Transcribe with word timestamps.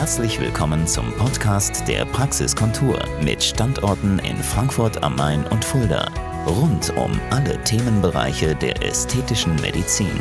Herzlich 0.00 0.40
willkommen 0.40 0.86
zum 0.86 1.12
Podcast 1.18 1.86
der 1.86 2.06
Praxiskontur 2.06 2.98
mit 3.22 3.44
Standorten 3.44 4.18
in 4.20 4.42
Frankfurt 4.42 5.02
am 5.02 5.14
Main 5.14 5.46
und 5.48 5.62
Fulda. 5.62 6.10
Rund 6.46 6.88
um 6.96 7.20
alle 7.28 7.62
Themenbereiche 7.64 8.56
der 8.56 8.82
ästhetischen 8.82 9.54
Medizin. 9.56 10.18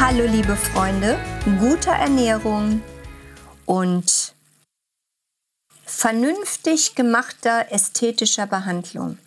Hallo 0.00 0.24
liebe 0.26 0.56
Freunde, 0.56 1.20
guter 1.60 1.92
Ernährung 1.92 2.82
und 3.64 4.34
vernünftig 5.84 6.96
gemachter 6.96 7.70
ästhetischer 7.70 8.48
Behandlung. 8.48 9.18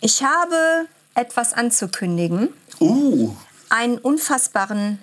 Ich 0.00 0.22
habe 0.22 0.86
etwas 1.16 1.54
anzukündigen. 1.54 2.50
Uh. 2.78 3.34
Einen 3.68 3.98
unfassbaren 3.98 5.00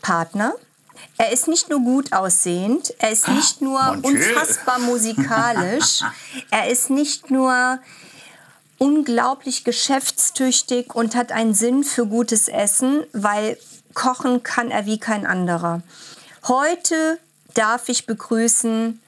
Partner. 0.00 0.54
Er 1.16 1.32
ist 1.32 1.48
nicht 1.48 1.70
nur 1.70 1.80
gut 1.80 2.12
aussehend, 2.12 2.92
er 2.98 3.10
ist 3.10 3.28
nicht 3.28 3.60
nur 3.62 3.98
unfassbar 4.02 4.78
musikalisch, 4.80 6.02
er 6.50 6.68
ist 6.70 6.90
nicht 6.90 7.30
nur 7.30 7.78
unglaublich 8.78 9.64
geschäftstüchtig 9.64 10.94
und 10.94 11.14
hat 11.14 11.32
einen 11.32 11.54
Sinn 11.54 11.84
für 11.84 12.06
gutes 12.06 12.48
Essen, 12.48 13.04
weil 13.12 13.56
kochen 13.94 14.42
kann 14.42 14.70
er 14.70 14.86
wie 14.86 14.98
kein 14.98 15.26
anderer. 15.26 15.82
Heute 16.46 17.18
darf 17.54 17.88
ich 17.88 18.06
begrüßen 18.06 19.00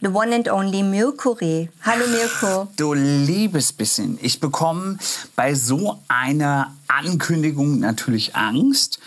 the 0.00 0.08
one 0.08 0.34
and 0.34 0.48
only 0.48 0.82
Mirko 0.82 1.32
Reh. 1.32 1.68
Hallo 1.82 2.06
Mirko. 2.06 2.68
Du 2.76 2.94
liebes 2.94 3.72
bisschen. 3.72 4.18
Ich 4.22 4.40
bekomme 4.40 4.98
bei 5.36 5.54
so 5.54 6.00
einer 6.08 6.74
Ankündigung 6.88 7.78
natürlich 7.78 8.34
Angst. 8.34 8.98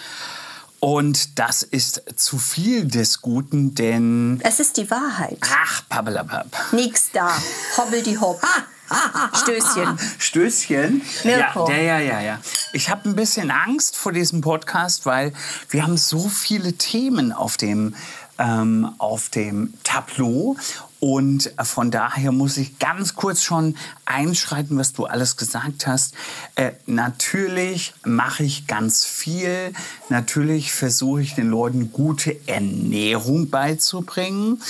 Und 0.84 1.39
das 1.39 1.64
ist 1.64 2.03
zu 2.17 2.38
viel 2.38 2.84
des 2.84 3.22
Guten, 3.22 3.73
denn... 3.73 4.42
Es 4.44 4.59
ist 4.59 4.76
die 4.76 4.92
Wahrheit. 4.92 5.38
Ach, 5.40 5.81
pappelapapp. 5.88 6.73
Nix 6.73 7.09
da. 7.14 7.30
Hobbel 7.78 8.03
die 8.03 8.20
Hopp. 8.20 8.42
Stößchen. 9.34 9.98
Stößchen. 10.20 11.02
Mirko. 11.23 11.70
Ja, 11.70 11.78
ja, 11.78 12.00
ja, 12.00 12.20
ja. 12.20 12.40
Ich 12.73 12.90
habe 12.90 13.08
ein 13.08 13.16
bisschen 13.16 13.50
Angst 13.50 13.95
vor 13.95 14.12
diesem 14.12 14.42
Podcast, 14.42 15.06
weil 15.06 15.31
wir 15.70 15.84
haben 15.84 15.95
so 15.95 16.28
viele 16.28 16.73
Themen 16.73 17.31
auf 17.31 17.56
dem, 17.56 17.95
ähm, 18.38 18.89
auf 18.98 19.30
dem 19.30 19.73
Tableau. 19.84 20.56
Und 21.00 21.52
von 21.62 21.92
daher 21.92 22.31
muss 22.31 22.56
ich 22.56 22.80
ganz 22.80 23.14
kurz 23.14 23.44
schon 23.44 23.75
einschreiten, 24.06 24.78
was 24.78 24.94
du 24.94 25.06
alles 25.06 25.36
gesagt 25.36 25.86
hast. 25.86 26.16
Äh, 26.56 26.72
natürlich 26.86 27.94
mache 28.06 28.44
ich 28.44 28.67
ganz 28.67 29.03
viel. 29.03 29.73
Natürlich 30.08 30.72
versuche 30.72 31.22
ich 31.22 31.36
den 31.36 31.50
Leuten 31.50 31.92
gute 31.92 32.48
Ernährung 32.48 33.50
beizubringen. 33.50 34.62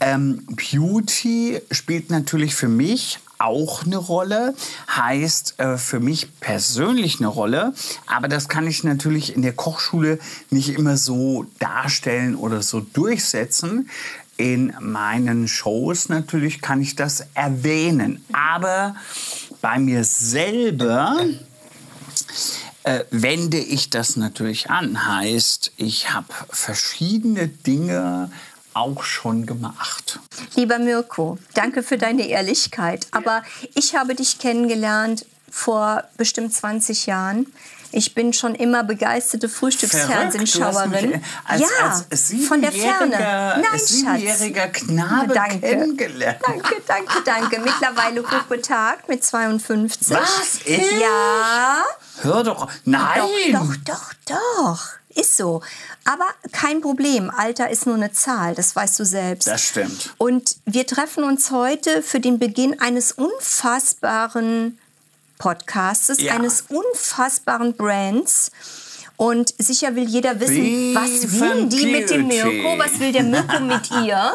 Ähm, 0.00 0.46
Beauty 0.50 1.62
spielt 1.70 2.10
natürlich 2.10 2.54
für 2.54 2.68
mich 2.68 3.18
auch 3.40 3.84
eine 3.84 3.96
Rolle, 3.96 4.54
heißt 4.94 5.58
äh, 5.58 5.78
für 5.78 6.00
mich 6.00 6.40
persönlich 6.40 7.18
eine 7.18 7.28
Rolle, 7.28 7.72
aber 8.06 8.28
das 8.28 8.48
kann 8.48 8.66
ich 8.66 8.84
natürlich 8.84 9.34
in 9.34 9.42
der 9.42 9.52
Kochschule 9.52 10.18
nicht 10.50 10.70
immer 10.70 10.96
so 10.96 11.46
darstellen 11.58 12.36
oder 12.36 12.62
so 12.62 12.80
durchsetzen. 12.80 13.88
In 14.36 14.74
meinen 14.80 15.48
Shows 15.48 16.08
natürlich 16.08 16.62
kann 16.62 16.80
ich 16.80 16.96
das 16.96 17.26
erwähnen, 17.34 18.24
aber 18.32 18.96
bei 19.60 19.78
mir 19.78 20.04
selber 20.04 21.16
äh, 22.84 23.04
wende 23.10 23.58
ich 23.58 23.90
das 23.90 24.16
natürlich 24.16 24.70
an. 24.70 25.06
Heißt, 25.06 25.72
ich 25.76 26.12
habe 26.12 26.28
verschiedene 26.48 27.48
Dinge 27.48 28.30
auch 28.74 29.02
schon 29.02 29.46
gemacht. 29.46 30.20
Lieber 30.54 30.78
Mirko, 30.78 31.38
danke 31.54 31.82
für 31.82 31.98
deine 31.98 32.26
Ehrlichkeit. 32.28 33.06
Aber 33.10 33.42
ich 33.74 33.94
habe 33.96 34.14
dich 34.14 34.38
kennengelernt 34.38 35.26
vor 35.50 36.04
bestimmt 36.16 36.54
20 36.54 37.06
Jahren. 37.06 37.46
Ich 37.92 38.14
bin 38.14 38.32
schon 38.32 38.54
immer 38.54 38.84
begeisterte 38.84 39.48
Frühstücksfernsehschauerin. 39.48 41.22
Als, 41.44 41.60
ja, 41.60 42.04
als 42.08 42.32
von 42.46 42.62
der 42.62 42.70
Ferne. 42.70 43.16
Nein, 43.18 43.64
Schatz. 43.64 43.88
siebenjähriger 43.88 44.68
Knabe 44.68 45.34
Danke. 45.34 45.58
kennengelernt. 45.60 46.38
Danke, 46.46 46.76
danke, 46.86 47.22
danke. 47.24 47.60
Mittlerweile 47.60 48.22
hochbetagt 48.22 49.08
mit 49.08 49.24
52. 49.24 50.10
Was? 50.10 50.60
Echt? 50.64 51.00
Ja. 51.00 51.82
Hör 52.22 52.44
doch. 52.44 52.68
Nein. 52.84 53.22
Doch, 53.52 53.74
doch, 53.84 54.14
doch, 54.26 54.36
doch. 54.56 54.99
Ist 55.14 55.36
so. 55.36 55.60
Aber 56.04 56.26
kein 56.52 56.80
Problem. 56.80 57.30
Alter 57.30 57.68
ist 57.70 57.86
nur 57.86 57.96
eine 57.96 58.12
Zahl, 58.12 58.54
das 58.54 58.76
weißt 58.76 58.98
du 59.00 59.04
selbst. 59.04 59.48
Das 59.48 59.62
stimmt. 59.66 60.14
Und 60.18 60.56
wir 60.66 60.86
treffen 60.86 61.24
uns 61.24 61.50
heute 61.50 62.02
für 62.02 62.20
den 62.20 62.38
Beginn 62.38 62.80
eines 62.80 63.12
unfassbaren 63.12 64.78
Podcastes, 65.38 66.20
Ja. 66.20 66.34
eines 66.34 66.64
unfassbaren 66.68 67.74
Brands. 67.74 68.50
Und 69.16 69.52
sicher 69.58 69.94
will 69.96 70.08
jeder 70.08 70.38
wissen, 70.40 70.62
Beef 70.62 70.94
was 70.96 71.40
will 71.40 71.66
die 71.66 71.86
mit 71.86 72.08
dem. 72.10 72.26
Mirko, 72.26 72.78
was 72.78 72.98
will 73.00 73.12
der 73.12 73.24
Mirko 73.24 73.60
mit 73.60 73.90
ihr? 73.90 74.32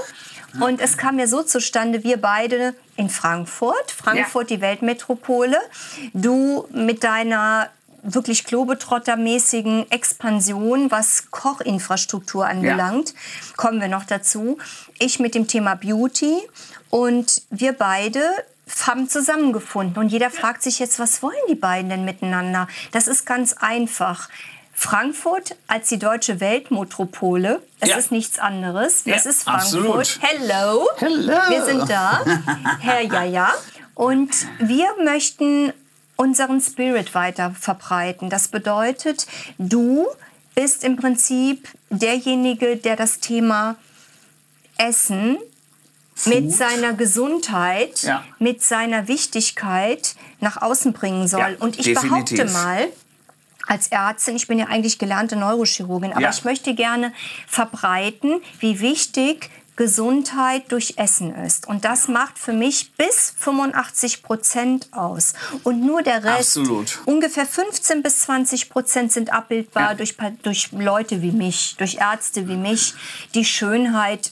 Und 0.59 0.79
es 0.79 0.97
kam 0.97 1.19
ja 1.19 1.27
so 1.27 1.43
zustande, 1.43 2.03
wir 2.03 2.17
beide 2.17 2.75
in 2.95 3.09
Frankfurt, 3.09 3.91
Frankfurt 3.91 4.49
die 4.49 4.61
Weltmetropole, 4.61 5.57
du 6.13 6.67
mit 6.71 7.03
deiner 7.03 7.69
wirklich 8.05 8.43
globetrottermäßigen 8.45 9.89
Expansion, 9.91 10.91
was 10.91 11.31
Kochinfrastruktur 11.31 12.45
anbelangt, 12.47 13.13
kommen 13.57 13.81
wir 13.81 13.87
noch 13.87 14.05
dazu. 14.05 14.57
Ich 14.99 15.19
mit 15.19 15.35
dem 15.35 15.47
Thema 15.47 15.75
Beauty 15.75 16.37
und 16.89 17.41
wir 17.49 17.73
beide 17.73 18.21
haben 18.87 19.09
zusammengefunden. 19.09 19.97
Und 19.97 20.09
jeder 20.09 20.29
fragt 20.31 20.63
sich 20.63 20.79
jetzt, 20.79 20.97
was 20.99 21.21
wollen 21.21 21.35
die 21.49 21.55
beiden 21.55 21.89
denn 21.89 22.05
miteinander? 22.05 22.67
Das 22.91 23.07
ist 23.07 23.25
ganz 23.25 23.53
einfach. 23.53 24.29
Frankfurt 24.73 25.55
als 25.67 25.87
die 25.89 25.99
deutsche 25.99 26.39
Weltmetropole, 26.41 27.61
es 27.79 27.89
Ja. 27.89 27.97
ist 27.97 28.11
nichts 28.11 28.39
anderes. 28.39 29.03
Das 29.05 29.23
Ja, 29.23 29.29
ist 29.31 29.43
Frankfurt. 29.43 29.75
absolut. 29.75 30.19
Hello. 30.21 30.87
Hello. 30.97 31.33
Wir 31.49 31.63
sind 31.65 31.89
da. 31.89 32.21
Herr 32.79 33.01
Jaja. 33.01 33.53
Und 33.93 34.31
wir 34.59 34.87
möchten 35.03 35.71
unseren 36.15 36.61
Spirit 36.61 37.13
weiter 37.15 37.51
verbreiten. 37.59 38.29
Das 38.29 38.47
bedeutet, 38.47 39.27
du 39.57 40.07
bist 40.55 40.83
im 40.83 40.95
Prinzip 40.95 41.67
derjenige, 41.89 42.77
der 42.77 42.95
das 42.95 43.19
Thema 43.19 43.75
Essen 44.77 45.37
mit 46.25 46.51
seiner 46.53 46.93
Gesundheit, 46.93 48.01
Ja. 48.03 48.23
mit 48.39 48.63
seiner 48.63 49.07
Wichtigkeit 49.09 50.15
nach 50.39 50.61
außen 50.61 50.93
bringen 50.93 51.27
soll. 51.27 51.39
Ja, 51.41 51.49
Und 51.59 51.77
ich 51.77 51.85
definitiv. 51.85 52.37
behaupte 52.37 52.45
mal, 52.53 52.87
als 53.67 53.87
Ärztin, 53.87 54.35
ich 54.35 54.47
bin 54.47 54.59
ja 54.59 54.67
eigentlich 54.67 54.99
gelernte 54.99 55.35
Neurochirurgin, 55.35 56.11
aber 56.13 56.21
Ja. 56.21 56.29
ich 56.29 56.43
möchte 56.45 56.73
gerne 56.75 57.11
verbreiten, 57.47 58.41
wie 58.59 58.79
wichtig 58.79 59.49
Gesundheit 59.75 60.71
durch 60.71 60.93
Essen 60.97 61.33
ist. 61.35 61.67
Und 61.67 61.83
das 61.85 62.07
macht 62.07 62.39
für 62.39 62.53
mich 62.53 62.91
bis 62.93 63.33
85 63.37 64.23
Prozent 64.23 64.87
aus. 64.91 65.33
Und 65.63 65.85
nur 65.85 66.01
der 66.01 66.23
Rest, 66.23 66.57
Absolut. 66.57 66.99
ungefähr 67.05 67.45
15 67.45 68.01
bis 68.03 68.21
20 68.21 68.69
Prozent 68.69 69.11
sind 69.11 69.33
abbildbar 69.33 69.89
Ja. 69.91 69.93
durch, 69.95 70.15
durch 70.43 70.71
Leute 70.71 71.21
wie 71.21 71.31
mich, 71.31 71.75
durch 71.77 71.95
Ärzte 71.95 72.47
wie 72.47 72.55
mich, 72.57 72.93
die 73.33 73.45
Schönheit 73.45 74.31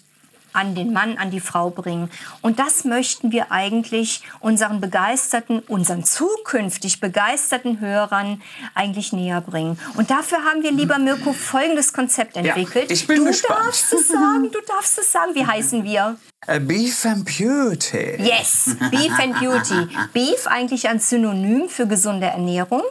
an 0.53 0.75
den 0.75 0.94
Mann, 0.94 1.18
an 1.18 1.31
die 1.31 1.40
Frau 1.40 1.69
bringen. 1.69 2.09
Und 2.41 2.59
das 2.59 2.86
möchten 2.86 3.31
wir 3.31 3.52
eigentlich 3.52 4.22
unseren 4.40 4.80
begeisterten, 4.80 5.59
unseren 5.59 6.04
zukünftig 6.04 7.00
begeisterten 7.00 7.80
Hörern 7.80 8.42
eigentlich 8.74 9.13
näher 9.13 9.42
bringen. 9.42 9.80
Und 9.95 10.12
dafür 10.12 10.39
haben 10.39 10.63
wir, 10.63 10.72
lieber 10.72 10.98
Mirko, 10.98 11.33
folgendes 11.33 11.94
Konzept 11.94 12.38
entwickelt. 12.38 12.92
ich 12.92 13.07
bin 13.07 13.18
du 13.18 13.25
gespannt. 13.25 13.62
darfst 13.66 13.94
es 13.94 14.07
sagen, 14.07 14.50
du 14.51 14.60
darfst 14.68 14.98
es 15.00 15.12
sagen. 15.12 15.36
Wie 15.36 15.45
heißen 15.45 15.83
wir? 15.83 16.18
Äh, 16.48 16.60
Beef 16.60 17.06
and 17.06 17.25
Beauty. 17.25 18.22
Yes, 18.22 18.75
Beef 18.92 19.18
and 19.19 19.39
Beauty. 19.39 19.88
Beef 20.13 20.48
eigentlich 20.48 20.88
ein 20.88 21.00
Synonym 21.00 21.69
für 21.69 21.88
gesunde 21.88 22.27
Ernährung. 22.27 22.83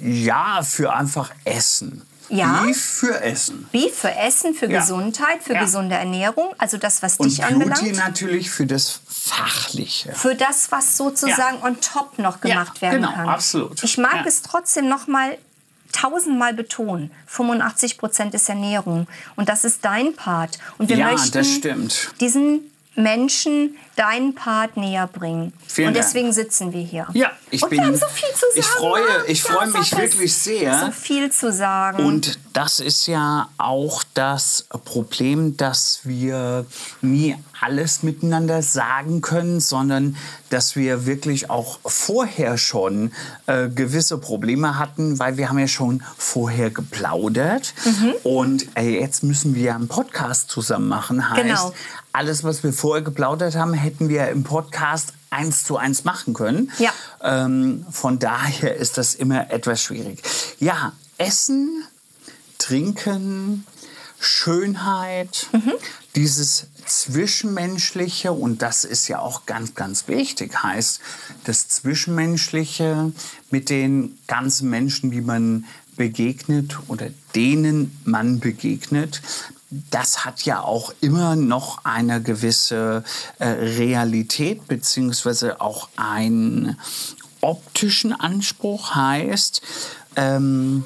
Ja, 0.00 0.60
für 0.62 0.92
einfach 0.92 1.30
Essen. 1.44 2.06
Ja. 2.28 2.62
Beef 2.64 2.80
für 2.80 3.20
Essen. 3.20 3.68
Beef 3.72 3.94
für 3.94 4.12
Essen, 4.14 4.54
für 4.54 4.70
Ja. 4.70 4.80
Gesundheit, 4.80 5.42
für 5.42 5.54
Ja. 5.54 5.60
gesunde 5.62 5.94
Ernährung, 5.94 6.54
also 6.58 6.76
das, 6.76 7.02
was 7.02 7.16
Und 7.16 7.28
dich 7.30 7.38
Beauty 7.40 7.52
anbelangt. 7.54 7.96
natürlich 7.96 8.50
für 8.50 8.66
das 8.66 9.00
Fachliche. 9.08 10.12
für 10.12 10.34
das, 10.34 10.70
was 10.72 10.96
sozusagen 10.96 11.62
on 11.62 11.80
top 11.80 12.18
noch 12.18 12.40
gemacht 12.40 12.80
werden 12.82 13.02
genau, 13.02 13.12
kann. 13.12 13.28
absolut. 13.28 13.82
Ich 13.84 13.98
mag 13.98 14.24
es 14.26 14.42
trotzdem 14.42 14.88
noch 14.88 15.06
mal 15.06 15.36
tausendmal 15.92 16.52
betonen. 16.54 17.10
85 17.26 17.96
Prozent 17.98 18.34
ist 18.34 18.48
Ernährung 18.48 19.06
und 19.36 19.48
das 19.48 19.64
ist 19.64 19.84
dein 19.84 20.14
Part. 20.14 20.58
Und 20.78 20.88
wir 20.88 20.96
Ja, 20.96 21.12
möchten 21.12 21.32
das 21.32 21.48
stimmt. 21.48 22.10
diesen 22.20 22.70
Menschen 22.94 23.76
deinen 23.96 24.34
Part 24.34 24.76
näher 24.76 25.06
bringen. 25.06 25.52
Vielen 25.66 25.88
und 25.88 25.94
Dank. 25.94 26.04
deswegen 26.06 26.32
sitzen 26.32 26.72
wir 26.72 26.82
hier. 26.82 27.06
Ja, 27.14 27.30
ich 27.50 27.62
und 27.62 27.70
bin. 27.70 27.78
wir 27.80 27.86
haben 27.86 27.96
so 27.96 28.06
viel 28.06 28.28
zu 28.34 28.40
sagen. 28.40 28.58
Ich 28.58 28.66
freue, 28.66 29.02
ich 29.26 29.42
Ja, 29.44 29.50
freue 29.54 29.66
mich 29.68 29.96
wirklich 29.96 30.34
sehr. 30.34 30.80
So 30.86 30.90
viel 30.92 31.32
zu 31.32 31.52
sagen. 31.52 32.04
Und 32.04 32.38
das 32.52 32.80
ist 32.80 33.06
ja 33.06 33.48
auch 33.58 34.02
das 34.14 34.66
Problem, 34.84 35.56
dass 35.56 36.00
wir 36.04 36.66
nie 37.00 37.36
alles 37.60 38.02
miteinander 38.02 38.60
sagen 38.62 39.22
können, 39.22 39.60
sondern 39.60 40.16
dass 40.50 40.76
wir 40.76 41.06
wirklich 41.06 41.48
auch 41.50 41.78
vorher 41.84 42.58
schon 42.58 43.12
äh, 43.46 43.68
gewisse 43.68 44.18
Probleme 44.18 44.78
hatten, 44.78 45.18
weil 45.18 45.36
wir 45.38 45.48
haben 45.48 45.58
ja 45.58 45.66
schon 45.68 46.02
vorher 46.18 46.70
geplaudert 46.70 47.72
und 48.24 48.66
äh, 48.76 49.00
jetzt 49.00 49.22
müssen 49.22 49.54
wir 49.54 49.74
einen 49.74 49.88
Podcast 49.88 50.50
zusammen 50.50 50.88
machen. 50.88 51.30
Heißt, 51.30 51.42
Genau. 51.42 51.72
alles, 52.12 52.44
was 52.44 52.62
wir 52.62 52.72
vorher 52.72 53.02
geplaudert 53.02 53.54
haben, 53.56 53.72
hätten 53.86 54.08
wir 54.08 54.28
im 54.28 54.42
Podcast 54.42 55.12
eins 55.30 55.64
zu 55.64 55.76
eins 55.76 56.04
machen 56.04 56.34
können. 56.34 56.72
Ja. 56.78 56.92
Ähm, 57.22 57.86
von 57.90 58.18
daher 58.18 58.76
ist 58.76 58.98
das 58.98 59.14
immer 59.14 59.50
etwas 59.50 59.82
schwierig. 59.82 60.22
Ja, 60.58 60.92
Essen, 61.18 61.84
Trinken, 62.58 63.64
Schönheit, 64.18 65.48
dieses 66.16 66.66
Zwischenmenschliche 66.84 68.32
und 68.32 68.62
das 68.62 68.84
ist 68.84 69.08
ja 69.08 69.20
auch 69.20 69.46
ganz, 69.46 69.74
ganz 69.74 70.08
wichtig, 70.08 70.62
heißt 70.62 71.00
das 71.44 71.68
Zwischenmenschliche 71.68 73.12
mit 73.50 73.70
den 73.70 74.18
ganzen 74.26 74.70
Menschen, 74.70 75.10
die 75.10 75.20
man 75.20 75.64
begegnet 75.96 76.78
oder 76.88 77.08
denen 77.34 77.96
man 78.04 78.40
begegnet, 78.40 79.22
das 79.70 80.24
hat 80.24 80.42
ja 80.42 80.60
auch 80.60 80.92
immer 81.00 81.34
noch 81.36 81.84
eine 81.84 82.22
gewisse 82.22 83.02
äh, 83.38 83.46
Realität 83.48 84.68
beziehungsweise 84.68 85.60
auch 85.60 85.88
einen 85.96 86.78
optischen 87.40 88.12
Anspruch. 88.12 88.94
Heißt, 88.94 89.62
ähm, 90.16 90.84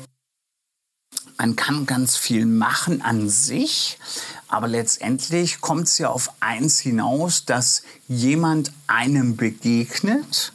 man 1.37 1.56
kann 1.56 1.87
ganz 1.87 2.17
viel 2.17 2.44
machen 2.44 3.00
an 3.00 3.29
sich, 3.31 3.99
aber 4.49 4.69
letztendlich 4.69 5.61
kommt 5.61 5.87
es 5.88 5.97
ja 5.99 6.11
auf 6.11 6.32
eins 6.41 6.79
hinaus, 6.79 7.44
dass 7.47 7.82
jemand 8.09 8.73
einem 8.87 9.37
begegnet 9.37 10.53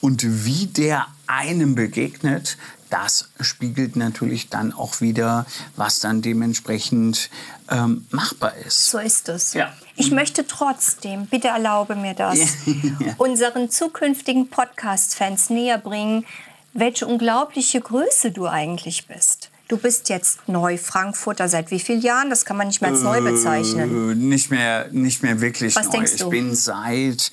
und 0.00 0.44
wie 0.44 0.66
der 0.66 1.06
einem 1.26 1.74
begegnet, 1.74 2.56
das 2.90 3.28
spiegelt 3.40 3.96
natürlich 3.96 4.48
dann 4.48 4.72
auch 4.72 5.00
wieder, 5.00 5.46
was 5.76 6.00
dann 6.00 6.22
dementsprechend 6.22 7.30
ähm, 7.70 8.06
machbar 8.10 8.54
ist. 8.56 8.86
So 8.86 8.98
ist 8.98 9.28
es. 9.28 9.54
Ja. 9.54 9.72
Ich 9.96 10.10
möchte 10.10 10.46
trotzdem, 10.46 11.26
bitte 11.26 11.48
erlaube 11.48 11.94
mir 11.96 12.14
das, 12.14 12.38
Ja. 12.66 13.14
unseren 13.18 13.70
zukünftigen 13.70 14.48
Podcast-Fans 14.48 15.50
näher 15.50 15.78
bringen, 15.78 16.24
welche 16.72 17.06
unglaubliche 17.06 17.80
Größe 17.80 18.30
du 18.30 18.46
eigentlich 18.46 19.06
bist. 19.06 19.50
Du 19.68 19.76
bist 19.76 20.08
jetzt 20.08 20.48
neu 20.48 20.78
Frankfurter 20.78 21.46
seit 21.48 21.70
wie 21.70 21.78
vielen 21.80 22.00
Jahren? 22.00 22.30
Das 22.30 22.44
kann 22.46 22.56
man 22.56 22.68
nicht 22.68 22.80
mehr 22.80 22.90
als 22.90 23.02
neu 23.02 23.20
bezeichnen. 23.20 24.12
Äh, 24.12 24.14
nicht 24.14 24.50
mehr, 24.50 24.88
nicht 24.92 25.22
mehr 25.22 25.40
wirklich 25.42 25.76
Was 25.76 25.86
neu. 25.86 25.92
denkst 25.92 26.12
Ich 26.14 26.20
du? 26.20 26.30
bin 26.30 26.54
seit 26.54 27.30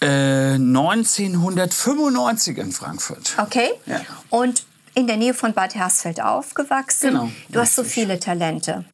äh, 0.00 0.54
1995 0.54 2.58
in 2.58 2.72
Frankfurt. 2.72 3.34
Okay? 3.38 3.70
Ja. 3.86 4.00
Und 4.30 4.64
in 4.94 5.06
der 5.06 5.16
Nähe 5.16 5.34
von 5.34 5.52
Bad 5.54 5.74
Hersfeld 5.74 6.20
aufgewachsen. 6.20 7.08
Genau, 7.10 7.30
Du 7.48 7.60
hast 7.60 7.74
so 7.76 7.82
richtig. 7.82 7.94
viele 8.02 8.18
Talente. 8.20 8.84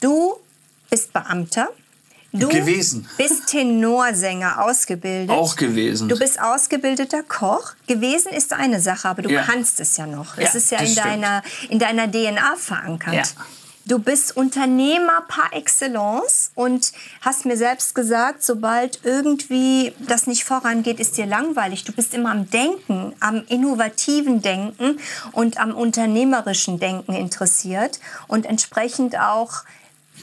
Du 0.00 0.36
bist 0.90 1.12
Beamter. 1.12 1.68
Du 2.32 2.48
Gewesen. 2.48 3.08
bist 3.16 3.46
Tenorsänger 3.46 4.62
ausgebildet. 4.62 5.30
Auch 5.30 5.56
gewesen. 5.56 6.08
Du 6.10 6.18
bist 6.18 6.38
ausgebildeter 6.40 7.22
Koch. 7.22 7.72
Gewesen 7.86 8.32
ist 8.32 8.52
eine 8.52 8.80
Sache, 8.82 9.08
aber 9.08 9.22
du 9.22 9.30
Ja. 9.30 9.42
kannst 9.42 9.80
es 9.80 9.96
ja 9.96 10.06
noch. 10.06 10.36
Ja, 10.36 10.42
es 10.44 10.54
ist 10.54 10.70
ja 10.70 10.78
in 10.78 10.86
stimmt. 10.88 11.06
deiner, 11.06 11.42
in 11.70 11.78
deiner 11.78 12.06
DNA 12.10 12.56
verankert. 12.56 13.14
Ja. 13.14 13.22
Du 13.88 13.98
bist 13.98 14.36
Unternehmer 14.36 15.22
par 15.28 15.54
excellence 15.54 16.50
und 16.54 16.92
hast 17.22 17.46
mir 17.46 17.56
selbst 17.56 17.94
gesagt, 17.94 18.42
sobald 18.42 19.00
irgendwie 19.02 19.94
das 20.06 20.26
nicht 20.26 20.44
vorangeht, 20.44 21.00
ist 21.00 21.16
dir 21.16 21.24
langweilig. 21.24 21.84
Du 21.84 21.92
bist 21.92 22.12
immer 22.12 22.30
am 22.32 22.50
Denken, 22.50 23.14
am 23.20 23.44
innovativen 23.48 24.42
Denken 24.42 25.00
und 25.32 25.58
am 25.58 25.74
unternehmerischen 25.74 26.78
Denken 26.78 27.14
interessiert 27.14 27.98
und 28.26 28.44
entsprechend 28.44 29.18
auch 29.18 29.62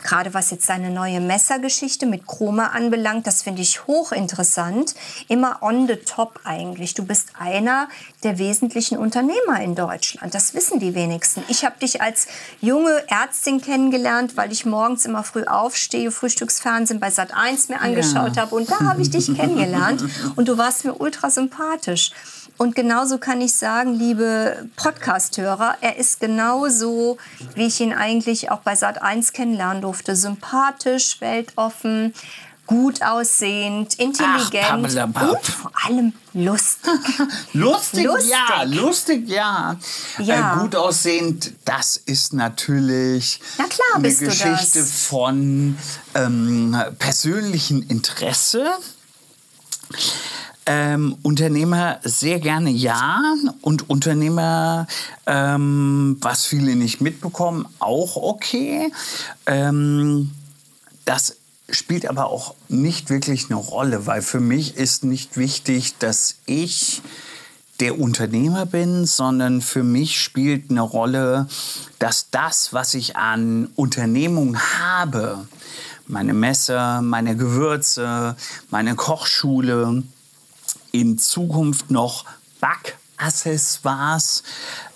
Gerade 0.03 0.33
was 0.33 0.51
jetzt 0.51 0.69
deine 0.69 0.89
neue 0.89 1.21
Messergeschichte 1.21 2.05
mit 2.05 2.25
Chroma 2.25 2.67
anbelangt, 2.67 3.27
das 3.27 3.41
finde 3.41 3.61
ich 3.61 3.87
hochinteressant. 3.87 4.95
Immer 5.27 5.61
on 5.61 5.87
the 5.87 5.95
top 5.95 6.39
eigentlich. 6.43 6.93
Du 6.93 7.05
bist 7.05 7.29
einer 7.39 7.87
der 8.23 8.37
wesentlichen 8.37 8.97
Unternehmer 8.97 9.61
in 9.61 9.75
Deutschland. 9.75 10.33
Das 10.33 10.53
wissen 10.53 10.79
die 10.79 10.95
wenigsten. 10.95 11.43
Ich 11.47 11.65
habe 11.65 11.79
dich 11.79 12.01
als 12.01 12.27
junge 12.61 13.03
Ärztin 13.07 13.61
kennengelernt, 13.61 14.37
weil 14.37 14.51
ich 14.51 14.65
morgens 14.65 15.05
immer 15.05 15.23
früh 15.23 15.43
aufstehe, 15.43 16.11
Frühstücksfernsehen 16.11 16.99
bei 16.99 17.11
Sat 17.11 17.33
1 17.35 17.69
mir 17.69 17.81
angeschaut 17.81 18.37
habe. 18.37 18.55
Und 18.55 18.69
da 18.69 18.79
habe 18.81 19.01
ich 19.01 19.09
dich 19.09 19.35
kennengelernt. 19.35 20.03
Und 20.35 20.47
du 20.47 20.57
warst 20.57 20.85
mir 20.85 20.95
ultra 20.95 21.29
sympathisch. 21.29 22.11
Und 22.57 22.73
genauso 22.73 23.17
kann 23.17 23.41
ich 23.41 23.53
sagen, 23.53 23.93
liebe 23.95 24.69
Podcast-Hörer, 24.77 25.75
er 25.81 25.97
ist 25.97 26.21
genauso, 26.21 27.17
wie 27.53 27.65
ich 27.65 27.81
ihn 27.81 27.91
eigentlich 27.91 28.49
auch 28.49 28.59
bei 28.59 28.75
Sat 28.75 29.01
1 29.01 29.33
kennenlernen 29.33 29.81
durfte. 29.85 30.15
Sympathisch, 30.15 31.21
weltoffen, 31.21 32.13
gut 32.67 33.01
aussehend, 33.03 33.93
intelligent 33.99 34.81
pappelapapp. 34.81 35.29
und 35.31 35.45
vor 35.45 35.71
allem 35.85 36.13
lustig. 36.33 36.91
Lustig, 37.53 38.05
Lustig. 38.05 38.31
ja, 38.31 38.63
lustig, 38.63 39.29
ja. 39.29 39.75
Ja. 40.17 40.55
Äh, 40.55 40.59
gut 40.59 40.75
aussehend, 40.75 41.53
das 41.63 41.97
ist 41.97 42.33
natürlich 42.33 43.39
Na 43.57 43.65
klar 43.65 43.87
eine 43.95 44.13
Geschichte 44.13 44.83
von 44.83 45.77
ähm, 46.15 46.75
persönlichem 46.97 47.85
Interesse. 47.87 48.65
Ähm, 50.67 51.15
Unternehmer 51.21 51.99
sehr 52.03 52.39
gerne 52.39 52.71
ja 52.71 53.21
und 53.61 53.87
Unternehmer, 53.89 54.87
ähm, 55.27 56.17
was 56.21 56.45
viele 56.45 56.75
nicht 56.75 57.01
mitbekommen, 57.01 57.67
auch 57.79 58.15
okay. 58.15 58.91
Ähm, 59.45 60.31
das 61.05 61.37
spielt 61.69 62.07
aber 62.07 62.27
auch 62.27 62.55
nicht 62.67 63.09
wirklich 63.09 63.45
eine 63.49 63.59
Rolle, 63.59 64.05
weil 64.07 64.21
für 64.21 64.39
mich 64.39 64.75
ist 64.75 65.03
nicht 65.03 65.37
wichtig, 65.37 65.97
dass 65.99 66.35
ich 66.45 67.01
der 67.79 67.99
Unternehmer 67.99 68.65
bin, 68.65 69.05
sondern 69.05 69.61
für 69.61 69.83
mich 69.83 70.19
spielt 70.21 70.69
eine 70.69 70.81
Rolle, 70.81 71.47
dass 71.99 72.29
das, 72.29 72.71
was 72.71 72.93
ich 72.93 73.17
an 73.17 73.69
Unternehmung 73.75 74.57
habe, 74.57 75.47
meine 76.07 76.33
Messer, 76.33 77.01
meine 77.01 77.35
Gewürze, 77.35 78.35
meine 78.69 78.95
Kochschule, 78.95 80.03
in 80.99 81.17
Zukunft 81.17 81.91
noch 81.91 82.25
Backaccessoires. 82.59 84.43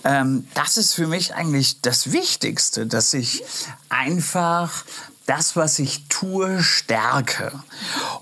Ähm, 0.04 0.48
das 0.54 0.78
ist 0.78 0.94
für 0.94 1.08
mich 1.08 1.36
eigentlich 1.36 1.82
das 1.82 2.12
Wichtigste, 2.12 2.88
dass 2.88 3.14
ich 3.14 3.44
einfach 3.90 4.86
das, 5.26 5.56
was 5.56 5.78
ich 5.78 6.06
tue, 6.10 6.64
stärke. 6.64 7.52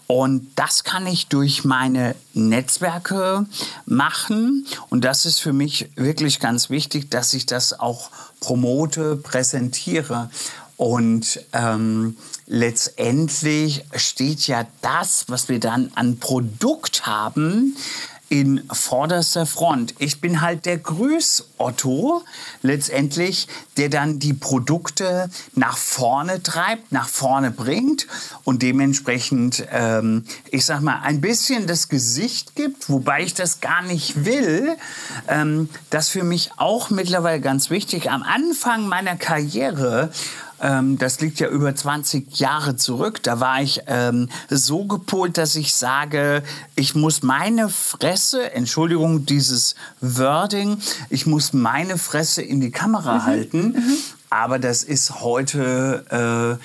Und 0.07 0.49
das 0.55 0.83
kann 0.83 1.07
ich 1.07 1.27
durch 1.27 1.63
meine 1.63 2.15
Netzwerke 2.33 3.45
machen. 3.85 4.65
Und 4.89 5.05
das 5.05 5.25
ist 5.25 5.39
für 5.39 5.53
mich 5.53 5.89
wirklich 5.95 6.41
ganz 6.41 6.69
wichtig, 6.69 7.09
dass 7.09 7.33
ich 7.33 7.45
das 7.45 7.79
auch 7.79 8.09
promote, 8.41 9.15
präsentiere. 9.15 10.29
Und 10.75 11.39
ähm, 11.53 12.17
letztendlich 12.47 13.83
steht 13.95 14.47
ja 14.47 14.65
das, 14.81 15.25
was 15.27 15.49
wir 15.49 15.59
dann 15.59 15.91
an 15.95 16.17
Produkt 16.17 17.05
haben, 17.05 17.75
in 18.29 18.61
vorderster 18.71 19.45
Front. 19.45 19.95
Ich 19.99 20.19
bin 20.19 20.41
halt 20.41 20.65
der 20.65 20.77
Grüß-Otto 20.77 22.23
letztendlich, 22.61 23.47
der 23.77 23.89
dann 23.89 24.19
die 24.19 24.33
Produkte 24.33 25.29
nach 25.55 25.77
vorne 25.77 26.43
treibt, 26.43 26.91
nach 26.91 27.07
vorne 27.07 27.51
bringt 27.51 28.05
und 28.43 28.63
dementsprechend, 28.63 29.65
ähm, 29.71 30.25
ich 30.51 30.65
sag 30.65 30.81
mal, 30.81 30.99
ein 31.03 31.21
bisschen 31.21 31.67
das 31.67 31.87
Gesicht 31.87 32.55
gibt, 32.55 32.89
wobei 32.89 33.23
ich 33.23 33.33
das 33.33 33.61
gar 33.61 33.81
nicht 33.81 34.25
will. 34.25 34.75
Ähm, 35.29 35.69
das 35.89 36.09
für 36.09 36.23
mich 36.23 36.51
auch 36.57 36.89
mittlerweile 36.89 37.39
ganz 37.39 37.69
wichtig. 37.69 38.11
Am 38.11 38.23
Anfang 38.23 38.87
meiner 38.87 39.15
Karriere 39.15 40.11
ähm, 40.61 40.97
das 40.97 41.19
liegt 41.19 41.39
ja 41.39 41.47
über 41.47 41.75
20 41.75 42.39
Jahre 42.39 42.75
zurück. 42.75 43.21
Da 43.23 43.39
war 43.39 43.61
ich 43.61 43.81
ähm, 43.87 44.29
so 44.49 44.85
gepolt, 44.85 45.37
dass 45.37 45.55
ich 45.55 45.75
sage, 45.75 46.43
ich 46.75 46.95
muss 46.95 47.23
meine 47.23 47.69
Fresse, 47.69 48.53
Entschuldigung, 48.53 49.25
dieses 49.25 49.75
Wording, 50.01 50.77
ich 51.09 51.25
muss 51.25 51.53
meine 51.53 51.97
Fresse 51.97 52.41
in 52.41 52.61
die 52.61 52.71
Kamera 52.71 53.25
halten. 53.25 53.75
Aber 54.29 54.59
das 54.59 54.83
ist 54.83 55.21
heute 55.21 56.59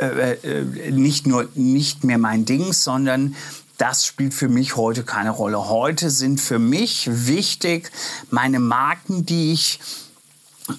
äh, 0.00 0.04
äh, 0.04 0.32
äh, 0.34 0.90
nicht 0.92 1.26
nur 1.26 1.48
nicht 1.54 2.04
mehr 2.04 2.18
mein 2.18 2.44
Ding, 2.44 2.72
sondern 2.72 3.34
das 3.78 4.06
spielt 4.06 4.34
für 4.34 4.48
mich 4.48 4.76
heute 4.76 5.02
keine 5.02 5.30
Rolle. 5.30 5.68
Heute 5.68 6.10
sind 6.10 6.40
für 6.40 6.58
mich 6.58 7.08
wichtig 7.10 7.90
meine 8.30 8.60
Marken, 8.60 9.26
die 9.26 9.52
ich 9.52 9.80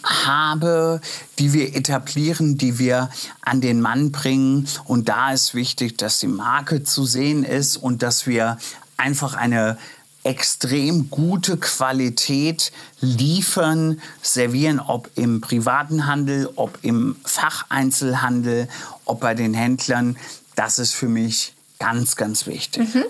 habe, 0.04 1.02
die 1.38 1.54
wir 1.54 1.76
etablieren, 1.76 2.58
die 2.58 2.80
wir 2.80 3.10
an 3.42 3.62
den 3.62 3.82
Mann 3.82 4.12
bringen. 4.12 4.68
Und 4.86 5.10
da 5.10 5.32
ist 5.32 5.54
wichtig, 5.54 5.98
dass 5.98 6.20
die 6.20 6.28
Marke 6.28 6.84
zu 6.84 7.06
sehen 7.06 7.44
ist 7.44 7.78
und 7.78 8.04
dass 8.04 8.28
wir 8.28 8.58
einfach 8.98 9.34
eine 9.34 9.78
extrem 10.24 11.10
gute 11.10 11.58
Qualität 11.58 12.72
liefern, 13.00 14.02
servieren, 14.22 14.80
ob 14.80 15.10
im 15.16 15.42
privaten 15.42 16.08
Handel, 16.08 16.50
ob 16.56 16.78
im 16.82 17.16
Facheinzelhandel, 17.24 18.68
ob 19.06 19.22
bei 19.22 19.34
den 19.34 19.54
Händlern. 19.54 20.18
Das 20.56 20.78
ist 20.78 20.94
für 20.94 21.08
mich 21.08 21.54
ganz, 21.80 22.16
ganz 22.18 22.46
wichtig. 22.48 22.94
Mhm. 22.94 23.06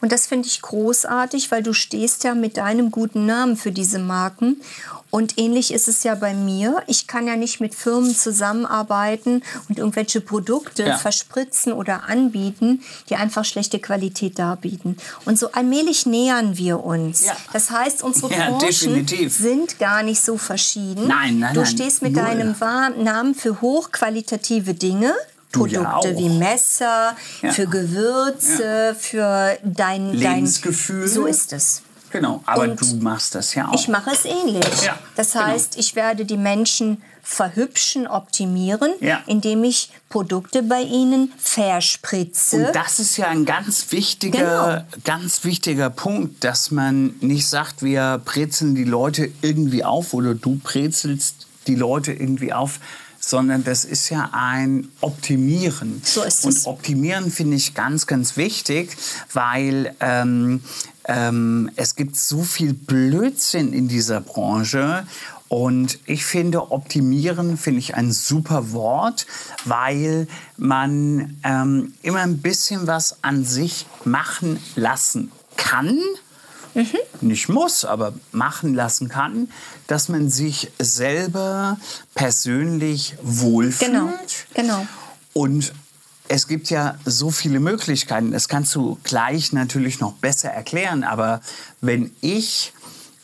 Und 0.00 0.12
das 0.12 0.26
finde 0.26 0.48
ich 0.48 0.62
großartig, 0.62 1.50
weil 1.50 1.62
du 1.62 1.72
stehst 1.72 2.24
ja 2.24 2.34
mit 2.34 2.56
deinem 2.56 2.90
guten 2.90 3.26
Namen 3.26 3.56
für 3.56 3.72
diese 3.72 3.98
Marken. 3.98 4.60
Und 5.10 5.38
ähnlich 5.38 5.72
ist 5.72 5.88
es 5.88 6.02
ja 6.02 6.14
bei 6.14 6.34
mir. 6.34 6.82
Ich 6.86 7.06
kann 7.06 7.26
ja 7.26 7.36
nicht 7.36 7.60
mit 7.60 7.74
Firmen 7.74 8.14
zusammenarbeiten 8.14 9.42
und 9.68 9.78
irgendwelche 9.78 10.20
Produkte 10.20 10.84
ja. 10.84 10.98
verspritzen 10.98 11.72
oder 11.72 12.08
anbieten, 12.08 12.82
die 13.08 13.16
einfach 13.16 13.44
schlechte 13.44 13.78
Qualität 13.78 14.38
darbieten. 14.38 14.96
Und 15.24 15.38
so 15.38 15.52
allmählich 15.52 16.06
nähern 16.06 16.58
wir 16.58 16.84
uns. 16.84 17.26
Ja. 17.26 17.36
Das 17.52 17.70
heißt, 17.70 18.02
unsere 18.02 18.32
ja, 18.32 18.50
Branchen 18.50 18.60
definitiv. 18.60 19.34
sind 19.34 19.78
gar 19.78 20.02
nicht 20.02 20.20
so 20.20 20.36
verschieden. 20.36 21.06
Nein, 21.06 21.38
nein, 21.38 21.54
du 21.54 21.60
nein. 21.60 21.70
stehst 21.70 22.02
mit 22.02 22.12
Null. 22.12 22.24
deinem 22.24 22.54
Namen 23.02 23.34
für 23.34 23.60
hochqualitative 23.60 24.74
Dinge. 24.74 25.14
Produkte 25.52 26.10
ja 26.10 26.18
wie 26.18 26.28
Messer, 26.28 27.16
ja. 27.40 27.50
für 27.50 27.66
Gewürze, 27.66 28.88
ja. 28.88 28.94
für 28.94 29.58
dein 29.64 30.12
Lebensgefühl. 30.12 31.02
Dein, 31.02 31.08
so 31.08 31.26
ist 31.26 31.52
es. 31.52 31.82
Genau, 32.16 32.42
aber 32.46 32.62
Und 32.62 32.80
du 32.80 32.96
machst 32.96 33.34
das 33.34 33.54
ja 33.54 33.68
auch. 33.68 33.74
Ich 33.74 33.88
mache 33.88 34.10
es 34.10 34.24
ähnlich. 34.24 34.64
das 35.16 35.32
genau. 35.32 35.44
heißt, 35.44 35.72
genau. 35.72 35.80
ich 35.80 35.94
werde 35.94 36.24
die 36.24 36.38
Menschen 36.38 37.02
verhübschen, 37.22 38.06
optimieren, 38.06 38.92
indem 39.26 39.64
ich 39.64 39.90
Produkte 40.08 40.62
bei 40.62 40.80
ihnen 40.80 41.32
verspritze. 41.36 42.68
Und 42.68 42.76
das 42.76 43.00
ist 43.00 43.16
ja 43.16 43.26
ein 43.26 43.44
ganz 43.44 43.90
wichtiger, 43.90 44.84
genau. 44.92 45.02
ganz 45.04 45.44
wichtiger 45.44 45.90
Punkt, 45.90 46.42
dass 46.44 46.70
man 46.70 47.16
nicht 47.20 47.48
sagt, 47.48 47.82
wir 47.82 48.22
brezeln 48.24 48.74
die 48.76 48.84
Leute 48.84 49.30
irgendwie 49.42 49.84
auf 49.84 50.14
oder 50.14 50.34
du 50.34 50.60
brezelst 50.62 51.48
die 51.66 51.74
Leute 51.74 52.12
irgendwie 52.12 52.52
auf, 52.52 52.78
sondern 53.18 53.64
das 53.64 53.84
ist 53.84 54.08
ja 54.08 54.30
ein 54.32 54.88
Optimieren. 55.00 56.00
So 56.04 56.22
ist 56.22 56.44
es. 56.44 56.66
Und 56.66 56.72
Optimieren 56.72 57.30
finde 57.30 57.56
ich 57.56 57.74
ganz, 57.74 58.06
ganz 58.06 58.36
wichtig, 58.36 58.96
weil 59.32 59.94
ähm, 60.00 60.62
ähm, 61.06 61.70
es 61.76 61.94
gibt 61.94 62.16
so 62.16 62.42
viel 62.42 62.74
Blödsinn 62.74 63.72
in 63.72 63.88
dieser 63.88 64.20
Branche. 64.20 65.06
Und 65.48 66.00
ich 66.06 66.24
finde, 66.24 66.72
optimieren 66.72 67.56
finde 67.56 67.78
ich 67.78 67.94
ein 67.94 68.10
super 68.10 68.72
Wort, 68.72 69.26
weil 69.64 70.26
man 70.56 71.38
ähm, 71.44 71.94
immer 72.02 72.20
ein 72.20 72.38
bisschen 72.38 72.88
was 72.88 73.22
an 73.22 73.44
sich 73.44 73.86
machen 74.04 74.58
lassen 74.74 75.30
kann 75.56 76.00
mhm. 76.76 76.98
nicht 77.20 77.48
muss, 77.48 77.84
aber 77.84 78.14
machen 78.32 78.74
lassen 78.74 79.08
kann, 79.08 79.48
dass 79.86 80.08
man 80.08 80.30
sich 80.30 80.70
selber 80.78 81.78
persönlich 82.14 83.14
wohlfühlt. 83.22 83.92
Genau, 83.92 84.12
genau. 84.54 84.86
Und 85.32 85.72
es 86.28 86.48
gibt 86.48 86.70
ja 86.70 86.96
so 87.04 87.30
viele 87.30 87.60
Möglichkeiten. 87.60 88.32
Das 88.32 88.48
kannst 88.48 88.74
du 88.74 88.98
gleich 89.04 89.52
natürlich 89.52 90.00
noch 90.00 90.14
besser 90.14 90.50
erklären. 90.50 91.04
Aber 91.04 91.40
wenn 91.80 92.12
ich 92.20 92.72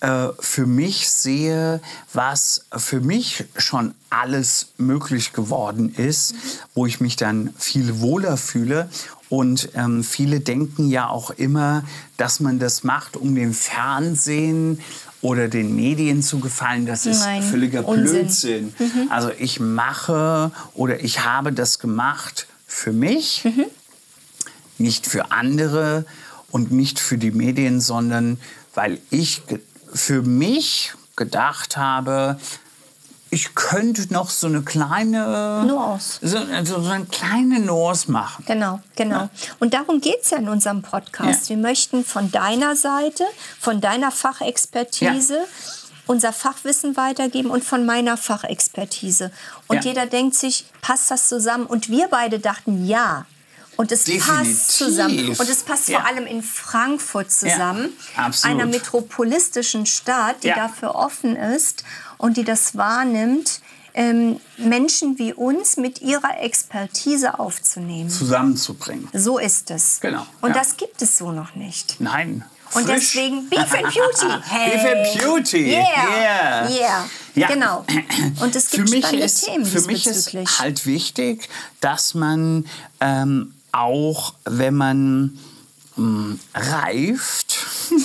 äh, 0.01 0.29
für 0.41 0.67
mich 0.67 1.09
sehe, 1.11 1.81
was 2.13 2.67
für 2.77 3.01
mich 3.01 3.45
schon 3.57 3.95
alles 4.11 4.73
möglich 4.77 5.33
geworden 5.33 5.95
ist, 5.95 6.33
mhm. 6.33 6.39
wo 6.75 6.87
ich 6.87 7.01
mich 7.01 7.17
dann 7.17 7.55
viel 7.57 8.01
wohler 8.01 8.37
fühle 8.37 8.89
und 9.29 9.71
ähm, 9.75 10.05
viele 10.05 10.41
denken 10.41 10.91
ja 10.91 11.09
auch 11.09 11.31
immer, 11.31 11.85
dass 12.17 12.41
man 12.41 12.59
das 12.59 12.85
macht, 12.85 13.17
um 13.17 13.35
dem 13.35 13.55
Fernsehen 13.55 14.81
oder 15.23 15.49
den 15.49 15.75
Medien 15.75 16.23
zu 16.23 16.41
gefallen. 16.41 16.85
Das 16.85 17.07
ist 17.07 17.21
Nein, 17.21 17.43
völliger 17.43 17.87
Unsinn. 17.87 18.05
Blödsinn. 18.05 18.75
Mhm. 18.79 19.09
Also 19.09 19.31
ich 19.39 19.61
mache 19.61 20.51
oder 20.75 21.03
ich 21.03 21.25
habe 21.25 21.53
das 21.53 21.79
gemacht 21.79 22.47
für 22.73 22.93
mich, 22.93 23.45
mhm. 23.45 23.67
nicht 24.79 25.07
für 25.07 25.31
andere 25.31 26.05
und 26.51 26.73
nicht 26.73 26.99
für 26.99 27.19
die 27.19 27.31
Medien, 27.31 27.81
sondern 27.81 28.41
weil 28.75 28.99
ich 29.11 29.43
für 29.93 30.23
mich 30.23 30.95
gedacht 31.15 31.77
habe, 31.77 32.39
ich 33.31 33.55
könnte 33.55 34.13
noch 34.13 34.29
so 34.29 34.47
eine 34.47 34.63
kleine 34.63 35.65
Nuance. 35.67 36.19
So, 36.23 36.37
also 36.37 36.83
so 36.83 36.91
eine 36.91 37.07
kleine 37.07 37.61
Nuance 37.61 38.11
machen. 38.11 38.45
Genau, 38.47 38.81
genau. 38.97 39.21
Ja. 39.21 39.31
Und 39.59 39.73
darum 39.73 40.01
geht 40.01 40.23
es 40.23 40.31
ja 40.31 40.39
in 40.39 40.49
unserem 40.49 40.83
Podcast. 40.83 41.49
Ja. 41.49 41.57
Wir 41.57 41.63
möchten 41.63 42.05
von 42.05 42.31
deiner 42.31 42.77
Seite, 42.77 43.25
von 43.59 43.81
deiner 43.81 44.11
Fachexpertise 44.11 45.35
ja. 45.35 45.45
Unser 46.13 46.33
Fachwissen 46.33 46.97
weitergeben 46.99 47.51
und 47.51 47.65
von 47.65 47.87
meiner 47.87 48.19
Fachexpertise. 48.19 49.33
Und 49.67 49.85
jeder 49.85 50.05
denkt 50.05 50.37
sich, 50.37 50.67
passt 50.83 51.11
das 51.11 51.27
zusammen? 51.27 51.65
Und 51.65 51.89
wir 51.89 52.09
beide 52.09 52.39
dachten, 52.39 52.87
ja. 52.87 53.25
Und 53.77 53.91
es 53.91 54.05
Definitiv. 54.05 54.29
passt 54.29 54.71
zusammen. 54.73 55.29
Und 55.31 55.49
es 55.49 55.63
passt 55.63 55.89
ja. 55.89 56.01
vor 56.01 56.09
allem 56.09 56.27
in 56.27 56.43
Frankfurt 56.43 57.33
zusammen, 57.33 57.89
ja, 58.15 58.31
einer 58.43 58.67
metropolistischen 58.67 59.87
Stadt, 59.87 60.45
die 60.45 60.49
ja. 60.49 60.57
dafür 60.57 60.95
offen 60.95 61.35
ist 61.35 61.83
und 62.19 62.37
die 62.37 62.45
das 62.45 62.77
wahrnimmt, 62.77 63.63
ähm, 63.95 64.39
Menschen 64.59 65.19
wie 65.19 65.33
uns 65.33 65.79
mit 65.79 66.03
ihrer 66.03 66.41
Expertise 66.41 67.39
aufzunehmen. 67.39 68.11
Zusammenzubringen. 68.11 69.09
So 69.15 69.39
ist 69.39 69.71
es. 69.71 70.01
Genau. 70.01 70.27
Und 70.43 70.55
das 70.55 70.77
gibt 70.77 71.01
es 71.01 71.17
so 71.17 71.33
noch 71.33 71.55
nicht. 71.55 71.97
Nein. 72.01 72.45
Und 72.75 72.89
deswegen 72.89 73.49
Beef 73.49 73.73
and 73.73 73.83
Beauty. 73.83 74.27
Hey. 74.45 74.71
Beef 74.71 74.85
and 74.85 75.21
Beauty. 75.21 75.73
Yeah. 75.73 75.85
Yeah. 75.85 76.71
yeah. 76.71 77.09
Ja. 77.35 77.49
Genau. 77.49 77.85
Und 78.41 78.55
es 78.55 78.71
gibt 78.71 78.89
für 78.89 78.95
mich 78.95 79.05
spannende 79.05 79.25
ist, 79.25 79.45
Themen 79.45 79.65
Für 79.65 79.81
mich 79.83 80.07
ist 80.07 80.61
halt 80.61 80.87
wichtig, 80.87 81.49
dass 81.81 82.15
man 82.15 82.67
ähm, 83.01 83.55
auch, 83.73 84.35
wenn 84.45 84.75
man 84.75 85.39
mh, 85.97 86.05
mm, 86.05 86.41
reift, 86.55 87.57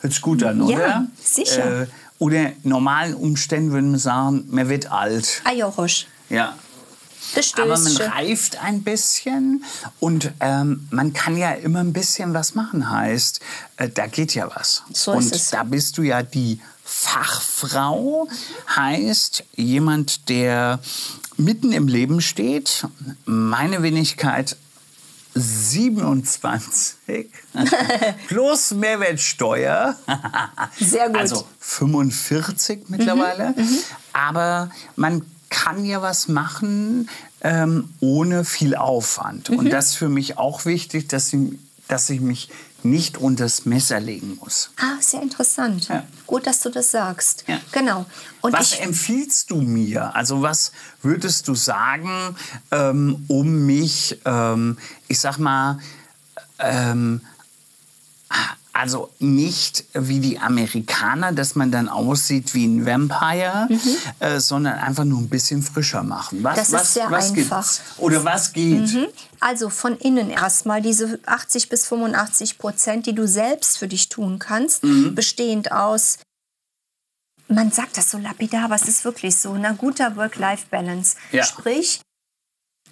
hört 0.00 0.12
sich 0.12 0.22
gut 0.22 0.42
an, 0.42 0.60
oder? 0.60 0.78
Ja, 0.78 1.06
sicher. 1.22 1.82
Äh, 1.82 1.86
oder 2.18 2.52
normalen 2.64 3.14
Umständen 3.14 3.72
würden 3.72 3.92
wir 3.92 3.98
sagen, 3.98 4.44
man 4.50 4.68
wird 4.68 4.92
alt. 4.92 5.40
Ajorosch. 5.44 6.06
Ja. 6.28 6.54
Aber 7.56 7.78
man 7.78 7.96
reift 7.96 8.62
ein 8.62 8.82
bisschen 8.82 9.64
und 10.00 10.32
ähm, 10.40 10.88
man 10.90 11.12
kann 11.12 11.36
ja 11.36 11.52
immer 11.52 11.80
ein 11.80 11.92
bisschen 11.92 12.34
was 12.34 12.54
machen. 12.54 12.90
Heißt, 12.90 13.40
äh, 13.76 13.88
da 13.88 14.06
geht 14.06 14.34
ja 14.34 14.50
was. 14.54 14.82
So 14.92 15.12
und 15.12 15.32
es. 15.32 15.50
da 15.50 15.62
bist 15.62 15.98
du 15.98 16.02
ja 16.02 16.22
die 16.22 16.60
Fachfrau. 16.84 18.28
Heißt, 18.74 19.44
jemand, 19.54 20.28
der 20.28 20.80
mitten 21.36 21.72
im 21.72 21.88
Leben 21.88 22.20
steht. 22.20 22.86
Meine 23.24 23.82
Wenigkeit 23.82 24.56
27 25.34 27.30
plus 28.28 28.72
Mehrwertsteuer. 28.72 29.96
Sehr 30.78 31.08
gut. 31.08 31.16
Also 31.16 31.46
45 31.60 32.88
mittlerweile. 32.88 33.50
Mhm, 33.50 33.62
mhm, 33.62 33.78
Aber 34.12 34.70
man 34.96 35.24
kann 35.50 35.84
ja 35.84 36.00
was 36.00 36.28
machen 36.28 37.08
ähm, 37.42 37.92
ohne 38.00 38.44
viel 38.44 38.74
Aufwand. 38.74 39.50
Mhm. 39.50 39.58
Und 39.58 39.70
das 39.70 39.88
ist 39.88 39.96
für 39.96 40.08
mich 40.08 40.38
auch 40.38 40.64
wichtig, 40.64 41.08
dass 41.08 41.32
ich, 41.32 41.58
dass 41.88 42.08
ich 42.08 42.20
mich 42.20 42.48
nicht 42.82 43.18
unter 43.18 43.44
das 43.44 43.66
Messer 43.66 44.00
legen 44.00 44.38
muss. 44.40 44.70
Ah, 44.78 45.00
sehr 45.00 45.20
interessant. 45.20 45.88
Ja. 45.88 46.04
Gut, 46.26 46.46
dass 46.46 46.60
du 46.60 46.70
das 46.70 46.90
sagst. 46.90 47.44
Ja. 47.46 47.60
Genau. 47.72 48.06
Und 48.40 48.54
was 48.54 48.72
empfiehlst 48.72 49.50
du 49.50 49.60
mir? 49.60 50.14
Also 50.14 50.40
was 50.40 50.72
würdest 51.02 51.48
du 51.48 51.54
sagen, 51.54 52.36
ähm, 52.70 53.24
um 53.28 53.66
mich, 53.66 54.18
ähm, 54.24 54.78
ich 55.08 55.20
sag 55.20 55.38
mal, 55.38 55.78
ähm, 56.58 57.20
also 58.72 59.10
nicht 59.18 59.84
wie 59.94 60.20
die 60.20 60.38
Amerikaner, 60.38 61.32
dass 61.32 61.54
man 61.54 61.70
dann 61.70 61.88
aussieht 61.88 62.54
wie 62.54 62.66
ein 62.66 62.86
Vampire, 62.86 63.66
mhm. 63.68 63.96
äh, 64.20 64.40
sondern 64.40 64.78
einfach 64.78 65.04
nur 65.04 65.18
ein 65.18 65.28
bisschen 65.28 65.62
frischer 65.62 66.02
machen. 66.02 66.42
Was, 66.42 66.56
das 66.56 66.72
was, 66.72 66.82
ist 66.82 66.94
sehr 66.94 67.10
was 67.10 67.30
einfach. 67.30 67.62
Gibt's? 67.62 67.82
Oder 67.98 68.24
was 68.24 68.52
geht? 68.52 68.92
Mhm. 68.92 69.06
Also 69.40 69.70
von 69.70 69.96
innen 69.96 70.30
erstmal 70.30 70.82
diese 70.82 71.18
80 71.26 71.68
bis 71.68 71.86
85 71.86 72.58
Prozent, 72.58 73.06
die 73.06 73.14
du 73.14 73.26
selbst 73.26 73.78
für 73.78 73.88
dich 73.88 74.08
tun 74.08 74.38
kannst, 74.38 74.84
mhm. 74.84 75.14
bestehend 75.14 75.72
aus 75.72 76.18
man 77.48 77.72
sagt 77.72 77.96
das 77.96 78.10
so 78.10 78.18
lapidar, 78.18 78.66
aber 78.66 78.76
es 78.76 78.86
ist 78.86 79.04
wirklich 79.04 79.36
so, 79.36 79.52
ein 79.54 79.76
guter 79.76 80.14
Work-Life-Balance. 80.14 81.16
Ja. 81.32 81.42
Sprich, 81.42 82.00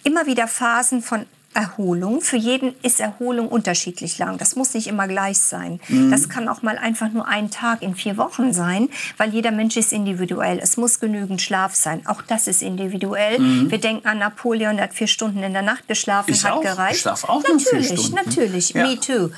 immer 0.03 0.25
wieder 0.25 0.49
Phasen 0.49 1.01
von 1.01 1.25
Erholung. 1.53 2.21
Für 2.21 2.37
jeden 2.37 2.73
ist 2.83 2.99
Erholung 2.99 3.47
unterschiedlich 3.49 4.17
lang. 4.17 4.37
Das 4.37 4.55
muss 4.55 4.73
nicht 4.73 4.87
immer 4.87 5.07
gleich 5.07 5.39
sein. 5.39 5.79
Mhm. 5.87 6.11
Das 6.11 6.29
kann 6.29 6.47
auch 6.47 6.61
mal 6.61 6.77
einfach 6.77 7.11
nur 7.11 7.27
ein 7.27 7.49
Tag 7.49 7.81
in 7.81 7.95
vier 7.95 8.17
Wochen 8.17 8.53
sein, 8.53 8.89
weil 9.17 9.29
jeder 9.33 9.51
Mensch 9.51 9.75
ist 9.77 9.91
individuell. 9.91 10.59
Es 10.61 10.77
muss 10.77 10.99
genügend 10.99 11.41
Schlaf 11.41 11.75
sein. 11.75 12.05
Auch 12.05 12.21
das 12.21 12.47
ist 12.47 12.61
individuell. 12.61 13.37
Wir 13.69 13.77
denken 13.79 14.07
an 14.07 14.19
Napoleon, 14.19 14.75
der 14.77 14.85
hat 14.85 14.93
vier 14.93 15.07
Stunden 15.07 15.43
in 15.43 15.53
der 15.53 15.61
Nacht 15.63 15.87
geschlafen, 15.87 16.29
Mhm. 16.31 16.35
Ich 16.35 16.43
hat 16.45 16.51
auch. 16.53 16.61
gereicht. 16.61 16.95
Ich 16.95 17.01
schlaf 17.01 17.23
auch 17.25 17.43
nur 17.47 17.59
vier 17.59 17.73
natürlich, 17.79 17.87
Stunden. 17.99 18.15
Natürlich, 18.15 18.69
Ja. 18.71 18.87
me 18.87 18.99
too. 18.99 19.29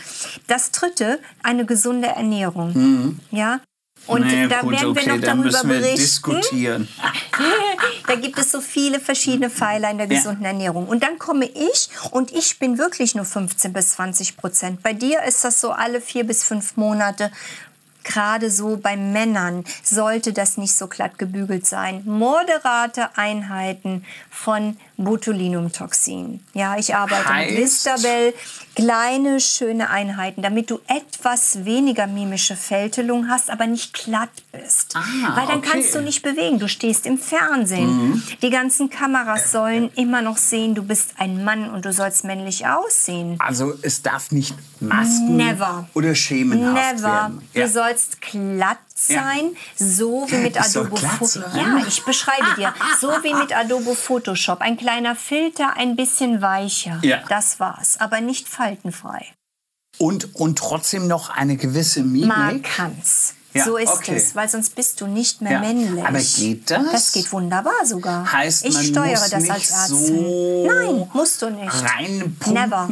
Das 0.48 0.72
dritte, 0.72 1.20
eine 1.44 1.66
gesunde 1.66 2.08
Ernährung. 2.10 3.20
Ja. 3.32 3.60
Und. 4.08 4.26
Nee, 4.26 4.48
da 4.48 4.62
gut, 4.62 4.72
werden 4.72 4.84
wir 4.84 4.90
okay, 4.90 5.10
noch 5.10 5.16
dann 5.16 5.22
darüber 5.22 5.44
müssen 5.44 5.70
wir 5.70 5.80
berichten. 5.80 5.98
diskutieren. 6.02 6.88
Da 8.08 8.16
gibt 8.16 8.38
es 8.40 8.52
so 8.52 8.60
viele 8.62 9.00
verschiedene 9.00 9.50
Pfeiler 9.50 9.90
in 9.90 9.98
der 9.98 10.08
Ja. 10.08 10.16
gesunden 10.16 10.44
Ernährung. 10.44 10.88
Und 10.88 11.02
dann 11.04 11.18
komme 11.18 11.46
ich 11.46 11.90
und 12.12 12.32
ich 12.34 12.60
bin 12.60 12.78
wirklich 12.78 13.16
nur 13.16 13.26
15 13.26 13.72
bis 13.72 13.92
20 13.92 14.36
Prozent. 14.38 14.84
Bei 14.84 14.92
dir 14.94 15.24
ist 15.24 15.44
das 15.46 15.62
so 15.62 15.72
alle 15.72 16.02
vier 16.02 16.26
bis 16.26 16.44
fünf 16.44 16.76
Monate. 16.76 17.32
Gerade 18.04 18.50
so 18.50 18.78
bei 18.78 18.98
Männern 18.98 19.64
sollte 19.84 20.34
das 20.34 20.58
nicht 20.58 20.76
so 20.76 20.88
glatt 20.88 21.18
gebügelt 21.18 21.66
sein. 21.68 22.02
Moderate 22.06 23.16
Einheiten 23.18 24.06
von 24.30 24.78
Botulinumtoxin. 24.98 26.42
Ja, 26.54 26.78
ich 26.78 26.96
arbeite 26.96 27.28
Heißt? 27.28 27.52
mit 27.52 27.60
Listabel. 27.60 28.34
Kleine, 28.76 29.40
schöne 29.42 29.90
Einheiten, 29.90 30.42
damit 30.42 30.70
du 30.70 30.80
etwas 30.88 31.66
weniger 31.66 32.08
mimische 32.08 32.56
Fältelung 32.56 33.28
hast, 33.30 33.50
aber 33.50 33.68
nicht 33.68 33.94
glatt 33.94 34.30
bist. 34.52 34.96
Ah, 34.96 35.36
Weil 35.36 35.48
dann 35.48 35.58
okay. 35.60 35.70
kannst 35.74 35.94
du 35.96 36.02
nicht 36.02 36.22
bewegen. 36.22 36.58
Du 36.60 36.68
stehst 36.70 37.06
im 37.06 37.18
Fernsehen. 37.18 38.24
Die 38.42 38.50
ganzen 38.50 38.90
Kameras 38.90 39.52
sollen 39.52 39.92
immer 39.96 40.22
noch 40.22 40.38
sehen, 40.38 40.74
du 40.76 40.84
bist 40.84 41.16
ein 41.18 41.44
Mann 41.44 41.70
und 41.70 41.84
du 41.86 41.92
sollst 41.92 42.24
männlich 42.24 42.66
aussehen. 42.66 43.36
Also 43.40 43.74
es 43.82 44.02
darf 44.02 44.32
nicht 44.32 44.56
Masken 44.80 45.36
Never. 45.38 45.88
oder 45.94 46.16
schemenhaft 46.16 46.96
Never. 46.98 47.08
werden. 47.14 47.42
Du 47.54 47.60
Ja. 47.60 47.68
Sollst 47.92 48.22
glatt 48.22 48.78
Ja. 49.08 49.24
sein, 49.24 49.56
so 49.78 50.26
wie 50.30 50.38
mit 50.38 50.60
Adobe 50.60 50.96
Photoshop. 50.98 51.56
Ja, 51.56 51.84
ich 51.88 52.04
beschreibe 52.04 52.56
dir. 52.58 52.74
So 53.00 53.10
wie 53.24 53.34
mit 53.34 53.56
Adobe 53.56 53.96
Photoshop. 53.96 54.62
Ein 54.62 54.78
kleiner 54.78 55.16
Filter, 55.16 55.76
ein 55.76 55.96
bisschen 55.96 56.42
weicher. 56.42 57.00
Ja. 57.04 57.20
Das 57.30 57.60
war's. 57.60 58.00
Aber 58.00 58.22
nicht 58.22 58.48
faltenfrei. 58.48 59.26
Und, 59.98 60.36
und 60.36 60.58
trotzdem 60.58 61.08
noch 61.08 61.30
eine 61.30 61.58
gewisse 61.58 62.04
Mimik. 62.04 62.28
Man 62.28 62.62
kann's. 62.62 63.34
Ja, 63.54 63.66
so 63.66 63.76
ist 63.76 63.90
okay. 63.90 64.16
es, 64.16 64.34
weil 64.34 64.48
sonst 64.48 64.76
bist 64.76 65.02
du 65.02 65.08
nicht 65.08 65.42
mehr 65.42 65.52
Ja. 65.54 65.60
männlich. 65.60 66.06
Aber 66.06 66.20
geht 66.20 66.72
das? 66.72 66.92
Das 66.92 67.12
geht 67.12 67.32
wunderbar 67.34 67.86
sogar. 67.86 68.32
Heißt, 68.32 68.64
ich 68.66 68.78
steuere 68.88 69.28
das 69.30 69.50
als 69.50 69.70
Ärztin. 69.72 70.08
so 70.08 70.68
Nein, 70.68 71.10
musst 71.14 71.42
du 71.42 71.50
nicht. 71.50 71.70
reinpumpen, 71.84 72.54
Never. 72.54 72.88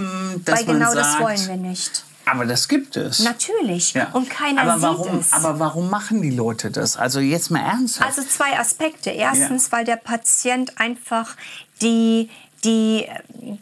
weil 0.45 0.65
genau 0.65 0.93
das 0.93 1.13
sagt, 1.13 1.21
wollen 1.23 1.47
wir 1.47 1.55
nicht. 1.55 2.03
Aber 2.31 2.45
das 2.45 2.67
gibt 2.67 2.95
es. 2.97 3.19
Natürlich. 3.19 3.93
Ja. 3.93 4.09
Und 4.13 4.29
keiner 4.29 4.61
aber 4.61 4.73
sieht 4.75 4.83
warum, 4.83 5.19
es. 5.19 5.33
Aber 5.33 5.59
warum 5.59 5.89
machen 5.89 6.21
die 6.21 6.31
Leute 6.31 6.71
das? 6.71 6.97
Also 6.97 7.19
jetzt 7.19 7.49
mal 7.49 7.61
ernsthaft. 7.61 8.07
Also 8.07 8.27
zwei 8.27 8.57
Aspekte. 8.59 9.09
Erstens, 9.09 9.71
weil 9.71 9.85
der 9.85 9.95
Patient 9.95 10.79
einfach 10.79 11.35
die, 11.81 12.29
die, 12.63 13.07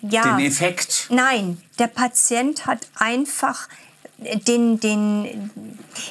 ja. 0.01 0.35
Den 0.35 0.45
Effekt. 0.45 1.07
Nein, 1.09 1.61
der 1.79 1.87
Patient 1.87 2.65
hat 2.65 2.87
einfach 2.95 3.67
den, 4.17 4.79
den, 4.79 5.51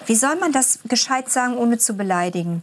wie 0.07 0.15
soll 0.15 0.37
man 0.37 0.53
das 0.53 0.79
gescheit 0.85 1.31
sagen, 1.31 1.57
ohne 1.57 1.79
zu 1.79 1.95
beleidigen? 1.95 2.63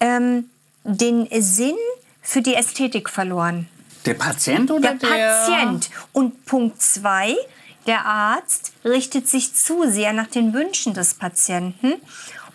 Ähm, 0.00 0.50
den 0.84 1.28
Sinn 1.40 1.76
für 2.20 2.42
die 2.42 2.54
Ästhetik 2.54 3.08
verloren. 3.08 3.68
der 4.04 4.14
Patient 4.14 4.70
oder 4.70 4.94
Der 4.94 5.06
Patient. 5.06 5.90
Und 6.12 6.44
Punkt 6.44 6.82
zwei, 6.82 7.36
der 7.86 8.04
Arzt 8.06 8.72
richtet 8.84 9.28
sich 9.28 9.54
zu 9.54 9.88
sehr 9.90 10.12
nach 10.12 10.26
den 10.26 10.52
Wünschen 10.52 10.94
des 10.94 11.14
Patienten 11.14 11.94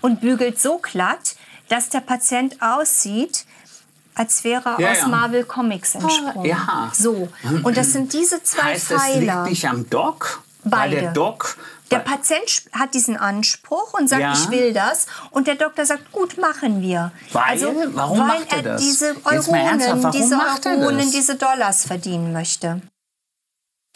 und 0.02 0.22
bügelt 0.22 0.60
so 0.60 0.78
glatt, 0.80 1.36
dass 1.70 1.90
der 1.90 2.02
Patient 2.02 2.62
aussieht, 2.62 3.46
als 4.16 4.44
wäre 4.44 4.72
er 4.78 4.80
Ja, 4.80 4.92
aus 4.92 4.98
ja. 5.00 5.08
Marvel 5.08 5.44
Comics 5.46 5.96
entsprungen. 5.96 6.46
ja. 6.46 6.92
So. 6.94 7.30
Und 7.64 7.78
das 7.78 7.94
sind 7.94 8.12
diese 8.14 8.44
zwei 8.44 8.74
Heißt, 8.74 8.88
Pfeiler. 8.88 9.36
liegt 9.44 9.50
nicht 9.50 9.68
am 9.68 9.90
Doc? 9.90 10.44
Weil 10.64 10.90
der 10.92 11.02
Beide. 11.02 11.14
Doc... 11.14 11.58
Der 11.92 12.00
Patient 12.00 12.64
hat 12.72 12.94
diesen 12.94 13.18
Anspruch 13.18 13.94
und 14.00 14.08
sagt, 14.08 14.22
Ja. 14.22 14.32
ich 14.32 14.50
will 14.50 14.72
das. 14.72 15.08
Und 15.32 15.48
der 15.48 15.56
Doktor 15.56 15.86
sagt, 15.86 16.10
gut, 16.14 16.38
machen 16.38 16.82
wir. 16.82 17.12
Weil? 17.34 17.62
Warum 17.94 18.20
weil 18.20 18.28
macht 18.28 18.52
er 18.54 18.58
er 18.60 18.64
das? 18.64 18.82
diese 18.82 19.08
Euronen, 19.26 20.12
diese 20.14 20.36
Euronen, 20.70 20.98
das? 21.00 21.12
diese 21.12 21.36
Dollars 21.36 21.86
verdienen 21.86 22.32
möchte. 22.32 22.82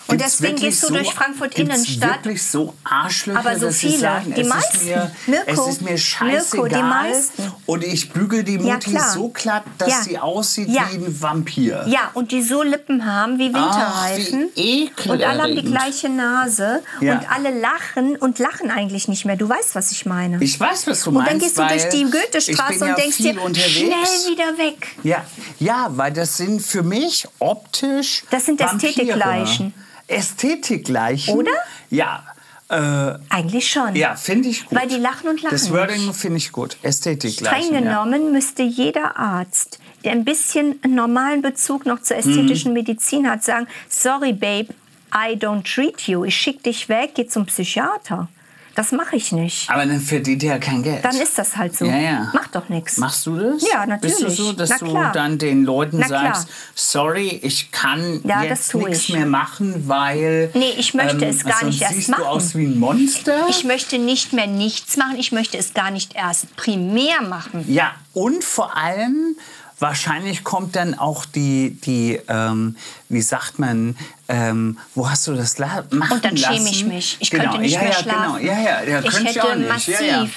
Und 0.08 0.18
Gibt's 0.20 0.38
deswegen 0.38 0.56
gehst 0.58 0.84
du 0.84 0.94
durch 0.94 1.12
Frankfurt 1.14 1.58
Innenstadt. 1.58 2.24
wirklich 2.26 2.44
so 2.44 2.76
Arschlöcher, 2.84 3.40
Aber 3.40 3.58
so 3.58 3.72
viele. 3.72 3.98
sagen, 3.98 4.34
Die 4.36 4.42
es 4.42 4.48
meisten. 4.48 4.76
Ist 4.78 4.86
mir, 4.86 5.12
Mirko. 5.26 5.52
es 5.64 5.68
ist 5.74 5.82
mir 5.82 5.98
scheißegal. 5.98 6.70
Mirko, 6.70 6.76
die 6.76 6.84
meisten. 6.84 7.52
Und 7.66 7.84
ich 7.84 8.12
bügel 8.12 8.44
die 8.44 8.58
Ja, 8.58 8.74
Mutti 8.76 8.92
klar. 8.92 9.12
so 9.12 9.30
glatt, 9.30 9.64
dass 9.80 9.90
Ja. 9.90 10.02
sie 10.04 10.20
aussieht 10.20 10.70
Ja. 10.70 10.88
wie 10.92 10.98
ein 10.98 11.22
Vampir. 11.22 11.86
Ja, 11.88 12.12
und 12.14 12.32
die 12.32 12.44
so 12.44 12.62
Lippen 12.62 13.06
haben 13.06 13.40
wie 13.40 13.52
Winterreifen. 13.52 14.50
Ach, 14.52 14.56
wie 14.58 14.92
und 15.10 15.24
alle 15.24 15.42
haben 15.44 15.56
die 15.56 15.64
gleiche 15.64 16.10
Nase. 16.10 16.84
Ja. 17.02 17.14
Und 17.20 17.32
alle 17.32 17.60
lachen 17.60 18.16
und 18.16 18.38
lachen 18.38 18.70
eigentlich 18.70 19.08
nicht 19.08 19.26
mehr. 19.26 19.38
Du 19.38 19.50
weißt, 19.50 19.74
was 19.74 19.92
ich 19.92 20.06
meine. 20.06 20.38
Ich 20.44 20.60
weiß, 20.60 20.86
was 20.86 21.02
du 21.02 21.10
und 21.10 21.16
meinst. 21.16 21.32
dann 21.32 21.40
gehst 21.40 21.58
du 21.58 21.66
durch 21.68 21.90
die 21.90 22.04
Goethestraße 22.04 22.86
ja 22.86 22.92
und 22.94 22.98
denkst 23.00 23.18
dir, 23.18 23.42
unterwegs. 23.42 23.72
schnell 23.72 24.32
wieder 24.32 24.58
weg. 24.60 24.88
Ja, 25.04 25.24
ja, 25.60 25.88
weil 25.92 26.14
das 26.14 26.38
sind 26.38 26.62
für 26.62 26.84
mich 26.84 27.28
optisch. 27.40 28.24
Das 28.30 28.46
sind. 28.46 28.62
Ästhetikleichen. 28.62 29.74
Ästhetikleichen. 30.08 31.36
Oder? 31.36 31.52
Ja. 31.90 32.24
Äh, 32.68 33.20
Eigentlich 33.30 33.70
schon. 33.70 33.96
ja, 33.96 34.16
finde 34.16 34.50
ich 34.50 34.66
gut. 34.66 34.80
Weil 34.80 34.88
die 34.88 34.96
lachen 34.96 35.30
und 35.30 35.42
lachen 35.44 35.54
Das. 35.56 35.72
Wording 35.72 36.14
finde 36.14 36.38
ich 36.38 36.52
gut. 36.52 36.78
Ästhetikleichen. 36.82 37.64
Streng 37.68 37.74
ja. 37.76 37.80
genommen 37.82 38.32
müsste 38.32 38.64
jeder 38.64 39.18
Arzt, 39.18 39.80
der 40.04 40.14
ein 40.14 40.26
bisschen 40.26 40.80
einen 40.84 40.96
normalen 40.96 41.44
Bezug 41.44 41.86
noch 41.86 42.02
zur 42.02 42.18
ästhetischen 42.18 42.72
Mhm. 42.72 42.78
Medizin 42.80 43.30
hat, 43.30 43.44
sagen, 43.44 43.68
sorry 43.88 44.34
babe, 44.34 44.74
I 45.14 45.36
don't 45.36 45.64
treat 45.64 46.02
you. 46.08 46.26
Ich 46.26 46.36
schick 46.36 46.64
dich 46.64 46.90
weg, 46.90 47.12
geh 47.16 47.28
zum 47.28 47.46
Psychiater. 47.46 48.28
Das 48.76 48.92
mache 48.92 49.16
ich 49.16 49.32
nicht. 49.32 49.70
Aber 49.70 49.86
dann 49.86 50.02
verdient 50.02 50.44
er 50.44 50.56
ja 50.56 50.58
kein 50.60 50.84
Geld. 50.84 51.04
Dann 51.04 51.16
ist 51.16 51.38
das 51.38 51.56
halt 51.56 51.78
so. 51.78 51.86
Ja, 51.86 51.98
ja. 51.98 52.32
Mach 52.34 52.48
doch 52.48 52.68
nichts. 52.68 52.98
Machst 52.98 53.26
du 53.26 53.38
das? 53.38 53.64
Ja, 53.72 53.86
natürlich. 53.86 54.18
Bist 54.18 54.38
du 54.40 54.44
so, 54.44 54.52
dass 54.54 54.78
du 54.80 54.94
dann 55.14 55.38
den 55.38 55.64
Leuten 55.64 56.04
sagst, 56.04 56.50
sorry, 56.76 57.40
ich 57.42 57.72
kann 57.72 58.20
Ja, 58.26 58.44
jetzt 58.44 58.76
nichts 58.76 59.10
ich. 59.10 59.14
mehr 59.14 59.26
machen, 59.26 59.88
weil... 59.88 60.52
Nee, 60.54 60.74
ich 60.78 60.94
möchte 60.94 61.24
ähm, 61.26 61.32
es 61.32 61.44
gar 61.46 61.60
sonst 61.62 61.66
nicht 61.74 61.82
erst 61.84 61.96
siehst 61.96 62.10
machen. 62.10 62.24
du 62.24 62.28
aus 62.30 62.56
wie 62.56 62.66
ein 62.66 62.78
Monster. 62.78 63.48
Ich 63.50 63.64
möchte 63.64 63.98
nicht 63.98 64.34
mehr 64.34 64.48
nichts 64.48 64.98
machen. 64.98 65.16
Ich 65.18 65.32
möchte 65.32 65.58
es 65.58 65.74
gar 65.74 65.90
nicht 65.92 66.14
erst 66.16 66.54
primär 66.58 67.22
machen. 67.22 67.64
Ja, 67.72 67.94
und 68.14 68.44
vor 68.44 68.76
allem, 68.76 69.38
wahrscheinlich 69.80 70.44
kommt 70.44 70.76
dann 70.76 70.94
auch 70.94 71.26
die, 71.26 71.72
die 71.86 72.20
ähm, 72.28 72.76
wie 73.10 73.22
sagt 73.22 73.60
man, 73.60 73.96
ähm, 74.28 74.78
wo 74.96 75.10
hast 75.10 75.28
du 75.28 75.34
das 75.34 75.58
la 75.58 75.84
machen 75.92 76.14
Und 76.14 76.26
dann 76.26 76.38
schäme 76.38 76.70
ich 76.70 76.86
mich. 76.86 77.18
Ich 77.20 77.30
genau. 77.30 77.44
könnte 77.44 77.60
nicht 77.60 77.74
ja, 77.74 77.82
mehr 77.82 77.92
ja, 77.92 77.96
schlafen. 77.98 78.44
Genau. 78.44 78.54
Ja, 78.54 78.60
ja, 78.60 78.84
ja, 78.84 79.04
ich 79.04 79.24
hätte 79.24 79.44
auch 79.44 79.56
nicht. 79.56 79.70
massiv 79.70 80.00
Ja, 80.02 80.28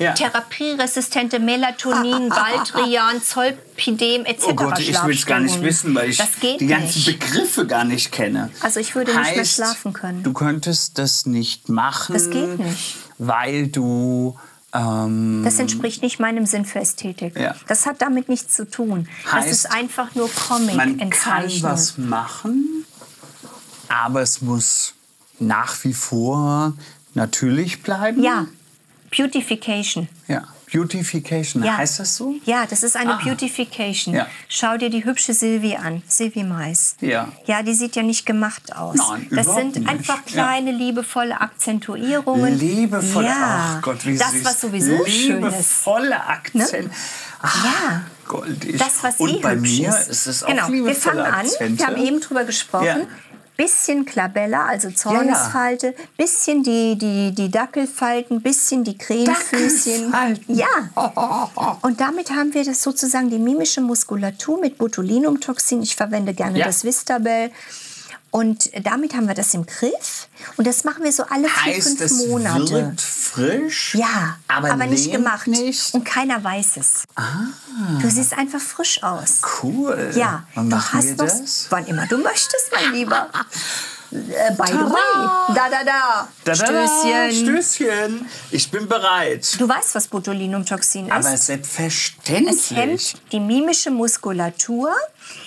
ja. 0.00 0.12
Therapieresistente 0.12 1.38
Melatonin, 1.38 2.28
Baldrian, 2.30 3.22
Zolpidem 3.22 4.24
etc. 4.24 4.44
Oh 4.48 4.54
Gott, 4.54 4.78
ich 4.80 5.04
will 5.04 5.14
es 5.14 5.26
gar 5.26 5.40
nicht 5.40 5.62
wissen, 5.62 5.94
weil 5.94 6.08
ich 6.08 6.16
das 6.16 6.28
die 6.40 6.66
ganzen 6.66 7.04
nicht. 7.04 7.20
Begriffe 7.20 7.66
gar 7.66 7.84
nicht 7.84 8.10
kenne. 8.10 8.50
Also 8.60 8.80
ich 8.80 8.94
würde 8.94 9.12
nicht 9.14 9.30
mehr 9.30 9.40
Heißt, 9.40 9.54
schlafen 9.54 9.92
können. 9.92 10.22
Du 10.22 10.32
könntest 10.32 10.98
das 10.98 11.26
nicht 11.26 11.68
machen. 11.68 12.14
Das 12.14 12.30
geht 12.30 12.58
nicht. 12.58 12.96
Weil 13.18 13.68
du. 13.68 14.38
Ähm, 14.72 15.42
Das 15.44 15.58
entspricht 15.58 16.02
nicht 16.02 16.18
meinem 16.18 16.46
Sinn 16.46 16.64
für 16.64 16.78
Ästhetik. 16.78 17.38
Ja. 17.38 17.54
Das 17.66 17.86
hat 17.86 18.00
damit 18.00 18.28
nichts 18.28 18.54
zu 18.54 18.70
tun. 18.70 19.08
das 19.24 19.32
Heißt, 19.32 19.50
ist 19.50 19.72
einfach 19.72 20.14
nur 20.14 20.30
Comic 20.32 20.76
man 20.76 21.10
kann 21.10 21.44
was 21.62 21.98
machen, 21.98 22.86
aber 23.90 24.22
es 24.22 24.40
muss 24.40 24.94
nach 25.38 25.76
wie 25.84 25.92
vor 25.94 26.72
natürlich 27.14 27.82
bleiben. 27.82 28.22
Ja, 28.22 28.46
Beautification. 29.14 30.08
Ja. 30.28 30.44
Beautification, 30.72 31.64
Ja. 31.64 31.78
heißt 31.78 31.98
das 31.98 32.14
so? 32.14 32.36
Ja, 32.44 32.64
das 32.64 32.84
ist 32.84 32.94
eine 32.96 33.14
Ah. 33.14 33.20
Beautification. 33.20 34.14
Ja. 34.14 34.28
Schau 34.48 34.76
dir 34.76 34.88
die 34.88 35.04
hübsche 35.04 35.34
Silvi 35.34 35.74
an, 35.74 36.00
Silvi 36.06 36.44
Mais. 36.44 36.94
Ja. 37.00 37.26
Ja, 37.46 37.64
die 37.64 37.74
sieht 37.74 37.96
ja 37.96 38.04
nicht 38.04 38.24
gemacht 38.24 38.76
aus. 38.76 38.94
Nein, 38.96 39.26
das 39.30 39.46
überhaupt 39.46 39.60
sind 39.74 39.76
nicht. 39.80 39.88
einfach 39.88 40.18
Ja. 40.18 40.22
kleine, 40.26 40.70
liebevolle 40.70 41.40
Akzentuierungen. 41.40 42.56
Liebevolle, 42.56 43.26
ja. 43.26 43.74
ach 43.78 43.82
Gott, 43.82 44.06
wie 44.06 44.16
Das, 44.16 44.30
süß. 44.30 44.44
was 44.44 44.60
sowieso 44.60 45.04
schön 45.06 45.42
ist. 45.42 45.52
Liebevolle 45.52 46.24
Akzent. 46.24 46.92
Ach, 47.42 47.64
Ja. 47.64 48.02
goldig. 48.28 48.78
Das, 48.78 49.02
was 49.02 49.16
Und 49.16 49.30
eh 49.30 49.38
bei 49.40 49.56
mir 49.56 49.88
ist. 49.88 50.08
ist 50.08 50.26
es 50.28 50.44
auch 50.44 50.48
genau. 50.48 50.68
Wir 50.68 50.74
liebevolle 50.76 51.16
fangen 51.24 51.34
an. 51.34 51.46
Akzente. 51.46 51.78
Wir 51.80 51.86
haben 51.88 51.96
eben 52.06 52.20
drüber 52.20 52.44
gesprochen. 52.44 53.08
Ja. 53.60 53.66
bisschen 53.66 54.04
Klabella, 54.04 54.66
also 54.66 54.90
Zornesfalte, 54.90 55.94
bisschen 56.16 56.62
die, 56.62 56.96
die, 56.96 57.32
die 57.34 57.50
Dackelfalten, 57.50 58.40
bisschen 58.40 58.84
die 58.84 58.96
Krähenfüßchen. 58.96 60.10
Dackelfalten. 60.10 60.56
Ja. 60.56 61.78
Und 61.82 62.00
damit 62.00 62.30
haben 62.30 62.54
wir 62.54 62.64
das 62.64 62.82
sozusagen 62.82 63.30
die 63.30 63.38
mimische 63.38 63.80
Muskulatur 63.80 64.60
mit 64.60 64.78
Botulinumtoxin. 64.78 65.82
Ich 65.82 65.96
verwende 65.96 66.34
gerne 66.34 66.58
Ja. 66.58 66.66
das 66.66 66.84
Vistabel. 66.84 67.50
Und 68.32 68.70
damit 68.84 69.14
haben 69.14 69.26
wir 69.26 69.34
das 69.34 69.54
im 69.54 69.66
Griff. 69.66 70.28
Und 70.56 70.66
das 70.66 70.84
machen 70.84 71.02
wir 71.02 71.12
so 71.12 71.24
alle 71.24 71.48
vier, 71.48 71.74
Heißt, 71.74 71.88
fünf 71.88 72.00
es 72.00 72.26
Monate. 72.28 72.70
wird 72.70 73.00
frisch, 73.00 73.94
Ja, 73.96 74.36
aber, 74.46 74.76
nicht 74.86 75.06
lähmt 75.06 75.16
gemacht. 75.24 75.46
Nicht. 75.48 75.94
Und 75.94 76.04
keiner 76.04 76.42
weiß 76.42 76.76
es. 76.76 77.04
Du 78.00 78.08
siehst 78.08 78.32
einfach 78.38 78.60
frisch 78.60 79.02
aus. 79.02 79.40
Cool. 79.62 80.12
Ja, 80.14 80.44
Wann 80.54 80.70
du 80.70 80.76
hast 80.76 81.16
noch, 81.18 81.26
das? 81.26 81.66
wann 81.70 81.86
immer 81.86 82.06
du 82.06 82.18
möchtest, 82.18 82.70
mein 82.72 82.92
Lieber. 82.94 83.28
Äh, 84.12 84.52
by 84.56 84.66
the 84.66 84.74
way. 84.78 85.54
Da, 85.54 85.68
da, 85.70 85.84
da. 85.84 86.28
Da, 86.44 86.54
da, 86.54 86.72
da. 86.72 86.86
Stößchen. 86.88 87.46
Stößchen. 87.46 88.26
Ich 88.50 88.70
bin 88.70 88.88
bereit. 88.88 89.54
Du 89.58 89.68
weißt, 89.68 89.94
was 89.94 90.08
Botulinumtoxin 90.08 91.06
ist. 91.06 91.12
Aber 91.12 91.32
es 91.32 91.46
selbstverständlich. 91.46 92.70
hemmt 92.70 93.14
die 93.32 93.38
mimische 93.40 93.90
Muskulatur, 93.92 94.92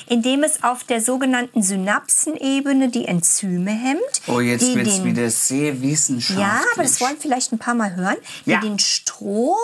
indem 0.07 0.43
es 0.43 0.63
auf 0.63 0.83
der 0.83 1.01
sogenannten 1.01 1.61
Synapsenebene 1.63 2.89
die 2.89 3.05
Enzyme 3.05 3.71
hemmt. 3.71 4.01
Oh, 4.27 4.39
jetzt 4.39 4.73
wird 4.75 4.87
es 4.87 5.03
wieder 5.03 5.29
sehr 5.29 5.81
wissenschaftlich. 5.81 6.39
Ja, 6.45 6.61
aber 6.73 6.83
das 6.83 6.99
wollen 7.01 7.17
vielleicht 7.19 7.51
ein 7.51 7.59
paar 7.59 7.75
Mal 7.75 7.95
hören, 7.95 8.17
die 8.45 8.51
Ja. 8.51 8.59
den 8.61 8.79
Strom 8.79 9.55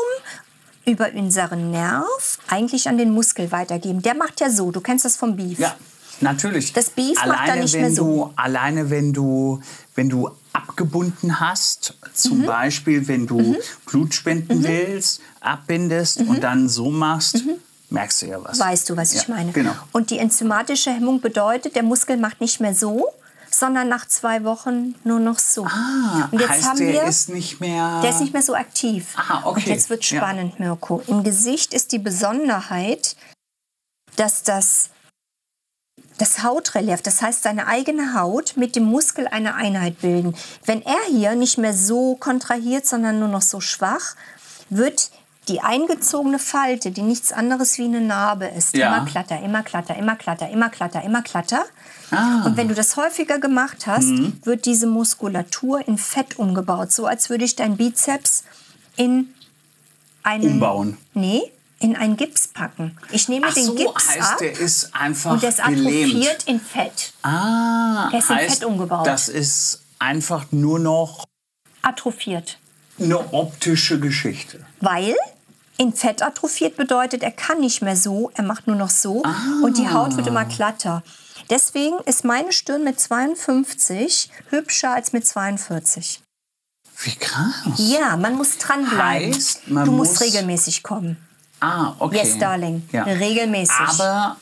über 0.86 1.10
unseren 1.13 1.71
Nerv 1.71 2.39
eigentlich 2.47 2.88
an 2.88 2.97
den 2.97 3.12
Muskel 3.12 3.52
weitergeben. 3.52 4.02
Der 4.02 4.15
macht 4.15 4.39
ja 4.41 4.49
so, 4.49 4.71
du 4.71 4.82
kennst 4.82 5.06
das 5.06 5.15
vom 5.17 5.36
Beef. 5.36 5.60
Ja, 5.60 5.75
natürlich. 6.21 6.73
Das 6.73 6.89
Beef 6.89 7.15
macht 7.15 7.28
alleine, 7.28 7.47
da 7.47 7.56
nicht 7.62 7.73
wenn 7.73 7.82
mehr 7.82 7.91
so. 7.91 8.04
Du, 8.04 8.34
alleine 8.36 8.89
wenn 8.89 9.13
du, 9.13 9.60
wenn 9.95 10.10
du 10.10 10.30
abgebunden 10.54 11.39
hast, 11.39 11.93
Mhm. 12.02 12.08
zum 12.15 12.45
Beispiel 12.45 13.08
wenn 13.08 13.28
du 13.28 13.56
Blut 13.86 14.13
spenden 14.15 14.63
willst, 14.63 15.21
abbindest 15.41 16.21
und 16.21 16.43
dann 16.43 16.67
so 16.69 16.89
machst, 16.89 17.43
merkst 17.91 18.21
du 18.21 18.25
ja 18.28 18.43
was. 18.43 18.60
Weißt 18.60 18.89
du, 18.89 18.97
was 18.97 19.13
ich 19.13 19.28
Ja, 19.28 19.36
meine? 19.36 19.52
Genau. 19.52 19.73
Und 19.91 20.10
die 20.12 20.19
enzymatische 20.19 20.91
Hemmung 20.91 21.21
bedeutet, 21.21 21.75
der 21.75 21.84
Muskel 21.84 22.17
macht 22.17 22.41
nicht 22.41 22.60
mehr 22.60 22.75
so, 22.75 23.08
sondern 23.52 23.89
nach 23.89 24.08
zwei 24.08 24.43
Wochen 24.43 24.95
nur 25.04 25.19
noch 25.19 25.39
so. 25.39 25.65
Ah, 25.65 26.30
und 26.32 26.39
jetzt 26.39 26.49
heißt, 26.49 26.63
haben 26.65 26.78
der 26.78 26.93
wir, 26.93 27.04
ist 27.04 27.30
nicht 27.30 27.60
mehr... 27.60 28.02
der 28.02 28.12
ist 28.12 28.21
nicht 28.21 28.34
mehr 28.34 28.43
so 28.43 28.54
aktiv. 28.54 29.15
Ah, 29.17 29.41
okay. 29.45 29.60
Und 29.62 29.65
jetzt 29.67 29.89
wird 29.89 30.06
Ja. 30.10 30.17
spannend, 30.17 30.60
Mirko. 30.60 31.02
Im 31.08 31.23
Gesicht 31.23 31.73
ist 31.73 31.91
die 31.91 31.99
Besonderheit, 31.99 33.15
dass 34.15 34.43
das 34.43 34.89
das 36.17 36.43
Hautrelief, 36.43 37.02
das 37.02 37.21
heißt 37.21 37.43
seine 37.43 37.67
eigene 37.67 38.13
Haut, 38.13 38.58
mit 38.58 38.75
dem 38.75 38.84
Muskel 38.84 39.25
eine 39.30 39.56
Einheit 39.56 40.02
bilden. 40.02 40.36
Wenn 40.65 40.82
er 40.82 40.99
hier 41.10 41.34
nicht 41.36 41.58
mehr 41.58 41.73
so 41.73 42.15
kontrahiert, 42.15 42.86
sondern 42.86 43.19
nur 43.19 43.30
noch 43.30 43.41
so 43.41 43.62
schwach, 43.62 44.15
wird 44.69 45.12
die 45.49 45.62
eingezogene 45.62 46.39
Falte, 46.39 46.91
die 46.91 47.01
nichts 47.01 47.31
anderes 47.33 47.77
wie 47.77 47.85
eine 47.85 48.01
Narbe 48.01 48.45
ist, 48.45 48.75
Ja. 48.75 48.95
immer 48.97 49.05
glatter, 49.05 49.41
immer 49.41 49.63
glatter, 49.63 49.95
immer 49.97 50.15
glatter, 50.15 50.49
immer 50.49 50.69
glatter, 50.69 51.01
immer 51.03 51.21
glatter. 51.21 51.65
Ah. 52.12 52.43
Und 52.45 52.55
wenn 52.57 52.67
du 52.67 52.73
das 52.75 52.95
häufiger 52.95 53.39
gemacht 53.39 53.85
hast, 53.88 54.05
Mhm. 54.07 54.39
wird 54.43 54.65
diese 54.65 54.88
Muskulatur 54.88 55.88
in 55.88 55.97
Fett 55.97 56.39
umgebaut, 56.39 56.91
so 56.91 57.05
als 57.07 57.29
würde 57.29 57.43
ich 57.45 57.55
dein 57.55 57.75
Bizeps 57.77 58.43
in 58.95 59.33
einen 60.23 60.53
Umbauen. 60.53 60.97
Nee, 61.13 61.41
in 61.79 61.95
einen 61.95 62.17
Gips 62.17 62.47
packen. 62.47 62.97
Ich 63.12 63.29
nehme 63.29 63.47
Ach 63.49 63.53
den 63.53 63.65
so, 63.65 63.75
Gips 63.75 64.09
heißt, 64.09 64.31
ab 64.33 64.38
der 64.39 64.51
ist 64.59 64.93
einfach 64.95 65.31
und 65.31 65.41
der 65.43 65.49
ist 65.49 65.63
gelähmt. 65.63 66.12
atrophiert 66.13 66.43
in 66.45 66.59
Fett. 66.59 67.13
Ah, 67.23 68.09
Der 68.12 68.19
ist 68.19 68.29
in 68.29 68.35
heißt, 68.35 68.55
Fett 68.59 68.65
umgebaut. 68.65 69.07
Das 69.07 69.29
ist 69.29 69.81
einfach 69.97 70.45
nur 70.51 70.77
noch 70.79 71.25
Atrophiert. 71.81 72.57
eine 72.99 73.33
optische 73.33 73.99
Geschichte. 73.99 74.65
Weil 74.81 75.15
in 75.79 75.93
Fett 75.93 76.21
atrophiert 76.21 76.75
bedeutet, 76.75 77.23
er 77.23 77.31
kann 77.31 77.61
nicht 77.61 77.81
mehr 77.81 77.95
so, 77.95 78.29
er 78.35 78.43
macht 78.43 78.67
nur 78.67 78.75
noch 78.75 78.89
so 78.89 79.23
Ah. 79.23 79.35
und 79.63 79.77
die 79.77 79.89
Haut 79.89 80.15
wird 80.17 80.27
immer 80.27 80.43
glatter. 80.45 81.01
Deswegen 81.49 81.97
ist 82.05 82.25
meine 82.25 82.51
Stirn 82.51 82.83
mit 82.83 82.99
52 82.99 84.29
hübscher 84.49 84.93
als 84.93 85.13
mit 85.13 85.25
42. 85.25 86.21
Wie 87.01 87.15
krass. 87.15 87.53
Ja, 87.77 88.17
man 88.17 88.35
muss 88.35 88.57
dranbleiben. 88.57 89.33
Heißt, 89.33 89.69
man 89.69 89.85
du 89.85 89.91
musst 89.93 90.11
muss- 90.13 90.21
regelmäßig 90.21 90.83
kommen. 90.83 91.15
Ah, 91.61 91.93
okay. 91.99 92.17
Yes, 92.17 92.37
darling. 92.37 92.83
Regelmäßig. 92.93 93.75
Aber 93.99 94.35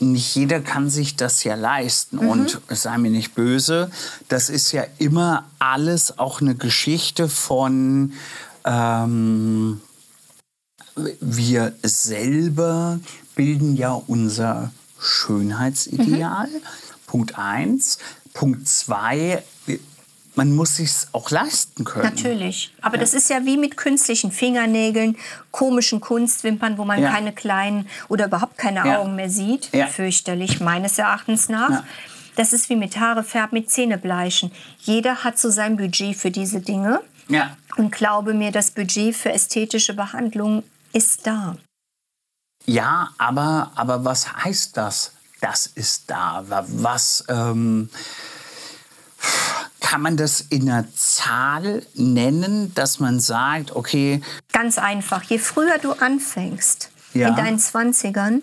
nicht 0.00 0.34
jeder 0.34 0.60
kann 0.60 0.88
sich 0.90 1.16
das 1.16 1.44
ja 1.44 1.54
leisten. 1.54 2.16
Mhm. 2.16 2.28
Und 2.28 2.60
sei 2.70 2.96
mir 2.98 3.10
nicht 3.10 3.34
böse, 3.34 3.90
das 4.28 4.48
ist 4.48 4.72
ja 4.72 4.84
immer 4.98 5.44
alles 5.58 6.18
auch 6.18 6.40
eine 6.40 6.54
Geschichte 6.54 7.28
von 7.28 8.14
ähm, 8.64 9.80
wir 11.20 11.72
selber 11.82 13.00
bilden 13.34 13.76
ja 13.76 13.92
unser 14.06 14.70
Schönheitsideal. 15.00 16.48
Mhm. 16.48 16.62
Punkt 17.06 17.38
eins. 17.38 17.98
Punkt 18.34 18.66
zwei, 18.68 19.42
man 20.34 20.54
muss 20.54 20.76
sich 20.76 20.90
auch 21.12 21.30
leisten 21.30 21.84
können. 21.84 22.04
Natürlich. 22.14 22.72
Aber 22.80 22.96
das 22.96 23.12
ist 23.12 23.28
ja 23.28 23.44
wie 23.44 23.58
mit 23.58 23.76
künstlichen 23.76 24.32
Fingernägeln, 24.32 25.16
komischen 25.50 26.00
Kunstwimpern, 26.00 26.78
wo 26.78 26.84
man 26.84 27.02
Ja. 27.02 27.10
keine 27.10 27.32
kleinen 27.32 27.86
oder 28.08 28.26
überhaupt 28.26 28.56
keine 28.56 28.78
Ja. 28.86 29.00
Augen 29.00 29.14
mehr 29.16 29.28
sieht. 29.28 29.68
Ja. 29.74 29.86
Fürchterlich, 29.88 30.60
meines 30.60 30.98
Erachtens 30.98 31.48
nach. 31.50 31.70
Ja. 31.70 31.84
Das 32.36 32.54
ist 32.54 32.70
wie 32.70 32.76
mit 32.76 32.98
Haare 32.98 33.24
färben, 33.24 33.58
mit 33.58 33.70
Zähnebleichen. 33.70 34.52
Jeder 34.78 35.22
hat 35.22 35.38
so 35.38 35.50
sein 35.50 35.76
Budget 35.76 36.16
für 36.16 36.30
diese 36.30 36.60
Dinge. 36.60 37.00
Ja. 37.28 37.56
Und 37.76 37.92
glaube 37.92 38.32
mir, 38.32 38.52
das 38.52 38.70
Budget 38.70 39.14
für 39.14 39.32
ästhetische 39.32 39.92
Behandlung 39.94 40.62
ist 40.92 41.26
da. 41.26 41.56
Ja, 42.66 43.10
aber, 43.18 43.72
aber 43.74 44.04
was 44.04 44.32
heißt 44.44 44.76
das? 44.76 45.12
Das 45.40 45.66
ist 45.66 46.04
da. 46.08 46.44
Wa- 46.48 46.64
Was 46.68 47.24
ähm, 47.28 47.90
kann 49.80 50.00
man 50.02 50.16
das 50.16 50.40
in 50.40 50.70
einer 50.70 50.86
Zahl 50.94 51.82
nennen, 51.94 52.72
dass 52.74 53.00
man 53.00 53.20
sagt, 53.20 53.74
okay, 53.74 54.20
Ganz 54.52 54.78
einfach. 54.78 55.22
Je 55.24 55.38
früher 55.38 55.78
du 55.78 55.92
anfängst, 55.92 56.90
Ja. 57.14 57.28
in 57.28 57.36
deinen 57.36 57.58
20ern, 57.58 58.42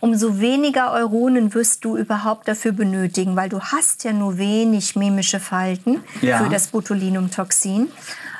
umso 0.00 0.40
weniger 0.40 0.92
Euronen 0.92 1.54
wirst 1.54 1.84
du 1.84 1.96
überhaupt 1.96 2.48
dafür 2.48 2.72
benötigen, 2.72 3.36
weil 3.36 3.48
du 3.48 3.60
hast 3.60 4.02
ja 4.04 4.12
nur 4.12 4.36
wenig 4.38 4.96
mimische 4.96 5.38
Falten 5.40 6.02
Ja. 6.22 6.38
für 6.42 6.48
das 6.50 6.68
Botulinumtoxin. 6.68 7.90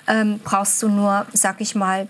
Ähm, 0.08 0.40
brauchst 0.42 0.82
du 0.82 0.88
nur, 0.88 1.26
sag 1.32 1.60
ich 1.60 1.74
mal, 1.76 2.08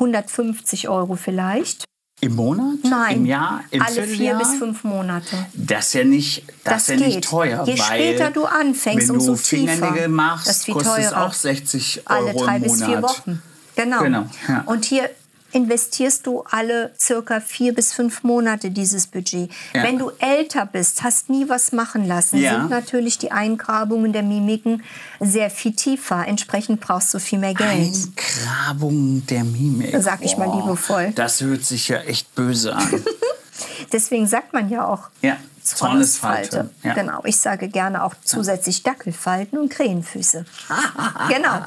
150 0.00 0.88
Euro 0.88 1.16
vielleicht. 1.16 1.84
im 2.20 2.34
Monat, 2.34 2.78
Nein, 2.82 3.16
im 3.18 3.26
Jahr, 3.26 3.60
im 3.70 3.80
alle 3.82 4.02
vier 4.04 4.34
bis 4.36 4.54
fünf 4.54 4.82
Monate. 4.84 5.36
Das 5.54 5.86
ist 5.88 5.94
ja 5.94 6.04
nicht, 6.04 6.44
das 6.64 6.86
Das 6.86 6.88
ist 6.88 7.00
ja 7.00 7.06
nicht 7.06 7.24
teuer. 7.28 7.64
Je 7.64 7.72
weil 7.78 7.84
später 7.84 8.30
du 8.32 8.44
anfängst, 8.44 9.08
wenn 9.08 9.14
umso 9.16 9.32
du 9.32 9.36
Fingernägel 9.38 9.92
tiefer. 9.92 10.08
machst, 10.08 10.48
Das 10.48 10.66
kostet 10.66 10.98
es 10.98 11.10
teurer. 11.10 11.26
auch 11.26 11.32
60 11.32 12.02
Euro 12.10 12.18
Alle 12.28 12.34
drei 12.34 12.56
im 12.56 12.62
bis 12.62 12.72
Monat. 12.72 12.88
vier 12.88 13.02
Wochen. 13.02 13.42
Genau. 13.76 14.02
Genau, 14.02 14.26
ja. 14.48 14.62
Und 14.66 14.84
hier 14.84 15.08
investierst 15.52 16.26
du 16.26 16.42
alle 16.50 16.92
circa 16.98 17.40
vier 17.40 17.74
bis 17.74 17.92
fünf 17.92 18.22
Monate 18.22 18.70
dieses 18.70 19.06
Budget. 19.06 19.50
Ja. 19.74 19.82
Wenn 19.82 19.98
du 19.98 20.10
älter 20.18 20.66
bist, 20.66 21.02
hast 21.02 21.30
nie 21.30 21.48
was 21.48 21.72
machen 21.72 22.06
lassen, 22.06 22.38
Ja. 22.38 22.60
sind 22.60 22.70
natürlich 22.70 23.18
die 23.18 23.32
Eingrabungen 23.32 24.12
der 24.12 24.22
Mimiken 24.22 24.82
sehr 25.20 25.50
viel 25.50 25.72
tiefer. 25.72 26.26
Entsprechend 26.26 26.80
brauchst 26.80 27.14
du 27.14 27.18
viel 27.18 27.38
mehr 27.38 27.54
Geld. 27.54 27.94
Eingrabung 27.94 29.24
der 29.26 29.44
Mimik. 29.44 29.96
Sag 30.00 30.22
ich 30.22 30.36
mal 30.36 30.48
Boah, 30.48 30.60
liebevoll. 30.60 31.12
Das 31.14 31.40
hört 31.40 31.64
sich 31.64 31.88
ja 31.88 31.98
echt 32.00 32.34
böse 32.34 32.74
an. 32.74 33.04
Deswegen 33.92 34.26
sagt 34.26 34.52
man 34.52 34.68
ja 34.68 34.86
auch 34.86 35.08
ja. 35.22 35.36
Zornesfalte. 35.62 36.70
Ja. 36.82 36.94
Genau. 36.94 37.22
Ich 37.24 37.38
sage 37.38 37.68
gerne 37.68 38.04
auch 38.04 38.14
zusätzlich 38.22 38.82
Dackelfalten 38.82 39.58
und 39.58 39.70
Krähenfüße. 39.70 40.44
genau. 41.28 41.60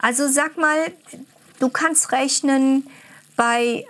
Also 0.00 0.28
sag 0.28 0.56
mal, 0.56 0.78
du 1.58 1.68
kannst 1.68 2.12
rechnen 2.12 2.86
bei 3.36 3.84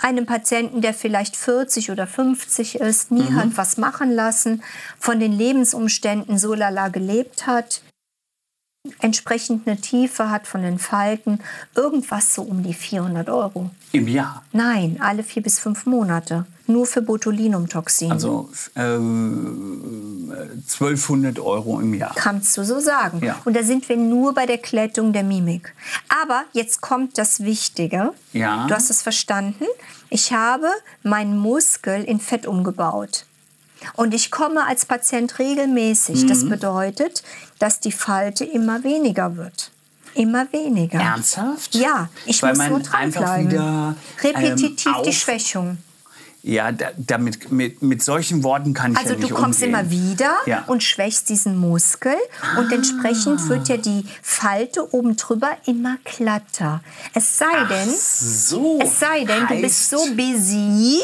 einem 0.00 0.26
Patienten, 0.26 0.80
der 0.80 0.94
vielleicht 0.94 1.36
40 1.36 1.90
oder 1.90 2.06
50 2.06 2.76
ist, 2.76 3.10
nie 3.10 3.22
Mhm. 3.22 3.36
hat 3.36 3.48
was 3.56 3.76
machen 3.76 4.10
lassen, 4.12 4.62
von 4.98 5.20
den 5.20 5.32
Lebensumständen 5.32 6.38
so 6.38 6.54
lala 6.54 6.88
gelebt 6.88 7.46
hat, 7.46 7.82
entsprechend 8.98 9.66
eine 9.66 9.80
Tiefe 9.80 10.30
hat 10.30 10.46
von 10.46 10.62
den 10.62 10.78
Falten, 10.78 11.40
irgendwas 11.74 12.34
so 12.34 12.42
um 12.42 12.62
die 12.62 12.74
400 12.74 13.28
Euro. 13.28 13.70
Im 13.92 14.08
Jahr. 14.08 14.42
Nein, 14.52 14.98
alle 15.00 15.22
vier 15.22 15.42
bis 15.42 15.58
fünf 15.58 15.86
Monate. 15.86 16.46
Nur 16.66 16.86
für 16.86 17.02
Botulinumtoxin. 17.02 18.10
Also 18.10 18.48
äh, 18.74 18.80
1200 18.80 21.38
Euro 21.40 21.80
im 21.80 21.94
Jahr. 21.94 22.12
Kannst 22.14 22.56
du 22.56 22.64
so 22.64 22.80
sagen. 22.80 23.20
Ja. 23.22 23.36
Und 23.44 23.54
da 23.54 23.62
sind 23.62 23.86
wir 23.88 23.96
nur 23.96 24.32
bei 24.32 24.46
der 24.46 24.58
Klettung 24.58 25.12
der 25.12 25.24
Mimik. 25.24 25.74
Aber 26.22 26.44
jetzt 26.52 26.80
kommt 26.80 27.18
das 27.18 27.40
Wichtige. 27.40 28.12
Ja. 28.32 28.66
Du 28.68 28.74
hast 28.74 28.90
es 28.90 29.02
verstanden. 29.02 29.64
Ich 30.08 30.32
habe 30.32 30.68
meinen 31.02 31.36
Muskel 31.36 32.04
in 32.04 32.20
Fett 32.20 32.46
umgebaut. 32.46 33.26
Und 33.94 34.14
ich 34.14 34.30
komme 34.30 34.66
als 34.66 34.86
Patient 34.86 35.38
regelmäßig. 35.38 36.24
Mhm. 36.24 36.28
Das 36.28 36.48
bedeutet, 36.48 37.22
dass 37.58 37.80
die 37.80 37.92
Falte 37.92 38.44
immer 38.44 38.84
weniger 38.84 39.36
wird. 39.36 39.70
Immer 40.14 40.52
weniger. 40.52 41.00
Ernsthaft? 41.00 41.74
Ja, 41.74 42.08
ich 42.26 42.42
Weil 42.42 42.50
muss 42.50 42.58
man 42.58 42.68
nur 42.70 42.94
einfach 42.94 43.20
dranbleiben. 43.22 43.50
wieder, 43.50 43.96
Repetitiv 44.22 44.96
ähm, 44.96 45.02
die 45.04 45.12
Schwächung. 45.12 45.78
Ja, 46.44 46.72
da, 46.72 46.86
damit, 46.96 47.52
mit, 47.52 47.82
mit 47.82 48.02
solchen 48.02 48.42
Worten 48.42 48.74
kann 48.74 48.92
ich 48.92 48.98
Also 48.98 49.10
ja 49.12 49.16
nicht 49.18 49.30
du 49.30 49.34
kommst 49.34 49.62
umgehen. 49.62 49.78
immer 49.78 49.90
wieder 49.90 50.32
Ja. 50.46 50.64
und 50.66 50.82
schwächst 50.82 51.28
diesen 51.28 51.56
Muskel 51.56 52.16
und 52.58 52.72
entsprechend 52.72 53.48
wird 53.48 53.68
ja 53.68 53.76
die 53.76 54.04
Falte 54.22 54.92
oben 54.92 55.14
drüber 55.16 55.50
immer 55.66 55.98
glatter. 56.04 56.82
Es 57.14 57.38
sei 57.38 57.64
denn, 57.70 57.88
so. 57.96 58.80
es 58.82 58.98
sei 58.98 59.24
denn, 59.24 59.46
du 59.46 59.60
bist 59.60 59.88
so 59.88 59.98
busy, 60.16 60.98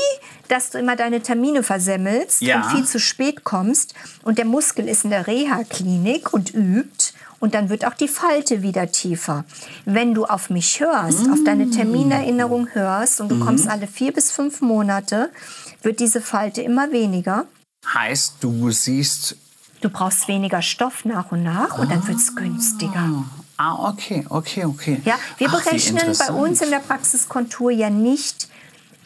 dass 0.49 0.71
du 0.71 0.79
immer 0.79 0.97
deine 0.97 1.21
Termine 1.21 1.63
versemmelst 1.63 2.41
Ja. 2.41 2.57
und 2.63 2.71
viel 2.75 2.85
zu 2.87 2.99
spät 2.99 3.45
kommst 3.45 3.95
und 4.25 4.39
der 4.39 4.45
Muskel 4.45 4.89
ist 4.89 5.05
in 5.05 5.11
der 5.11 5.27
Reha-Klinik 5.29 6.33
und 6.33 6.53
übt 6.53 7.13
und 7.41 7.55
dann 7.55 7.69
wird 7.69 7.85
auch 7.87 7.95
die 7.95 8.09
Falte 8.09 8.63
wieder 8.63 8.91
tiefer. 8.91 9.45
Wenn 9.85 10.15
du 10.15 10.25
auf 10.25 10.51
mich 10.51 10.81
hörst, 10.81 11.29
auf 11.31 11.41
Mm. 11.41 11.45
deine 11.45 11.71
Terminerinnerung 11.71 12.69
hörst 12.73 13.21
und 13.21 13.29
du 13.31 13.37
Mhm. 13.37 13.41
kommst 13.41 13.69
alle 13.69 13.87
vier 13.87 14.13
bis 14.13 14.31
fünf 14.31 14.61
Monate, 14.61 15.31
wird 15.83 16.01
diese 16.01 16.21
Falte 16.21 16.63
immer 16.63 16.91
weniger. 16.93 17.45
Heißt, 17.95 18.35
du 18.41 18.71
siehst. 18.71 19.37
Du 19.81 19.89
brauchst 19.91 20.27
weniger 20.27 20.61
Stoff 20.61 21.05
nach 21.05 21.31
und 21.31 21.45
nach 21.45 21.79
und 21.79 21.91
dann 21.91 22.07
wird 22.09 22.17
es 22.19 22.35
günstiger. 22.35 23.25
Ah, 23.57 23.89
okay, 23.91 24.25
okay, 24.29 24.65
okay. 24.65 25.01
Ja, 25.05 25.15
wir 25.39 25.49
Ach, 25.51 25.63
berechnen 25.63 26.13
bei 26.19 26.33
uns 26.33 26.61
in 26.61 26.71
der 26.71 26.79
Praxiskontur 26.81 27.71
ja 27.71 27.89
nicht 27.91 28.49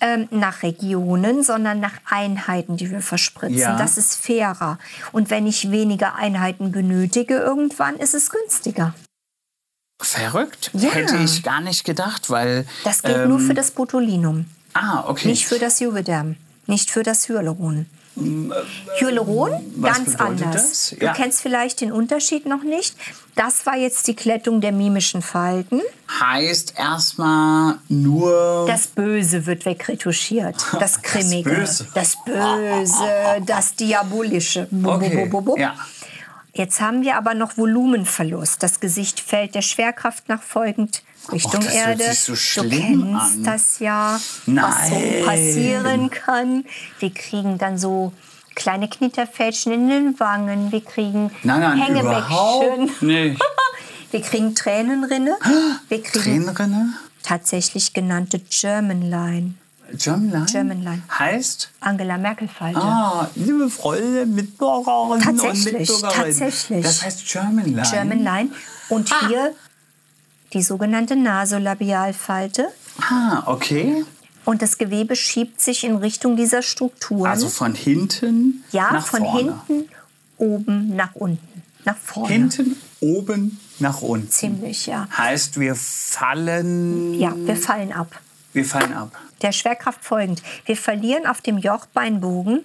ähm, 0.02 0.28
nach 0.30 0.62
Regionen, 0.62 1.42
sondern 1.44 1.80
nach 1.80 1.94
Einheiten, 2.04 2.76
die 2.76 2.90
wir 2.90 3.00
verspritzen. 3.00 3.56
Ja. 3.56 3.78
Das 3.78 3.96
ist 3.96 4.16
fairer. 4.16 4.78
Und 5.12 5.30
wenn 5.30 5.46
ich 5.46 5.70
weniger 5.70 6.16
Einheiten 6.16 6.72
benötige, 6.72 7.36
irgendwann 7.36 7.96
ist 7.96 8.12
es 8.12 8.28
günstiger. 8.28 8.94
Verrückt. 10.02 10.70
Ja. 10.74 10.90
Hätte 10.90 11.16
ich 11.18 11.44
gar 11.44 11.60
nicht 11.60 11.84
gedacht, 11.84 12.28
weil. 12.28 12.66
Das 12.82 13.02
gilt 13.02 13.16
ähm, 13.16 13.28
nur 13.28 13.38
für 13.38 13.54
das 13.54 13.70
Botulinum, 13.70 14.46
Ah, 14.74 15.04
okay. 15.06 15.28
nicht 15.28 15.46
für 15.46 15.60
das 15.60 15.78
Juvederm, 15.78 16.34
nicht 16.66 16.90
für 16.90 17.04
das 17.04 17.28
Hyaluron. 17.28 17.86
Hyaluron, 19.00 19.52
was 19.76 19.96
ganz 19.96 20.16
anders. 20.16 20.52
das? 20.52 20.94
Du 20.98 21.04
Ja. 21.04 21.12
kennst 21.14 21.40
vielleicht 21.40 21.80
den 21.80 21.92
Unterschied 21.92 22.46
noch 22.46 22.62
nicht. 22.62 22.94
Das 23.34 23.64
war 23.64 23.76
jetzt 23.76 24.06
die 24.08 24.14
Klettung 24.14 24.60
der 24.60 24.72
mimischen 24.72 25.22
Falten. 25.22 25.80
heißt 26.20 26.74
erstmal 26.78 27.76
nur. 27.88 28.64
Das 28.66 28.86
Böse 28.88 29.46
wird 29.46 29.64
wegretuschiert. 29.64 30.56
Das 30.78 31.00
Grimmige. 31.02 31.48
Böse. 31.50 31.86
Das 31.94 32.16
Böse, 32.26 33.04
das 33.46 33.74
Diabolische. 33.76 34.68
Okay, 34.84 35.30
ja. 35.56 35.74
Jetzt 36.54 36.82
haben 36.82 37.00
wir 37.00 37.16
aber 37.16 37.32
noch 37.32 37.56
Volumenverlust. 37.56 38.62
Das 38.62 38.78
Gesicht 38.78 39.20
fällt 39.20 39.54
der 39.54 39.62
Schwerkraft 39.62 40.28
nach 40.28 40.42
folgend 40.42 41.02
Richtung 41.30 41.60
das 41.64 41.74
hört 41.74 42.00
Erde. 42.00 42.04
sich 42.04 42.20
so 42.20 42.32
du 42.32 42.36
schlimm 42.38 42.70
kennst 43.12 43.36
an. 43.36 43.44
das 43.44 43.78
ja, 43.78 44.14
was 44.14 44.46
Nein. 44.46 44.90
so 45.20 45.24
passieren 45.26 46.10
kann. 46.10 46.64
Wir 46.98 47.12
kriegen 47.14 47.58
dann 47.58 47.78
so 47.78 48.12
kleine 48.54 48.88
Knitterfältchen 48.88 49.72
in 49.72 49.88
den 49.88 50.20
Wangen. 50.20 50.72
Wir 50.72 50.82
kriegen 50.84 51.30
Nein, 51.42 51.60
nein, 51.60 51.78
Hängebäckchen. 51.78 52.90
nicht. 53.06 53.40
Wir 54.10 54.20
kriegen 54.20 54.54
Tränenrinne. 54.54 55.38
Wir 55.88 56.02
kriegen 56.02 56.44
Tränenrinne? 56.44 56.92
tatsächlich 57.22 57.94
genannte 57.94 58.40
German 58.40 59.00
Line. 59.08 59.54
Germanline? 59.94 60.44
Germanline. 60.50 61.02
Heißt? 61.18 61.70
Angela 61.80 62.18
Merkel-Falte. 62.18 62.78
Ah, 62.78 63.28
liebe 63.34 63.70
Freunde, 63.70 64.26
Mitbürgerinnen 64.26 65.40
und 65.40 65.64
Mitbürgerinnen. 65.64 66.10
tatsächlich. 66.14 66.82
Das 66.84 67.02
heißt 67.02 67.26
Germanline. 67.30 67.82
German 67.90 68.18
Line. 68.22 68.50
Und 68.90 69.10
Ah. 69.12 69.28
hier 69.28 69.54
die 70.52 70.62
sogenannte 70.62 71.16
Nasolabialfalte. 71.16 72.68
Ah, 73.00 73.42
okay. 73.46 74.04
Und 74.44 74.62
das 74.62 74.78
Gewebe 74.78 75.14
schiebt 75.16 75.60
sich 75.60 75.84
in 75.84 75.96
Richtung 75.96 76.36
dieser 76.36 76.62
Strukturen. 76.62 77.30
Also 77.30 77.48
von 77.48 77.74
hinten 77.74 78.64
ja, 78.72 78.92
nach 78.92 79.06
von 79.06 79.20
vorne. 79.20 79.62
hinten, 79.68 79.88
oben, 80.36 80.96
nach 80.96 81.14
unten. 81.14 81.62
Nach 81.84 81.96
vorne. 81.96 82.32
Hinten, 82.32 82.76
oben, 83.00 83.60
nach 83.78 84.02
unten. 84.02 84.30
Ziemlich, 84.30 84.86
ja. 84.86 85.08
Heißt, 85.16 85.58
wir 85.58 85.74
fallen. 85.74 87.14
Ja, 87.14 87.34
wir 87.36 87.56
fallen 87.56 87.92
ab. 87.92 88.20
Wir 88.52 88.64
fallen 88.64 88.92
ab. 88.92 89.18
Der 89.42 89.52
Schwerkraft 89.52 90.04
folgend. 90.04 90.42
Wir 90.66 90.76
verlieren 90.76 91.26
auf 91.26 91.40
dem 91.40 91.58
Jochbeinbogen, 91.58 92.64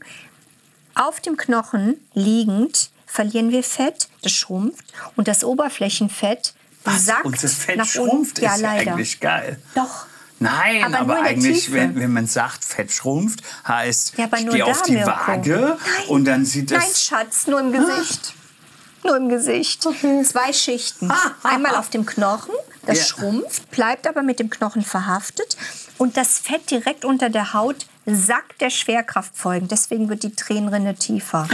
auf 0.95 1.19
dem 1.19 1.37
Knochen 1.37 1.95
liegend, 2.13 2.89
verlieren 3.05 3.51
wir 3.51 3.63
Fett, 3.63 4.09
das 4.21 4.33
schrumpft. 4.33 4.85
Und 5.15 5.27
das 5.27 5.43
Oberflächenfett 5.43 6.53
Was? 6.87 7.05
sackt 7.05 7.25
Und 7.25 7.41
das 7.43 7.53
Fett 7.53 7.85
schrumpft. 7.87 8.39
Ja, 8.39 8.53
ist 8.55 8.61
ja 8.61 8.73
leider. 8.73 8.91
eigentlich 8.93 9.19
geil. 9.19 9.59
Doch. 9.75 10.05
Nein, 10.39 10.83
Aber 10.93 10.99
aber, 11.15 11.21
eigentlich, 11.23 11.71
wenn, 11.71 11.95
wenn 11.99 12.13
man 12.13 12.27
sagt, 12.27 12.63
Fett 12.63 12.91
schrumpft, 12.91 13.41
heißt, 13.67 14.13
Ja, 14.17 14.29
ich 14.37 14.47
gehe 14.49 14.65
auf 14.65 14.83
die 14.83 14.91
Mirko. 14.93 15.07
Waage 15.09 15.77
Nein. 15.79 16.07
und 16.09 16.25
dann 16.25 16.45
sieht 16.45 16.69
Nein, 16.69 16.79
das. 16.87 17.03
Schatz, 17.03 17.47
nur 17.47 17.59
im 17.59 17.71
Gesicht. 17.71 18.33
Nur 19.03 19.17
im 19.17 19.29
Gesicht. 19.29 19.81
Zwei 20.25 20.53
Schichten. 20.53 21.11
Einmal 21.41 21.75
auf 21.75 21.89
dem 21.89 22.05
Knochen, 22.05 22.53
das 22.85 22.99
Ja. 22.99 23.03
schrumpft, 23.05 23.71
bleibt 23.71 24.05
aber 24.07 24.21
mit 24.21 24.39
dem 24.39 24.49
Knochen 24.51 24.83
verhaftet. 24.83 25.57
Und 25.97 26.17
das 26.17 26.37
Fett 26.37 26.69
direkt 26.69 27.03
unter 27.05 27.29
der 27.31 27.53
Haut 27.53 27.87
sackt 28.05 28.61
der 28.61 28.69
Schwerkraft 28.69 29.35
folgend. 29.35 29.71
Deswegen 29.71 30.07
wird 30.09 30.21
die 30.23 30.33
Tränenrinne 30.35 30.93
tiefer. 30.95 31.47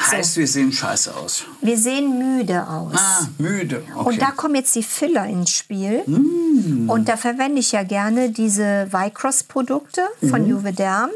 Heißt, 0.00 0.36
wir 0.38 0.46
sehen 0.46 0.72
scheiße 0.72 1.14
aus. 1.14 1.44
Wir 1.60 1.76
sehen 1.76 2.18
müde 2.18 2.66
aus. 2.66 2.94
Ah, 2.96 3.26
müde. 3.38 3.82
Okay. 3.94 4.08
Und 4.08 4.22
da 4.22 4.30
kommen 4.30 4.54
jetzt 4.54 4.74
die 4.74 4.82
Filler 4.82 5.26
ins 5.26 5.50
Spiel. 5.50 6.02
Mm. 6.06 6.88
Und 6.88 7.08
da 7.08 7.16
verwende 7.16 7.60
ich 7.60 7.72
ja 7.72 7.82
gerne 7.82 8.30
diese 8.30 8.88
Vicross-Produkte 8.90 10.02
von 10.28 10.42
Mhm. 10.42 10.48
Juvederm, 10.50 11.10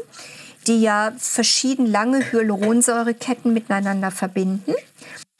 die 0.67 0.81
ja 0.81 1.11
verschieden 1.17 1.85
lange 1.87 2.31
Hyaluronsäureketten 2.31 3.53
miteinander 3.53 4.11
verbinden. 4.11 4.73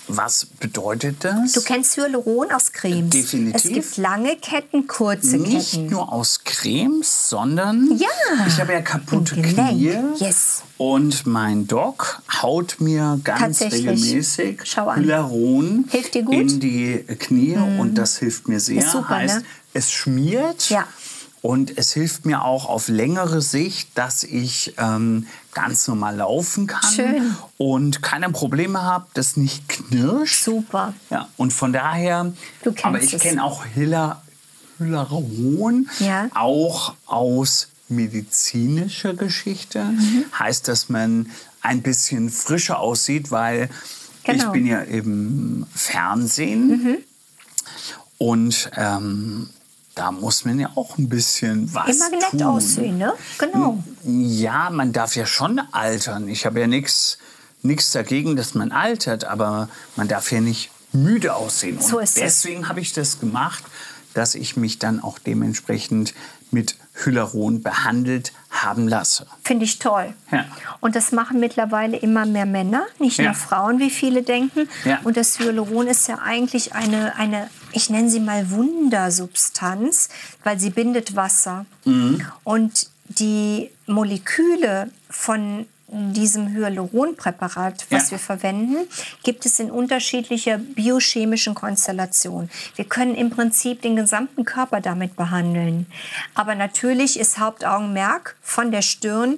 Was 0.07 0.45
bedeutet 0.45 1.17
das? 1.23 1.53
Du 1.53 1.61
kennst 1.61 1.97
Hyaluron 1.97 2.51
aus 2.51 2.71
Cremes. 2.71 3.09
Definitiv. 3.09 3.65
Es 3.65 3.71
gibt 3.71 3.97
lange 3.97 4.35
Ketten, 4.37 4.85
kurze 4.87 5.37
nicht 5.37 5.71
Ketten. 5.71 5.87
nur 5.89 6.11
aus 6.13 6.41
Cremes, 6.43 7.29
sondern 7.29 7.97
Ja. 7.97 8.07
ich 8.47 8.59
habe 8.59 8.73
ja 8.73 8.81
kaputte. 8.81 9.41
Knie. 9.41 9.97
Yes. 10.17 10.61
Und 10.77 11.25
mein 11.25 11.65
Doc 11.67 12.21
haut 12.41 12.77
mir 12.79 13.19
ganz 13.23 13.61
regelmäßig. 13.61 14.59
Hyaluron 14.75 15.85
Hilft 15.89 16.13
dir 16.13 16.23
gut? 16.23 16.35
in 16.35 16.59
die 16.59 17.03
Knie 17.19 17.57
und 17.57 17.95
das 17.95 18.17
hilft 18.17 18.47
mir 18.47 18.59
sehr. 18.59 18.79
Ist 18.83 18.91
super, 18.91 19.09
heißt, 19.09 19.37
ne? 19.39 19.43
es 19.73 19.91
schmiert. 19.91 20.69
Ja. 20.69 20.85
Und 21.45 21.77
es 21.77 21.91
hilft 21.93 22.25
mir 22.25 22.43
auch 22.43 22.65
auf 22.67 22.87
längere 22.87 23.39
Sicht, 23.39 23.89
dass 23.93 24.23
ich 24.23 24.73
ähm, 24.79 25.27
ganz 25.53 25.87
normal 25.87 26.15
laufen 26.15 26.65
kann 26.65 26.91
Schön. 26.91 27.35
und 27.57 28.01
keine 28.01 28.31
Probleme 28.31 28.81
habe, 28.81 29.05
das 29.13 29.37
nicht 29.37 29.69
knirscht. 29.69 30.43
Super. 30.43 30.93
Ja, 31.11 31.29
und 31.37 31.53
von 31.53 31.71
daher, 31.71 32.33
Du 32.63 32.71
kennst 32.71 32.85
aber 32.85 32.99
ich 32.99 33.19
kenne 33.19 33.43
auch 33.43 33.63
Hilla, 33.63 34.23
Hyaluron 34.79 35.87
Ja. 35.99 36.29
auch 36.33 36.95
aus 37.05 37.67
medizinischer 37.89 39.13
Geschichte. 39.13 39.83
Mhm. 39.83 40.25
Heißt, 40.39 40.67
dass 40.67 40.89
man 40.89 41.29
ein 41.61 41.83
bisschen 41.83 42.31
frischer 42.31 42.79
aussieht, 42.79 43.29
weil 43.29 43.69
ich 44.23 44.31
Genau. 44.31 44.47
Mhm. 44.47 44.51
bin 44.53 44.65
ja 44.65 44.79
im 44.79 45.67
Fernsehen 45.75 46.97
und 48.17 48.71
ähm, 48.75 49.49
da 49.95 50.11
muss 50.11 50.45
man 50.45 50.59
ja 50.59 50.69
auch 50.75 50.97
ein 50.97 51.07
bisschen 51.09 51.73
was 51.73 51.95
Immer 51.97 52.09
nett 52.09 52.29
tun. 52.31 52.43
aussehen, 52.43 52.97
ne? 52.97 53.13
Genau. 53.37 53.81
Ja, 54.03 54.69
man 54.69 54.91
darf 54.93 55.15
ja 55.15 55.25
schon 55.25 55.59
altern. 55.71 56.27
Ich 56.27 56.45
habe 56.45 56.59
ja 56.59 56.67
nichts 56.67 57.17
nichts 57.63 57.91
dagegen, 57.93 58.35
dass 58.35 58.53
man 58.53 58.71
altert, 58.71 59.25
aber 59.25 59.69
man 59.95 60.07
darf 60.07 60.31
ja 60.31 60.39
nicht 60.39 60.69
müde 60.91 61.33
aussehen. 61.33 61.77
Und 61.77 61.83
So 61.83 61.97
ist 61.99 62.15
es. 62.17 62.21
deswegen 62.21 62.69
habe 62.69 62.79
ich 62.79 62.93
das 62.93 63.19
gemacht, 63.19 63.63
dass 64.13 64.35
ich 64.35 64.55
mich 64.55 64.77
dann 64.77 65.01
auch 65.01 65.17
dementsprechend 65.17 66.13
mit 66.51 66.77
Hyaluron 67.03 67.61
behandelt 67.63 68.33
haben 68.51 68.87
lasse. 68.87 69.25
Finde 69.43 69.65
ich 69.65 69.79
toll. 69.79 70.13
Ja. 70.31 70.45
Und 70.79 70.95
das 70.95 71.11
machen 71.11 71.39
mittlerweile 71.39 71.97
immer 71.97 72.25
mehr 72.25 72.45
Männer, 72.45 72.85
nicht 72.99 73.17
Ja. 73.17 73.25
nur 73.25 73.33
Frauen, 73.33 73.79
wie 73.79 73.89
viele 73.89 74.21
denken. 74.21 74.69
Ja. 74.85 74.99
Und 75.03 75.17
das 75.17 75.39
Hyaluron 75.39 75.87
ist 75.87 76.07
ja 76.07 76.19
eigentlich 76.19 76.73
eine, 76.73 77.15
eine, 77.17 77.49
ich 77.75 77.89
nenne 77.89 78.09
sie 78.09 78.19
mal 78.19 78.49
Wundersubstanz, 78.51 80.09
weil 80.43 80.59
sie 80.59 80.69
bindet 80.69 81.15
Wasser. 81.15 81.65
Mhm. 81.83 82.25
Und 82.43 82.89
die 83.07 83.69
Moleküle 83.85 84.89
von 85.09 85.67
diesem 85.87 86.47
Hyaluronpräparat, 86.51 87.85
was 87.91 88.05
Ja. 88.05 88.11
wir 88.11 88.19
verwenden, 88.19 88.87
gibt 89.23 89.45
es 89.45 89.59
in 89.59 89.69
unterschiedlicher 89.69 90.57
biochemischen 90.57 91.53
Konstellation. 91.53 92.49
Wir 92.75 92.85
können 92.85 93.13
im 93.13 93.29
Prinzip 93.29 93.81
den 93.83 93.95
gesamten 93.95 94.45
Körper 94.45 94.81
damit 94.81 95.15
behandeln. 95.15 95.85
Aber 96.33 96.55
natürlich 96.55 97.19
ist 97.19 97.37
Hauptaugenmerk 97.37 98.35
von 98.41 98.71
der 98.71 98.81
Stirn 98.81 99.37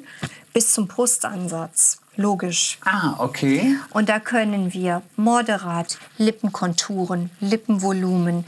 bis 0.53 0.71
zum 0.73 0.87
Brustansatz. 0.87 1.99
Logisch. 2.17 2.79
Ah, 2.83 3.13
okay. 3.19 3.75
Und 3.91 4.09
da 4.09 4.19
können 4.19 4.73
wir 4.73 5.01
moderat 5.15 5.97
Lippenkonturen, 6.17 7.29
Lippenvolumen, 7.39 8.43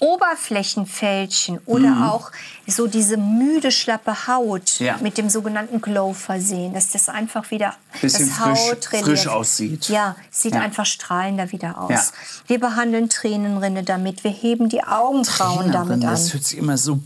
Oberflächenfältchen 0.00 1.60
oder 1.64 1.90
Mhm. 1.90 2.02
auch 2.02 2.32
so 2.66 2.88
diese 2.88 3.16
müde, 3.16 3.70
schlappe 3.70 4.26
Haut 4.26 4.80
Ja. 4.80 4.96
mit 5.00 5.16
dem 5.16 5.30
sogenannten 5.30 5.80
Glow 5.80 6.12
versehen, 6.12 6.74
dass 6.74 6.88
das 6.90 7.08
einfach 7.08 7.50
wieder 7.52 7.74
Bisschen 8.00 8.28
das 8.28 8.36
frisch- 8.38 8.58
Hautrelief- 8.58 9.04
frisch 9.04 9.26
aussieht. 9.28 9.88
Ja, 9.88 10.16
sieht 10.30 10.54
Ja. 10.54 10.60
einfach 10.60 10.86
strahlender 10.86 11.52
wieder 11.52 11.78
aus. 11.78 11.90
Ja. 11.90 12.02
Wir 12.48 12.58
behandeln 12.60 13.08
Tränenrinne 13.08 13.84
damit, 13.84 14.24
wir 14.24 14.32
heben 14.32 14.68
die 14.68 14.82
Augenbrauen 14.82 15.70
damit 15.70 15.92
an. 15.92 16.00
Das 16.00 16.32
hört 16.34 16.44
sich 16.44 16.58
immer 16.58 16.76
so 16.76 16.98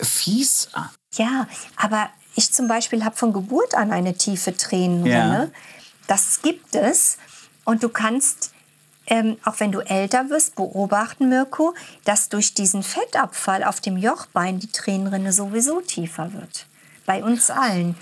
fies 0.00 0.68
an. 0.72 0.88
Ja, 1.14 1.46
aber 1.76 2.08
ich 2.34 2.52
zum 2.52 2.68
Beispiel 2.68 3.04
habe 3.04 3.16
von 3.16 3.32
Geburt 3.32 3.74
an 3.74 3.90
eine 3.90 4.14
tiefe 4.14 4.56
Tränenrinne. 4.56 5.50
Das 6.06 6.42
gibt 6.42 6.74
es. 6.74 7.18
Und 7.64 7.82
du 7.82 7.88
kannst, 7.88 8.52
ähm, 9.06 9.36
auch 9.44 9.60
wenn 9.60 9.72
du 9.72 9.80
älter 9.80 10.30
wirst, 10.30 10.54
beobachten, 10.56 11.28
Mirko, 11.28 11.74
dass 12.04 12.28
durch 12.28 12.54
diesen 12.54 12.82
Fettabfall 12.82 13.64
auf 13.64 13.80
dem 13.80 13.96
Jochbein 13.96 14.58
die 14.58 14.70
Tränenrinne 14.70 15.32
sowieso 15.32 15.80
tiefer 15.80 16.32
wird. 16.32 16.66
Bei 17.06 17.22
uns 17.22 17.50
allen. 17.50 17.96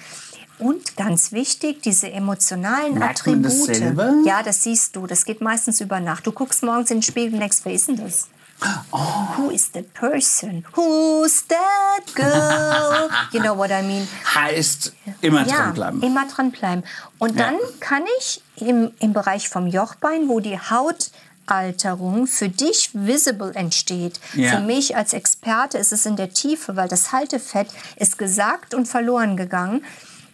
Und 0.59 0.97
ganz 0.97 1.33
wichtig, 1.33 1.83
diese 1.83 2.11
emotionalen 2.11 2.99
Merkt 2.99 3.27
man 3.27 3.45
Attribute. 3.45 3.69
dasselbe? 3.69 4.23
Ja, 4.27 4.43
das 4.43 4.65
siehst 4.65 4.97
du. 4.97 5.07
Das 5.07 5.25
geht 5.25 5.41
meistens 5.41 5.81
über 5.81 6.01
Nacht. 6.01 6.27
Du 6.27 6.33
guckst 6.33 6.63
morgens 6.63 6.91
in 6.91 6.99
den 6.99 7.03
Spiegel 7.03 7.35
und 7.35 7.41
denkst, 7.41 7.59
wer 7.63 7.73
ist 7.73 7.89
denn 7.89 7.97
das? 7.97 8.29
Oh. 8.91 8.99
Who 9.37 9.51
is 9.51 9.71
that 9.73 9.93
person? 9.95 10.65
Who's 10.75 11.45
that 11.47 12.15
girl? 12.15 13.09
You 13.33 13.41
know 13.41 13.57
what 13.57 13.71
I 13.71 13.83
mean? 13.83 14.09
Heißt, 14.35 14.93
immer 15.21 15.47
ja, 15.47 15.57
dranbleiben. 15.57 16.03
immer 16.03 16.27
dranbleiben. 16.27 16.85
Und 17.19 17.37
Ja. 17.39 17.45
dann 17.47 17.57
kann 17.81 18.03
ich 18.19 18.43
im, 18.57 18.91
im 18.99 19.13
Bereich 19.13 19.49
vom 19.49 19.67
Jochbein, 19.69 20.29
wo 20.29 20.41
die 20.41 20.59
Hautalterung 20.59 22.27
für 22.27 22.49
dich 22.49 22.91
visible 22.95 23.53
entsteht, 23.55 24.19
Ja. 24.35 24.57
für 24.57 24.61
mich 24.63 24.97
als 24.97 25.13
Experte 25.13 25.79
ist 25.79 25.93
es 25.93 26.05
in 26.07 26.17
der 26.17 26.31
Tiefe, 26.31 26.75
weil 26.77 26.89
das 26.89 27.13
Haltefett 27.13 27.69
ist 27.97 28.19
gesagt 28.19 28.75
und 28.75 28.87
verloren 28.89 29.37
gegangen. 29.37 29.85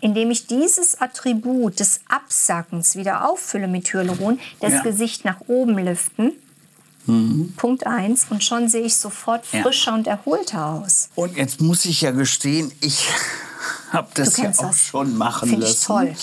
Indem 0.00 0.30
ich 0.30 0.46
dieses 0.46 1.00
Attribut 1.00 1.80
des 1.80 2.00
Absackens 2.08 2.94
wieder 2.94 3.26
auffülle 3.28 3.68
mit 3.68 3.88
Hyaluron, 3.92 4.38
das. 4.60 4.82
Gesicht 4.82 5.24
nach 5.24 5.40
oben 5.46 5.74
liften, 7.06 7.54
Punkt 7.56 7.86
eins, 7.86 8.26
und 8.30 8.42
schon 8.44 8.68
sehe 8.68 8.82
ich 8.82 8.96
sofort 8.96 9.44
Ja. 9.52 9.62
frischer 9.62 9.94
und 9.94 10.06
erholter 10.06 10.66
aus. 10.66 11.08
Und 11.14 11.36
jetzt 11.36 11.60
muss 11.60 11.84
ich 11.84 12.00
ja 12.00 12.10
gestehen, 12.10 12.72
ich 12.80 13.06
habe 13.92 14.08
das 14.14 14.36
ja 14.36 14.50
auch 14.50 14.68
das. 14.68 14.78
schon 14.80 15.16
machen 15.16 15.48
Find 15.50 15.62
ich 15.62 15.68
lassen. 15.70 15.86
toll. 15.86 16.14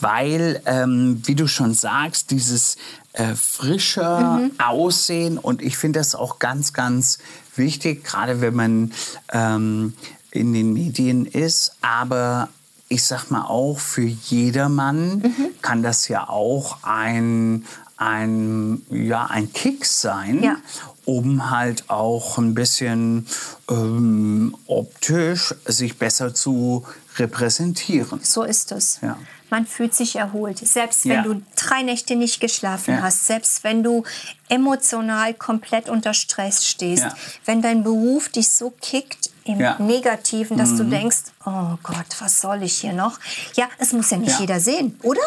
Weil, 0.00 0.62
ähm, 0.66 1.20
wie 1.24 1.34
du 1.34 1.46
schon 1.48 1.74
sagst, 1.74 2.30
dieses 2.30 2.76
äh, 3.12 3.34
frische 3.36 4.02
Mhm. 4.02 4.50
Aussehen 4.58 5.38
und 5.38 5.62
ich 5.62 5.76
finde 5.76 6.00
das 6.00 6.14
auch 6.16 6.40
ganz, 6.40 6.72
ganz 6.72 7.18
wichtig, 7.54 8.02
gerade 8.04 8.40
wenn 8.40 8.54
man 8.54 8.92
ähm, 9.32 9.94
in 10.32 10.52
den 10.52 10.72
Medien 10.72 11.24
ist. 11.24 11.76
Aber 11.80 12.48
ich 12.88 13.04
sag 13.04 13.30
mal 13.30 13.42
auch, 13.44 13.78
für 13.78 14.02
jedermann 14.02 15.18
Mhm. 15.18 15.46
kann 15.62 15.82
das 15.84 16.08
ja 16.08 16.28
auch 16.28 16.78
ein, 16.82 17.64
ein, 17.96 18.82
ja, 18.90 19.26
ein 19.26 19.52
Kick 19.52 19.84
sein 19.86 20.42
Ja. 20.42 20.56
um 21.04 21.50
halt 21.50 21.88
auch 21.90 22.38
ein 22.38 22.54
bisschen 22.54 23.26
ähm, 23.70 24.56
optisch 24.66 25.54
sich 25.66 25.96
besser 25.98 26.34
zu 26.34 26.84
repräsentieren. 27.16 28.20
So 28.22 28.42
ist 28.42 28.72
es. 28.72 28.98
Ja. 29.02 29.16
Man 29.50 29.66
fühlt 29.66 29.94
sich 29.94 30.16
erholt. 30.16 30.58
Selbst 30.58 31.04
wenn 31.04 31.12
Ja. 31.12 31.22
du 31.22 31.40
drei 31.54 31.82
Nächte 31.82 32.16
nicht 32.16 32.40
geschlafen 32.40 32.94
Ja. 32.94 33.02
hast, 33.02 33.26
selbst 33.26 33.62
wenn 33.62 33.82
du 33.84 34.02
emotional 34.48 35.34
komplett 35.34 35.88
unter 35.88 36.14
Stress 36.14 36.64
stehst, 36.66 37.06
wenn 37.44 37.62
dein 37.62 37.84
Beruf 37.84 38.28
dich 38.28 38.48
so 38.48 38.72
kickt 38.80 39.30
im. 39.44 39.58
Mhm. 39.58 39.86
Negativen, 39.86 40.56
dass 40.56 40.74
du 40.74 40.84
denkst, 40.84 41.18
oh 41.44 41.76
Gott, 41.82 42.06
was 42.18 42.40
soll 42.40 42.62
ich 42.62 42.78
hier 42.78 42.94
noch? 42.94 43.20
Ja, 43.54 43.68
es 43.78 43.92
muss 43.92 44.10
ja 44.10 44.16
nicht 44.16 44.40
jeder 44.40 44.58
sehen, 44.58 44.98
oder? 45.02 45.20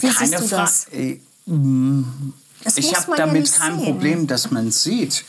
Wie 0.00 0.08
Keine 0.08 0.26
siehst 0.28 0.40
du 0.42 0.48
Fra- 0.48 0.62
das? 0.62 0.86
Das 2.64 2.76
Ich 2.76 2.94
habe 2.94 3.12
ja 3.12 3.16
damit 3.16 3.42
nicht 3.42 3.58
kein 3.58 3.76
sehen. 3.76 3.84
Problem, 3.84 4.26
dass 4.26 4.50
man 4.50 4.68
es 4.68 4.82
sieht. 4.82 5.24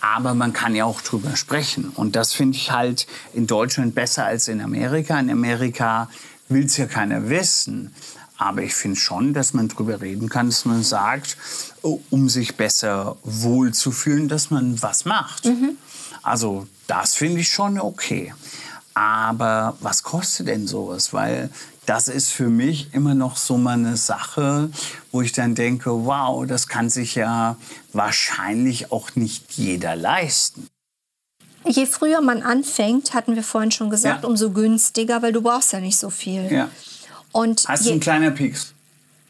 Aber 0.00 0.34
man 0.34 0.52
kann 0.52 0.74
ja 0.74 0.84
auch 0.84 1.00
drüber 1.00 1.36
sprechen. 1.36 1.90
Und 1.94 2.14
das 2.16 2.32
finde 2.32 2.56
ich 2.56 2.70
halt 2.70 3.06
in 3.32 3.46
Deutschland 3.46 3.94
besser 3.94 4.26
als 4.26 4.48
in 4.48 4.60
Amerika. 4.60 5.18
In 5.18 5.30
Amerika 5.30 6.08
will 6.48 6.66
es 6.66 6.76
ja 6.76 6.86
keiner 6.86 7.28
wissen. 7.28 7.94
Aber 8.38 8.62
ich 8.62 8.74
finde 8.74 9.00
schon, 9.00 9.32
dass 9.32 9.54
man 9.54 9.68
drüber 9.68 10.00
reden 10.02 10.28
kann, 10.28 10.46
dass 10.46 10.66
man 10.66 10.82
sagt, 10.82 11.38
um 11.82 12.28
sich 12.28 12.56
besser 12.56 13.16
wohlzufühlen, 13.24 14.28
dass 14.28 14.50
man 14.50 14.80
was 14.82 15.06
macht. 15.06 15.46
Mhm. 15.46 15.78
Also 16.22 16.66
das 16.86 17.14
finde 17.14 17.40
ich 17.40 17.48
schon 17.48 17.80
okay. 17.80 18.34
Aber 18.94 19.76
was 19.80 20.02
kostet 20.02 20.48
denn 20.48 20.66
sowas? 20.66 21.12
Weil 21.12 21.50
das 21.86 22.08
ist 22.08 22.30
für 22.32 22.48
mich 22.48 22.92
immer 22.92 23.14
noch 23.14 23.36
so 23.36 23.56
mal 23.56 23.74
eine 23.74 23.96
Sache, 23.96 24.70
wo 25.12 25.22
ich 25.22 25.32
dann 25.32 25.54
denke, 25.54 25.90
wow, 26.04 26.46
das 26.46 26.68
kann 26.68 26.90
sich 26.90 27.14
ja 27.14 27.56
wahrscheinlich 27.92 28.92
auch 28.92 29.14
nicht 29.14 29.52
jeder 29.52 29.96
leisten. 29.96 30.68
Je 31.64 31.86
früher 31.86 32.20
man 32.20 32.42
anfängt, 32.42 33.14
hatten 33.14 33.34
wir 33.34 33.42
vorhin 33.42 33.70
schon 33.72 33.90
gesagt, 33.90 34.22
Ja. 34.22 34.28
umso 34.28 34.50
günstiger, 34.52 35.22
weil 35.22 35.32
du 35.32 35.42
brauchst 35.42 35.72
ja 35.72 35.80
nicht 35.80 35.96
so 35.96 36.10
viel. 36.10 36.50
Ja. 36.52 36.68
Und 37.32 37.64
Hast 37.68 37.86
du 37.86 37.90
ein 37.92 38.00
kleiner 38.00 38.30
Pieks? 38.30 38.72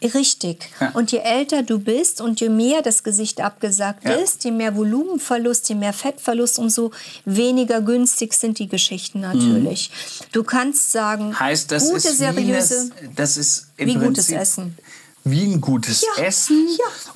Richtig. 0.02 0.68
Ja. 0.80 0.90
Und 0.90 1.10
je 1.10 1.18
älter 1.18 1.62
du 1.62 1.78
bist 1.78 2.20
und 2.20 2.40
je 2.40 2.48
mehr 2.50 2.82
das 2.82 3.02
Gesicht 3.02 3.40
abgesagt 3.40 4.04
Ja. 4.04 4.12
ist, 4.12 4.44
je 4.44 4.50
mehr 4.50 4.76
Volumenverlust, 4.76 5.68
je 5.68 5.74
mehr 5.74 5.92
Fettverlust, 5.92 6.58
umso 6.58 6.90
weniger 7.24 7.80
günstig 7.80 8.34
sind 8.34 8.58
die 8.58 8.68
Geschichten 8.68 9.20
natürlich. 9.20 9.90
Du 10.32 10.44
kannst 10.44 10.92
sagen, 10.92 11.28
Mhm. 11.30 11.40
Heißt, 11.40 11.72
das 11.72 11.84
gute, 11.84 11.96
ist 12.08 12.18
seriöse, 12.18 12.90
wie, 13.00 13.08
das 13.14 13.36
ist 13.36 13.66
wie 13.76 13.94
gutes 13.94 14.28
Essen. 14.30 14.76
Wie 15.24 15.42
ein 15.44 15.60
gutes 15.60 16.02
Ja, 16.16 16.22
Essen 16.24 16.68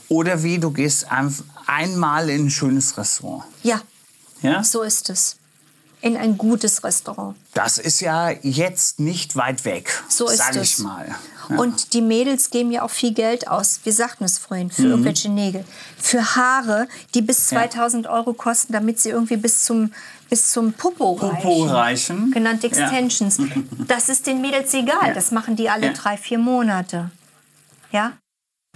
oder 0.09 0.43
wie 0.43 0.59
du 0.59 0.71
gehst 0.73 1.07
einmal 1.67 2.29
in 2.31 2.47
ein 2.47 2.51
schönes 2.51 2.97
Restaurant. 2.97 3.45
Ja, 3.63 3.81
Ja? 4.43 4.65
so 4.65 4.83
ist 4.83 5.11
es. 5.11 5.37
In 6.03 6.17
ein 6.17 6.39
gutes 6.39 6.83
Restaurant. 6.83 7.37
Das 7.53 7.77
ist 7.77 8.01
ja 8.01 8.31
jetzt 8.43 9.01
nicht 9.01 9.37
weit 9.37 9.65
weg, 9.67 10.03
So 10.09 10.29
ist 10.29 10.39
sag 10.39 10.57
es. 10.57 10.63
ich 10.73 10.79
mal. 10.79 11.15
Ja. 11.51 11.57
Und 11.57 11.93
die 11.93 12.01
Mädels 12.01 12.49
geben 12.51 12.71
ja 12.73 12.83
auch 12.83 12.91
viel 12.91 13.13
Geld 13.13 13.49
aus. 13.49 13.81
Wir 13.85 13.93
sagten 13.93 14.25
es 14.25 14.39
vorhin, 14.39 14.69
Mhm. 14.69 14.71
für 14.71 14.83
irgendwelche 14.85 15.29
Nägel. 15.31 15.65
Für 15.99 16.37
Haare, 16.37 16.89
die 17.15 17.21
bis 17.21 17.49
2000 17.49 18.07
Euro 18.07 18.33
kosten, 18.33 18.73
damit 18.73 18.99
sie 18.99 19.11
irgendwie 19.11 19.37
bis 19.37 19.65
zum, 19.65 19.93
bis 20.31 20.51
zum 20.53 20.73
Popo, 20.73 21.17
Popo 21.17 21.65
reichen. 21.65 22.31
Genannt 22.31 22.63
Ja. 22.63 22.69
Extensions. 22.71 23.39
Das 23.89 24.09
ist 24.09 24.27
den 24.27 24.41
Mädels 24.41 24.73
egal. 24.73 25.09
Ja. 25.09 25.13
Das 25.15 25.33
machen 25.33 25.57
die 25.57 25.69
alle 25.69 25.89
Ja. 25.89 25.93
drei, 25.93 26.17
vier 26.17 26.39
Monate. 26.39 27.11
Ja? 27.93 28.13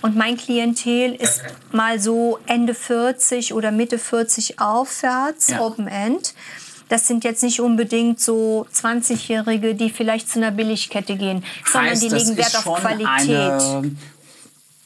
Und 0.02 0.16
mein 0.16 0.36
Klientel 0.36 1.14
ist 1.14 1.40
mal 1.72 2.00
so 2.00 2.38
Ende 2.46 2.74
40 2.74 3.54
oder 3.54 3.70
Mitte 3.70 3.98
40 3.98 4.58
aufwärts, 4.60 5.46
Ja. 5.48 5.60
Open 5.60 5.86
End. 5.86 6.34
Das 6.88 7.06
sind 7.06 7.24
jetzt 7.24 7.42
nicht 7.42 7.60
unbedingt 7.60 8.20
so 8.20 8.66
20-Jährige, 8.74 9.74
die 9.74 9.90
vielleicht 9.90 10.28
zu 10.28 10.38
einer 10.38 10.50
Billigkette 10.50 11.16
gehen, 11.16 11.42
sondern 11.70 11.90
heißt, 11.92 12.02
die 12.02 12.08
das 12.08 12.24
legen 12.24 12.36
Wert 12.36 12.56
auf 12.66 12.80
Qualität. 12.80 13.08
Eine, 13.30 13.96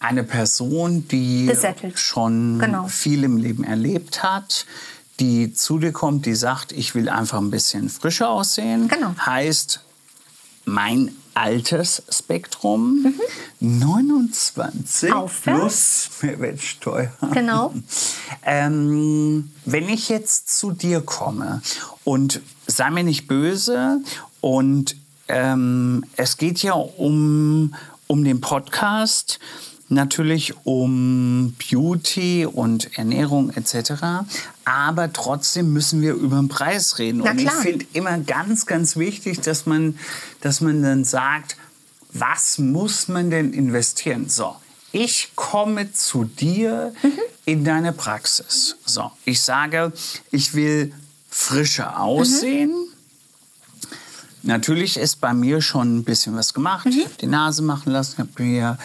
eine 0.01 0.25
Person, 0.25 1.09
die 1.09 1.47
Gesettelt. 1.47 1.99
schon 1.99 2.59
Genau. 2.59 2.87
viel 2.87 3.25
im 3.25 3.37
Leben 3.37 3.65
erlebt 3.65 4.23
hat, 4.23 4.65
die 5.19 5.53
zu 5.53 5.79
dir 5.79 5.93
kommt, 5.93 6.27
die 6.27 6.35
sagt, 6.35 6.73
ich 6.73 6.95
will 6.95 7.09
einfach 7.09 7.39
ein 7.39 7.51
bisschen 7.51 7.89
frischer 7.89 8.29
aussehen. 8.31 8.87
Genau. 8.89 9.15
Heißt, 9.25 9.81
mein 10.65 11.11
Altersspektrum 11.39 13.03
Mhm. 13.61 13.79
29 13.81 15.13
Aufwärts. 15.13 16.09
plus 16.11 16.23
Mehrwertsteuer. 16.23 17.13
Genau. 17.33 17.75
Ähm, 18.45 19.51
wenn 19.65 19.89
ich 19.89 20.09
jetzt 20.09 20.59
zu 20.59 20.73
dir 20.73 21.01
komme 21.01 21.63
und 22.05 22.41
sei 22.67 22.91
mir 22.91 23.05
nicht 23.05 23.27
böse 23.29 24.01
und 24.41 24.97
ähm, 25.29 26.05
es 26.17 26.37
geht 26.37 26.63
ja 26.63 26.73
um, 26.73 27.75
um 28.07 28.25
den 28.25 28.41
Podcast, 28.41 29.39
natürlich 29.89 30.55
um 30.65 31.55
Beauty 31.71 32.47
und 32.47 32.99
Ernährung 32.99 33.51
etc. 33.51 34.27
Aber 34.65 35.13
trotzdem 35.13 35.73
müssen 35.73 36.03
wir 36.03 36.15
über 36.15 36.37
den 36.37 36.49
Preis 36.49 36.99
reden. 36.99 37.23
Na 37.25 37.31
und 37.31 37.39
ich 37.39 37.47
klar. 37.47 37.63
finde 37.63 37.87
immer 37.93 38.19
ganz, 38.19 38.67
ganz 38.67 38.97
wichtig, 38.97 39.41
dass 39.41 39.67
man, 39.67 39.99
dass 40.41 40.61
man 40.61 40.83
dann 40.83 41.05
sagt, 41.05 41.57
was 42.13 42.59
muss 42.59 43.09
man 43.09 43.31
denn 43.31 43.53
investieren? 43.53 44.29
So, 44.29 44.57
ich 44.93 45.33
komme 45.35 45.93
zu 45.93 46.25
dir 46.25 46.93
in 47.45 47.65
deine 47.65 47.93
Praxis. 47.93 48.77
So, 48.85 49.11
ich 49.25 49.41
sage, 49.41 49.93
ich 50.31 50.55
will 50.55 50.93
frischer 51.29 52.01
aussehen. 52.01 52.73
Natürlich 54.49 54.97
ist 54.97 55.21
bei 55.21 55.33
mir 55.33 55.61
schon 55.63 55.99
ein 55.99 56.05
bisschen 56.05 56.35
was 56.37 56.53
gemacht. 56.53 56.87
Mhm. 56.87 56.93
Ich 56.93 57.05
habe 57.05 57.15
die 57.21 57.27
Nase 57.27 57.63
machen 57.63 57.93
lassen, 57.93 58.15
ich 58.15 58.19
habe 58.19 58.43
mir 58.43 58.79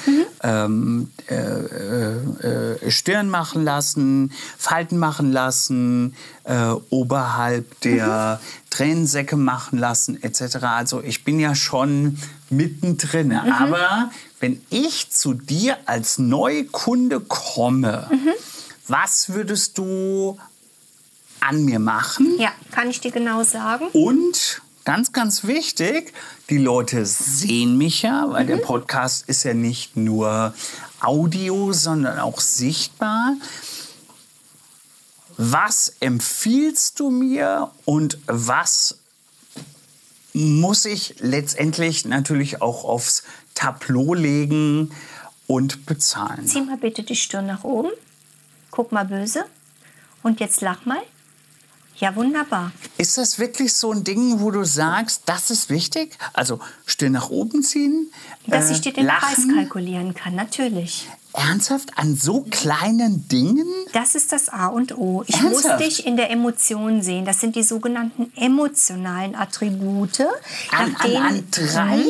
ähm, 0.43 1.09
äh, 1.27 1.35
äh, 1.35 2.73
äh, 2.85 2.91
Stirn 2.91 3.29
machen 3.29 3.63
lassen, 3.63 4.31
Falten 4.57 4.97
machen 4.99 5.31
lassen, 5.31 6.15
äh, 6.43 6.67
oberhalb 6.89 7.79
der 7.81 8.39
Mhm. 8.41 8.69
Tränensäcke 8.69 9.35
machen 9.37 9.79
lassen, 9.79 10.21
etc. 10.21 10.57
Also 10.63 11.01
ich 11.01 11.23
bin 11.23 11.39
ja 11.39 11.55
schon 11.55 12.17
mittendrin. 12.49 13.29
Mhm. 13.29 13.51
Aber 13.51 14.11
wenn 14.39 14.61
ich 14.69 15.09
zu 15.11 15.33
dir 15.33 15.77
als 15.85 16.17
Neukunde 16.19 17.19
komme, 17.19 18.07
Mhm. 18.11 18.29
was 18.87 19.29
würdest 19.29 19.77
du 19.77 20.37
an 21.39 21.63
mir 21.65 21.79
machen? 21.79 22.27
Ja, 22.39 22.51
kann 22.71 22.89
ich 22.89 22.99
dir 23.01 23.11
genau 23.11 23.43
sagen. 23.43 23.85
Und 23.93 24.61
ganz, 24.85 25.11
ganz 25.11 25.43
wichtig, 25.45 26.13
die 26.49 26.57
Leute 26.57 27.05
sehen 27.05 27.77
mich 27.77 28.01
ja, 28.01 28.29
weil 28.29 28.45
der 28.45 28.57
Podcast 28.57 29.27
ist 29.29 29.43
ja 29.43 29.53
nicht 29.53 29.95
nur 29.95 30.53
Audio, 30.99 31.73
sondern 31.73 32.19
auch 32.19 32.39
sichtbar. 32.39 33.35
Was 35.37 35.95
empfiehlst 35.99 36.99
du 36.99 37.09
mir 37.09 37.71
und 37.85 38.19
was 38.27 38.99
muss 40.33 40.85
ich 40.85 41.15
letztendlich 41.19 42.05
natürlich 42.05 42.61
auch 42.61 42.83
aufs 42.83 43.23
Tableau 43.55 44.13
legen 44.13 44.91
und 45.47 45.85
bezahlen? 45.85 46.45
Zieh 46.47 46.61
mal 46.61 46.77
bitte 46.77 47.03
die 47.03 47.15
Stirn 47.15 47.47
nach 47.47 47.63
oben. 47.63 47.89
Guck 48.71 48.91
mal 48.91 49.05
böse. 49.05 49.45
Und 50.23 50.39
jetzt 50.39 50.61
lach 50.61 50.85
mal. 50.85 51.01
Ja, 51.97 52.15
wunderbar. 52.15 52.71
Ist 52.97 53.17
das 53.17 53.37
wirklich 53.39 53.73
so 53.73 53.91
ein 53.91 54.03
Ding, 54.03 54.39
wo 54.39 54.49
du 54.51 54.63
sagst, 54.63 55.23
das 55.27 55.51
ist 55.51 55.69
wichtig? 55.69 56.17
Also 56.33 56.59
Stirn 56.85 57.11
nach 57.13 57.29
oben 57.29 57.61
ziehen, 57.63 58.11
Dass 58.47 58.69
äh, 58.69 58.73
ich 58.73 58.81
dir 58.81 58.93
den 58.93 59.07
Preis 59.07 59.37
lachen? 59.37 59.55
kalkulieren 59.55 60.13
kann, 60.13 60.35
natürlich. 60.35 61.07
Ernsthaft 61.33 61.97
an 61.97 62.15
so 62.15 62.45
kleinen 62.49 63.27
Dingen? 63.27 63.65
Das 63.91 64.15
ist 64.15 64.31
das 64.31 64.49
A 64.49 64.67
und 64.67 64.97
O. 64.97 65.23
Ich 65.27 65.35
Ernsthaft? 65.35 65.79
muss 65.79 65.87
dich 65.87 66.05
in 66.05 66.15
der 66.17 66.29
Emotion 66.29 67.01
sehen. 67.01 67.25
Das 67.25 67.39
sind 67.41 67.55
die 67.55 67.63
sogenannten 67.63 68.31
emotionalen 68.35 69.35
Attribute. 69.35 70.21
An, 70.71 70.95
an, 70.99 71.15
an 71.15 71.43
drei 71.51 72.03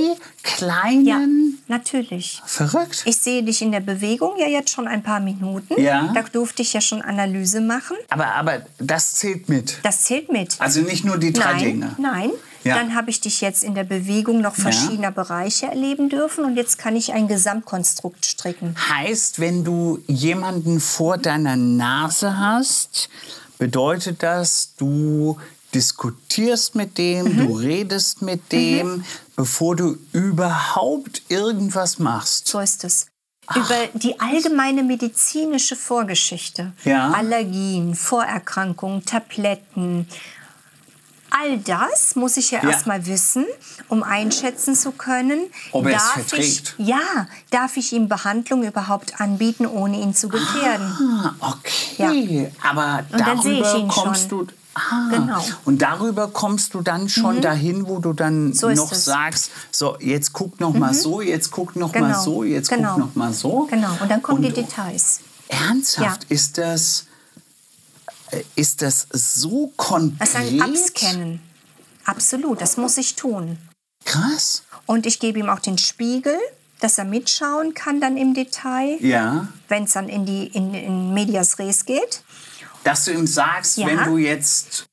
kleinen? 0.44 1.06
Ja, 1.06 1.20
natürlich. 1.68 2.42
Verrückt. 2.46 3.04
Ich 3.06 3.18
sehe 3.18 3.44
dich 3.44 3.62
in 3.62 3.72
der 3.72 3.80
Bewegung 3.80 4.34
ja 4.38 4.48
jetzt 4.48 4.70
schon 4.72 4.88
ein 4.88 5.04
paar 5.04 5.20
Minuten. 5.20 5.80
Ja. 5.82 6.12
Da 6.14 6.24
durfte 6.24 6.62
ich 6.62 6.74
ja 6.74 6.82
schon 6.82 7.02
Analyse 7.02 7.62
machen. 7.62 7.96
aber, 8.10 8.28
aber 8.36 8.62
das 8.78 9.16
zählt 9.16 9.48
mit. 9.50 9.78
Das 9.84 10.02
zählt 10.04 10.32
mit. 10.32 10.56
Also 10.60 10.82
nicht 10.82 11.06
nur 11.06 11.18
die 11.18 11.32
drei 11.34 11.54
nein, 11.54 11.64
Dinge. 11.64 11.96
nein. 11.98 12.30
Ja. 12.64 12.76
Dann 12.76 12.96
habe 12.96 13.10
ich 13.10 13.20
dich 13.22 13.42
jetzt 13.42 13.64
in 13.64 13.76
der 13.76 13.84
Bewegung 13.84 14.40
noch 14.42 14.56
verschiedener 14.56 15.12
Bereiche 15.12 15.66
erleben 15.68 16.10
dürfen 16.10 16.46
und 16.46 16.56
jetzt 16.56 16.78
kann 16.78 16.96
ich 16.96 17.14
ein 17.14 17.28
Gesamtkonstrukt 17.28 18.26
stricken. 18.26 18.76
Heißt, 18.90 19.40
wenn 19.40 19.64
du 19.64 20.00
jemanden 20.08 20.80
vor 20.80 21.18
deiner 21.18 21.56
Nase 21.58 22.38
hast, 22.38 23.10
bedeutet 23.58 24.24
das, 24.24 24.74
du 24.78 25.38
diskutierst 25.74 26.76
mit 26.76 26.98
dem, 26.98 27.26
Mhm. 27.26 27.48
du 27.48 27.54
redest 27.58 28.22
mit 28.22 28.52
dem, 28.52 29.04
bevor 29.36 29.76
du 29.76 29.98
überhaupt 30.12 31.24
irgendwas 31.30 32.00
machst. 32.00 32.48
So 32.48 32.60
ist 32.60 32.84
es. 32.84 33.08
Über 33.56 33.76
die 33.94 34.20
allgemeine 34.22 34.84
medizinische 34.84 35.76
Vorgeschichte, 35.76 36.72
Ja. 36.86 37.12
Allergien, 37.12 37.94
Vorerkrankungen, 37.96 39.04
Tabletten, 39.06 40.08
all 41.34 41.58
das 41.58 42.16
muss 42.16 42.38
ich 42.38 42.52
ja, 42.52 42.62
Ja. 42.64 42.70
erstmal 42.70 43.06
wissen, 43.06 43.46
um 43.90 44.04
einschätzen 44.04 44.76
zu 44.76 44.92
können, 44.92 45.40
Ob 45.72 45.86
er 45.86 45.98
es 45.98 46.04
darf 46.04 46.14
verträgt. 46.14 46.76
ich, 46.78 46.88
ja, 46.88 47.28
darf 47.50 47.76
ich 47.78 47.92
ihm 47.94 48.08
Behandlung 48.08 48.64
überhaupt 48.64 49.20
anbieten, 49.20 49.66
ohne 49.66 50.00
ihn 50.00 50.14
zu 50.16 50.30
gefährden. 50.30 50.86
Ah, 51.00 51.34
okay. 51.40 52.52
Aber 52.62 53.04
Und 53.12 53.20
darüber 53.20 53.88
kommst 53.88 54.30
schon. 54.30 54.48
du. 54.48 54.54
Ah, 54.76 55.10
Genau. 55.12 55.38
Mhm. 55.40 55.54
Und 55.66 55.82
darüber 55.84 56.28
kommst 56.30 56.74
du 56.74 56.82
dann 56.82 57.08
schon 57.08 57.42
dahin, 57.42 57.88
wo 57.88 58.00
du 58.00 58.14
dann 58.14 58.54
So 58.54 58.70
noch 58.72 58.92
es. 58.92 59.06
sagst, 59.06 59.52
so 59.72 59.98
jetzt 60.00 60.34
guck 60.34 60.60
noch 60.60 60.74
mal 60.74 60.94
so, 60.96 61.22
jetzt 61.22 61.52
guck 61.52 61.76
noch 61.76 61.94
mal 61.94 62.08
Genau. 62.08 62.22
so, 62.24 62.44
jetzt 62.44 62.70
Genau. 62.70 62.90
guck 62.96 63.00
noch 63.00 63.16
mal 63.16 63.34
so. 63.34 63.68
Genau, 63.70 63.92
und 64.02 64.10
dann 64.10 64.22
kommen 64.24 64.38
Und 64.38 64.46
die 64.46 64.52
Details. 64.62 65.20
Ernsthaft, 65.48 66.24
Ja. 66.24 66.30
ist 66.36 66.58
das 66.58 67.06
ist 68.56 68.82
das 68.82 69.08
so 69.12 69.72
konkret? 69.78 70.20
Das 70.22 70.30
ist 70.30 70.36
ein 70.36 70.62
Abscannen. 70.62 71.40
Absolut, 72.06 72.62
das 72.62 72.78
muss 72.78 72.98
ich 72.98 73.16
tun. 73.16 73.58
Krass. 74.06 74.64
Und 74.86 75.06
ich 75.06 75.20
gebe 75.20 75.40
ihm 75.40 75.50
auch 75.50 75.60
den 75.60 75.78
Spiegel, 75.78 76.38
dass 76.82 76.98
er 76.98 77.06
mitschauen 77.06 77.74
kann 77.74 78.02
dann 78.02 78.18
im 78.18 78.34
Detail, 78.34 78.98
Ja. 79.00 79.48
wenn 79.70 79.84
es 79.86 79.94
dann 79.94 80.10
in 80.10 80.26
die 80.26 80.48
in, 80.48 80.74
in 80.74 81.14
Medias 81.14 81.58
Res 81.60 81.86
geht. 81.86 82.22
Dass 82.84 83.06
du 83.06 83.12
ihm 83.12 83.26
sagst, 83.26 83.78
Ja. 83.78 83.88
wenn 83.88 84.04
du 84.04 84.18
jetzt 84.18 84.86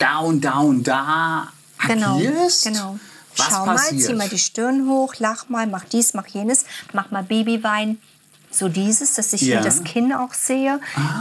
da 0.00 0.18
und 0.18 0.40
da 0.40 0.58
und 0.58 0.82
da 0.84 1.52
Genau, 1.86 2.16
agierst, 2.16 2.64
genau. 2.64 2.98
was 3.36 3.46
Schau 3.46 3.64
passiert? 3.64 3.92
mal, 3.94 4.06
zieh 4.06 4.14
mal 4.14 4.28
die 4.28 4.38
Stirn 4.38 4.88
hoch, 4.88 5.14
lach 5.18 5.48
mal, 5.48 5.68
mach 5.68 5.84
dies, 5.84 6.14
mach 6.14 6.26
jenes, 6.26 6.64
mach 6.92 7.12
mal 7.12 7.22
Babywein. 7.22 8.00
So 8.50 8.68
dieses, 8.68 9.14
dass 9.14 9.32
ich 9.32 9.42
Ja. 9.42 9.58
Ah. 9.58 9.60
hier 9.62 9.70
das 9.70 9.84
Kinn 9.84 10.12
auch 10.12 10.32
sehe. 10.34 10.80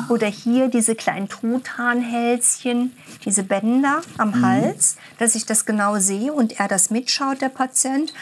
Oder 0.10 0.28
hier 0.28 0.70
diese 0.70 0.96
kleinen 0.96 1.28
Truthahnhälschen, 1.30 2.94
diese 3.26 3.44
Bänder 3.44 4.02
am 4.18 4.30
Mhm. 4.32 4.46
Hals, 4.46 4.96
dass 5.20 5.36
ich 5.36 5.46
das 5.46 5.66
genau 5.66 6.00
sehe 6.00 6.32
und 6.34 6.60
er 6.60 6.68
das 6.68 6.90
mitschaut, 6.90 7.42
der 7.42 7.50
Patient. 7.50 8.14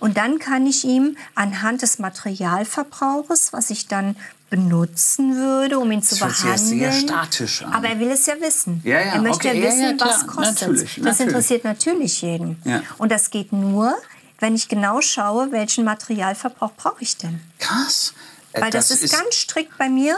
Und 0.00 0.16
dann 0.16 0.38
kann 0.38 0.66
ich 0.66 0.84
ihm 0.84 1.16
anhand 1.34 1.82
des 1.82 1.98
Materialverbrauches, 1.98 3.52
was 3.52 3.70
ich 3.70 3.86
dann 3.88 4.16
benutzen 4.50 5.36
würde, 5.36 5.78
um 5.78 5.90
ihn 5.90 6.02
zu 6.02 6.16
Das 6.18 6.42
behandeln. 6.42 6.58
sehr 6.58 6.92
statisch 6.92 7.62
an. 7.62 7.72
Aber 7.72 7.88
er 7.88 7.98
will 8.00 8.10
es 8.10 8.26
ja 8.26 8.34
wissen. 8.40 8.80
Ja, 8.84 9.00
ja, 9.00 9.12
er 9.14 9.22
möchte 9.22 9.48
okay, 9.48 9.58
ja 9.58 9.64
ja, 9.64 9.70
wissen, 9.70 9.82
ja, 9.82 9.92
klar. 9.94 10.08
was 10.10 10.26
kostet 10.26 10.60
Natürlich, 10.68 10.94
Das 10.96 11.04
natürlich. 11.04 11.20
interessiert 11.28 11.64
natürlich 11.64 12.22
jeden. 12.22 12.60
Ja. 12.64 12.82
Und 12.98 13.10
das 13.12 13.30
geht 13.30 13.52
nur, 13.52 13.94
wenn 14.40 14.54
ich 14.54 14.68
genau 14.68 15.00
schaue, 15.00 15.52
welchen 15.52 15.84
Materialverbrauch 15.84 16.72
brauche 16.76 17.00
ich 17.02 17.16
denn. 17.16 17.40
Krass. 17.58 18.12
Äh, 18.52 18.60
Weil 18.62 18.70
das, 18.70 18.90
ist, 18.90 19.12
ganz 19.12 19.34
strikt 19.34 19.76
bei 19.78 19.88
mir 19.88 20.16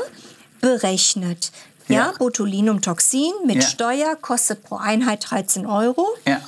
berechnet. 0.60 1.52
Ja, 1.88 1.94
Ja. 1.96 2.14
Botulinumtoxin 2.18 3.32
mit 3.46 3.56
Ja. 3.56 3.62
Steuer 3.62 4.16
kostet 4.16 4.64
pro 4.64 4.76
Einheit 4.76 5.24
13 5.28 5.66
Euro. 5.66 6.08
Ja. 6.26 6.40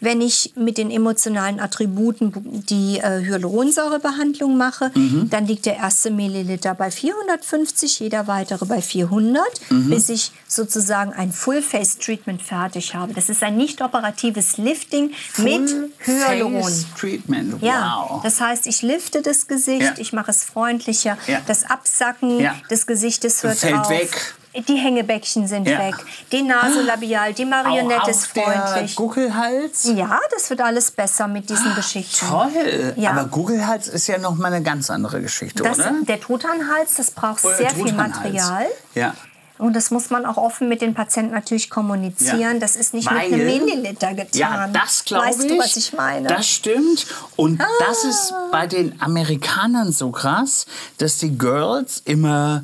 Wenn 0.00 0.20
ich 0.20 0.52
mit 0.56 0.78
den 0.78 0.90
emotionalen 0.90 1.60
Attributen 1.60 2.32
die 2.68 2.98
äh, 2.98 3.20
Hyaluronsäurebehandlung 3.24 4.56
mache, 4.56 4.90
Mhm. 4.94 5.28
dann 5.30 5.46
liegt 5.46 5.66
der 5.66 5.76
erste 5.76 6.10
Milliliter 6.10 6.74
bei 6.74 6.90
450, 6.90 8.00
jeder 8.00 8.26
weitere 8.26 8.64
bei 8.64 8.80
400, 8.82 9.42
Mhm. 9.70 9.90
bis 9.90 10.08
ich 10.08 10.32
sozusagen 10.46 11.12
ein 11.12 11.32
Full-Face-Treatment 11.32 12.42
fertig 12.42 12.94
habe. 12.94 13.12
Das 13.14 13.28
ist 13.28 13.42
ein 13.42 13.56
nicht 13.56 13.82
operatives 13.82 14.56
Lifting 14.56 15.10
mit 15.38 15.70
Hyaluron. 16.06 16.62
Face 16.62 16.86
Treatment. 16.98 17.62
Ja, 17.62 18.06
Wow. 18.08 18.22
das 18.22 18.40
heißt, 18.40 18.66
ich 18.66 18.82
lifte 18.82 19.22
das 19.22 19.46
Gesicht, 19.46 19.82
Ja. 19.82 19.94
ich 19.98 20.12
mache 20.12 20.30
es 20.30 20.44
freundlicher, 20.44 21.18
Ja. 21.26 21.40
das 21.46 21.64
Absacken 21.68 22.48
des 22.70 22.86
Gesichtes 22.86 23.42
hört 23.42 23.58
Fällt 23.58 23.74
auf. 23.74 23.90
weg. 23.90 24.34
Die 24.54 24.74
Hängebäckchen 24.76 25.46
sind 25.46 25.68
Ja. 25.68 25.78
weg, 25.78 25.94
die 26.32 26.42
Nasolabial, 26.42 27.32
die 27.34 27.44
Marionette 27.44 28.02
Auch 28.02 28.08
ist 28.08 28.26
auf 28.26 28.32
der 28.32 28.42
freundlich. 28.44 28.96
Guckelhals. 28.96 29.84
Ja, 29.94 30.18
das 30.32 30.48
wird 30.50 30.60
alles 30.60 30.90
besser 30.90 31.28
mit 31.28 31.48
diesen 31.50 31.74
Geschichten. 31.74 32.26
Toll. 32.26 32.94
Ja. 32.96 33.10
Aber 33.10 33.26
Guckelhals 33.26 33.88
ist 33.88 34.06
ja 34.08 34.18
noch 34.18 34.36
mal 34.36 34.52
eine 34.52 34.62
ganz 34.62 34.90
andere 34.90 35.20
Geschichte, 35.20 35.62
Das, 35.62 35.78
oder? 35.78 35.92
der 36.02 36.20
Truthahn-Hals, 36.20 36.94
das 36.96 37.10
braucht 37.12 37.44
Oder 37.44 37.56
sehr 37.56 37.70
viel. 37.70 37.92
Material. 37.92 38.66
Ja. 38.94 39.14
Und 39.58 39.74
das 39.74 39.90
muss 39.90 40.08
man 40.10 40.24
auch 40.24 40.36
offen 40.36 40.68
mit 40.68 40.82
den 40.82 40.94
Patienten 40.94 41.34
natürlich 41.34 41.68
kommunizieren. 41.68 42.38
Ja. 42.40 42.54
Das 42.54 42.76
ist 42.76 42.94
nicht 42.94 43.10
Weil- 43.10 43.28
mit 43.28 43.40
einem 43.40 43.46
Milliliter 43.64 44.14
getan. 44.14 44.28
Ja, 44.34 44.68
das 44.68 45.04
glaube 45.04 45.26
ich. 45.30 45.38
Weißt 45.38 45.50
du, 45.50 45.58
was 45.58 45.76
ich 45.76 45.92
meine? 45.94 46.28
Das 46.28 46.46
stimmt. 46.48 47.06
Und 47.34 47.60
das 47.60 48.04
Ah. 48.04 48.08
ist 48.08 48.34
bei 48.52 48.66
den 48.68 49.00
Amerikanern 49.02 49.90
so 49.92 50.10
krass, 50.12 50.66
dass 50.98 51.18
die 51.18 51.36
Girls 51.36 52.00
immer 52.04 52.62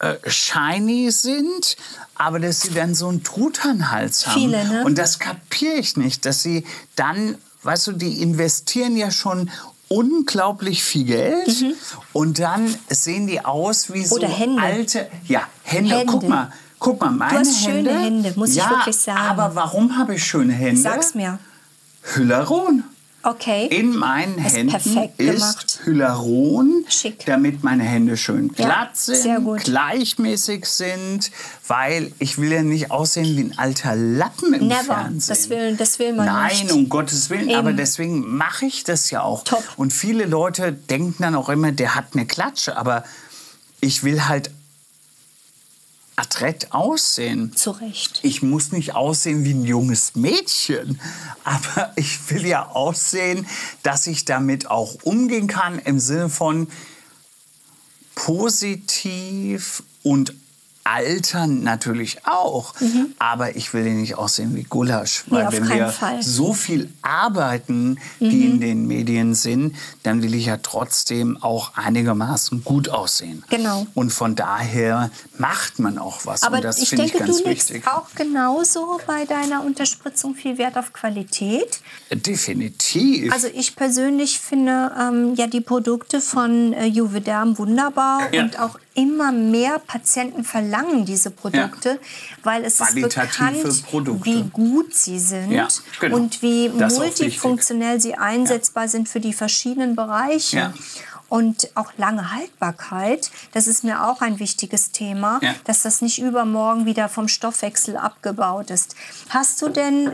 äh, 0.00 0.16
shiny 0.28 1.10
sind, 1.10 1.76
aber 2.14 2.40
dass 2.40 2.62
sie 2.62 2.72
dann 2.74 2.94
so 2.94 3.08
einen 3.08 3.22
Truthahnhals 3.22 4.26
haben. 4.26 4.40
Viele, 4.40 4.64
ne? 4.64 4.84
Und 4.84 4.98
das 4.98 5.18
kapiere 5.18 5.74
ich 5.74 5.96
nicht, 5.96 6.26
dass 6.26 6.42
sie 6.42 6.64
dann, 6.96 7.36
weißt 7.62 7.86
du, 7.88 7.92
die 7.92 8.20
investieren 8.22 8.96
ja 8.96 9.10
schon 9.10 9.50
unglaublich 9.88 10.82
viel 10.84 11.04
Geld 11.04 11.64
und 12.12 12.38
dann 12.38 12.74
sehen 12.88 13.26
die 13.26 13.44
aus 13.44 13.92
wie 13.92 14.04
so 14.04 14.16
Mhm. 14.16 14.22
Oder 14.22 14.28
Hände. 14.28 14.62
alte, 14.62 15.10
ja, 15.26 15.42
Hände. 15.62 15.96
Hände. 15.96 16.12
Guck 16.12 16.28
mal, 16.28 16.52
guck 16.78 17.00
mal, 17.00 17.10
meine 17.10 17.40
hast 17.40 17.66
Hände. 17.66 17.90
schöne 17.90 18.00
Hände, 18.00 18.32
muss 18.36 18.50
ich 18.50 18.56
ja, 18.56 18.70
wirklich 18.70 18.96
sagen. 18.96 19.18
Aber 19.18 19.54
warum 19.54 19.96
habe 19.98 20.14
ich 20.14 20.24
schöne 20.24 20.52
Hände? 20.52 20.80
Sag's 20.80 21.14
mir. 21.14 21.38
Hyaluron. 22.14 22.84
Okay. 23.22 23.66
In 23.66 23.94
meinen 23.96 24.38
Ist 24.38 24.56
Händen 24.56 25.10
ist. 25.18 25.80
Hyaluron, 25.84 26.84
Schick. 26.88 27.26
damit 27.26 27.62
meine 27.62 27.84
Hände 27.84 28.16
schön 28.16 28.50
Ja, 28.56 28.64
glatt 28.64 28.96
sind, 28.96 29.16
sehr 29.16 29.40
gut. 29.40 29.64
gleichmäßig 29.64 30.64
sind, 30.64 31.30
weil 31.68 32.12
ich 32.18 32.38
will 32.38 32.50
ja 32.50 32.62
nicht 32.62 32.90
aussehen 32.90 33.36
wie 33.36 33.42
ein 33.52 33.58
alter 33.58 33.94
Lappen 33.94 34.54
im 34.54 34.68
Never. 34.68 34.84
Fernsehen. 34.84 35.28
Das 35.28 35.50
will- 35.50 35.76
das 35.76 35.98
will 35.98 36.14
man 36.14 36.26
Nein, 36.26 36.50
nicht. 36.62 36.72
um 36.72 36.88
Gottes 36.88 37.28
Willen. 37.28 37.48
Eben. 37.50 37.58
Aber 37.58 37.72
deswegen 37.74 38.36
mache 38.36 38.64
ich 38.66 38.84
das 38.84 39.10
ja 39.10 39.22
auch. 39.22 39.44
Top. 39.44 39.62
Und 39.76 39.92
viele 39.92 40.24
Leute 40.24 40.72
denken 40.72 41.16
dann 41.22 41.34
auch 41.34 41.50
immer, 41.50 41.72
der 41.72 41.94
hat 41.94 42.06
eine 42.14 42.26
Klatsche. 42.26 42.76
Aber 42.76 43.04
ich 43.80 44.02
will 44.02 44.28
halt 44.28 44.50
adrett 46.16 46.72
aussehen. 46.72 47.54
Zu 47.56 47.70
Recht. 47.72 48.20
Ich 48.22 48.42
muss 48.42 48.72
nicht 48.72 48.94
aussehen 48.94 49.44
wie 49.44 49.54
ein 49.54 49.64
junges 49.64 50.14
Mädchen, 50.14 51.00
aber 51.44 51.92
ich 51.96 52.30
will 52.30 52.46
ja 52.46 52.68
aussehen, 52.68 53.46
dass 53.82 54.06
ich 54.06 54.24
damit 54.24 54.70
auch 54.70 54.96
umgehen 55.02 55.46
kann 55.46 55.78
im 55.78 55.98
Sinne 55.98 56.28
von 56.28 56.68
positiv 58.14 59.82
und 60.02 60.34
altern 60.92 61.62
natürlich 61.62 62.26
auch. 62.26 62.74
Aber 63.18 63.56
ich 63.56 63.72
will 63.74 63.86
ja 63.86 63.92
nicht 63.92 64.16
aussehen 64.16 64.54
wie 64.56 64.64
Gulasch. 64.64 65.24
Weil 65.28 65.42
Mhm. 65.42 65.48
auf 65.48 65.54
wenn 65.54 65.68
wir 65.68 65.88
Fall. 65.88 66.16
Mhm. 66.16 66.22
so 66.22 66.52
viel 66.52 66.90
arbeiten, 67.02 67.98
die 68.18 68.44
in 68.46 68.60
den 68.60 68.86
Medien 68.86 69.34
sind, 69.34 69.76
dann 70.02 70.22
will 70.22 70.34
ich 70.34 70.46
ja 70.46 70.56
trotzdem 70.56 71.36
auch 71.42 71.72
einigermaßen 71.76 72.64
gut 72.64 72.88
aussehen. 72.88 73.44
Genau. 73.50 73.86
Und 73.94 74.12
von 74.12 74.34
daher 74.34 75.10
macht 75.38 75.78
man 75.78 75.98
auch 75.98 76.26
was. 76.26 76.42
Aber 76.42 76.56
und 76.56 76.64
das 76.64 76.78
ich 76.78 76.88
finde 76.88 77.04
denke, 77.04 77.18
ich 77.18 77.24
ganz 77.26 77.38
du 77.42 77.48
legst 77.48 77.70
wichtig. 77.70 77.86
auch 77.88 78.06
genauso 78.14 79.00
bei 79.06 79.24
deiner 79.26 79.64
Unterspritzung 79.64 80.34
viel 80.34 80.58
Wert 80.58 80.76
auf 80.76 80.92
Qualität. 80.92 81.80
Definitiv. 82.40 83.32
Also 83.32 83.48
ich 83.52 83.76
persönlich 83.76 84.38
finde 84.40 84.92
ähm, 84.98 85.34
ja 85.34 85.46
die 85.46 85.60
Produkte 85.60 86.20
von 86.20 86.72
äh, 86.72 86.86
Juvederm 86.86 87.58
wunderbar 87.58 88.32
Ja. 88.32 88.42
und 88.42 88.58
auch 88.58 88.78
immer 88.94 89.30
mehr 89.32 89.78
Patienten 89.78 90.44
verlangen 90.44 91.04
diese 91.04 91.30
Produkte, 91.30 92.00
weil 92.42 92.64
es 92.64 92.80
ist 92.80 92.94
bekannt, 92.94 93.84
Produkte. 93.86 94.24
wie 94.24 94.42
gut 94.52 94.94
sie 94.94 95.18
sind 95.18 95.52
Ja, 95.52 95.68
genau. 96.00 96.16
und 96.16 96.42
wie 96.42 96.70
Das 96.76 96.98
multifunktionell 96.98 98.00
sie 98.00 98.14
einsetzbar 98.16 98.88
sind 98.88 99.08
für 99.08 99.20
die 99.20 99.32
verschiedenen 99.32 99.94
Bereiche. 99.96 100.56
Ja. 100.56 100.74
Und 101.28 101.70
auch 101.76 101.92
lange 101.96 102.32
Haltbarkeit, 102.32 103.30
das 103.52 103.68
ist 103.68 103.84
mir 103.84 104.04
auch 104.08 104.20
ein 104.20 104.40
wichtiges 104.40 104.90
Thema, 104.90 105.38
Ja. 105.40 105.54
dass 105.64 105.82
das 105.82 106.02
nicht 106.02 106.18
übermorgen 106.20 106.86
wieder 106.86 107.08
vom 107.08 107.28
Stoffwechsel 107.28 107.96
abgebaut 107.96 108.70
ist. 108.70 108.96
Hast 109.28 109.62
du 109.62 109.68
denn 109.68 110.10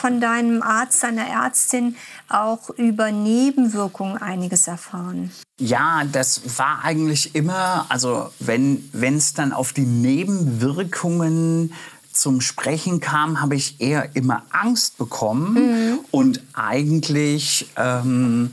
von 0.00 0.20
deinem 0.20 0.62
Arzt, 0.62 1.02
deiner 1.02 1.26
Ärztin 1.26 1.96
auch 2.28 2.70
über 2.70 3.12
Nebenwirkungen 3.12 4.16
einiges 4.16 4.66
erfahren? 4.66 5.30
Ja, 5.58 6.04
das 6.10 6.58
war 6.58 6.84
eigentlich 6.84 7.34
immer, 7.34 7.84
also 7.90 8.30
wenn 8.38 8.88
es 9.02 9.34
dann 9.34 9.52
auf 9.52 9.74
die 9.74 9.84
Nebenwirkungen 9.84 11.74
zum 12.12 12.40
Sprechen 12.40 13.00
kam, 13.00 13.42
habe 13.42 13.56
ich 13.56 13.80
eher 13.80 14.16
immer 14.16 14.42
Angst 14.50 14.96
bekommen 14.96 16.00
und 16.10 16.42
eigentlich, 16.54 17.68
ähm, 17.76 18.52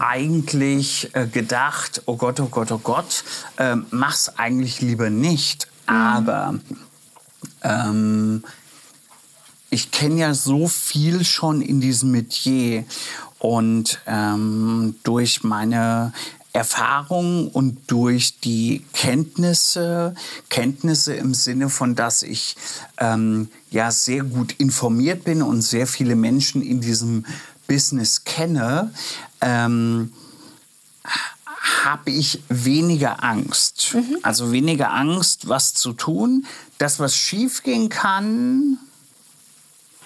eigentlich 0.00 1.14
äh, 1.14 1.26
gedacht, 1.26 2.02
oh 2.06 2.16
Gott, 2.16 2.40
oh 2.40 2.46
Gott, 2.46 2.70
oh 2.72 2.78
Gott, 2.78 3.24
ähm, 3.56 3.86
mach's 3.90 4.28
eigentlich 4.36 4.80
lieber 4.80 5.10
nicht. 5.10 5.68
Aber 5.86 6.54
ähm, 7.62 8.44
ich 9.70 9.90
kenne 9.90 10.20
ja 10.20 10.34
so 10.34 10.68
viel 10.68 11.24
schon 11.24 11.60
in 11.60 11.80
diesem 11.80 12.10
Metier 12.10 12.84
und 13.38 14.00
ähm, 14.06 14.96
durch 15.02 15.44
meine 15.44 16.12
Erfahrung 16.52 17.48
und 17.48 17.78
durch 17.88 18.40
die 18.40 18.84
Kenntnisse, 18.92 20.14
Kenntnisse 20.48 21.14
im 21.14 21.34
Sinne 21.34 21.68
von, 21.68 21.94
dass 21.94 22.22
ich 22.22 22.56
ähm, 22.98 23.48
ja 23.70 23.90
sehr 23.90 24.24
gut 24.24 24.54
informiert 24.58 25.24
bin 25.24 25.42
und 25.42 25.62
sehr 25.62 25.86
viele 25.86 26.16
Menschen 26.16 26.62
in 26.62 26.80
diesem 26.80 27.26
Business 27.66 28.24
kenne, 28.24 28.92
ähm, 29.40 30.12
habe 31.84 32.10
ich 32.10 32.42
weniger 32.48 33.22
Angst. 33.22 33.96
Also 34.22 34.50
weniger 34.50 34.92
Angst, 34.92 35.48
was 35.48 35.74
zu 35.74 35.92
tun. 35.92 36.46
Das, 36.78 36.98
was 36.98 37.14
schiefgehen 37.14 37.88
kann, 37.88 38.78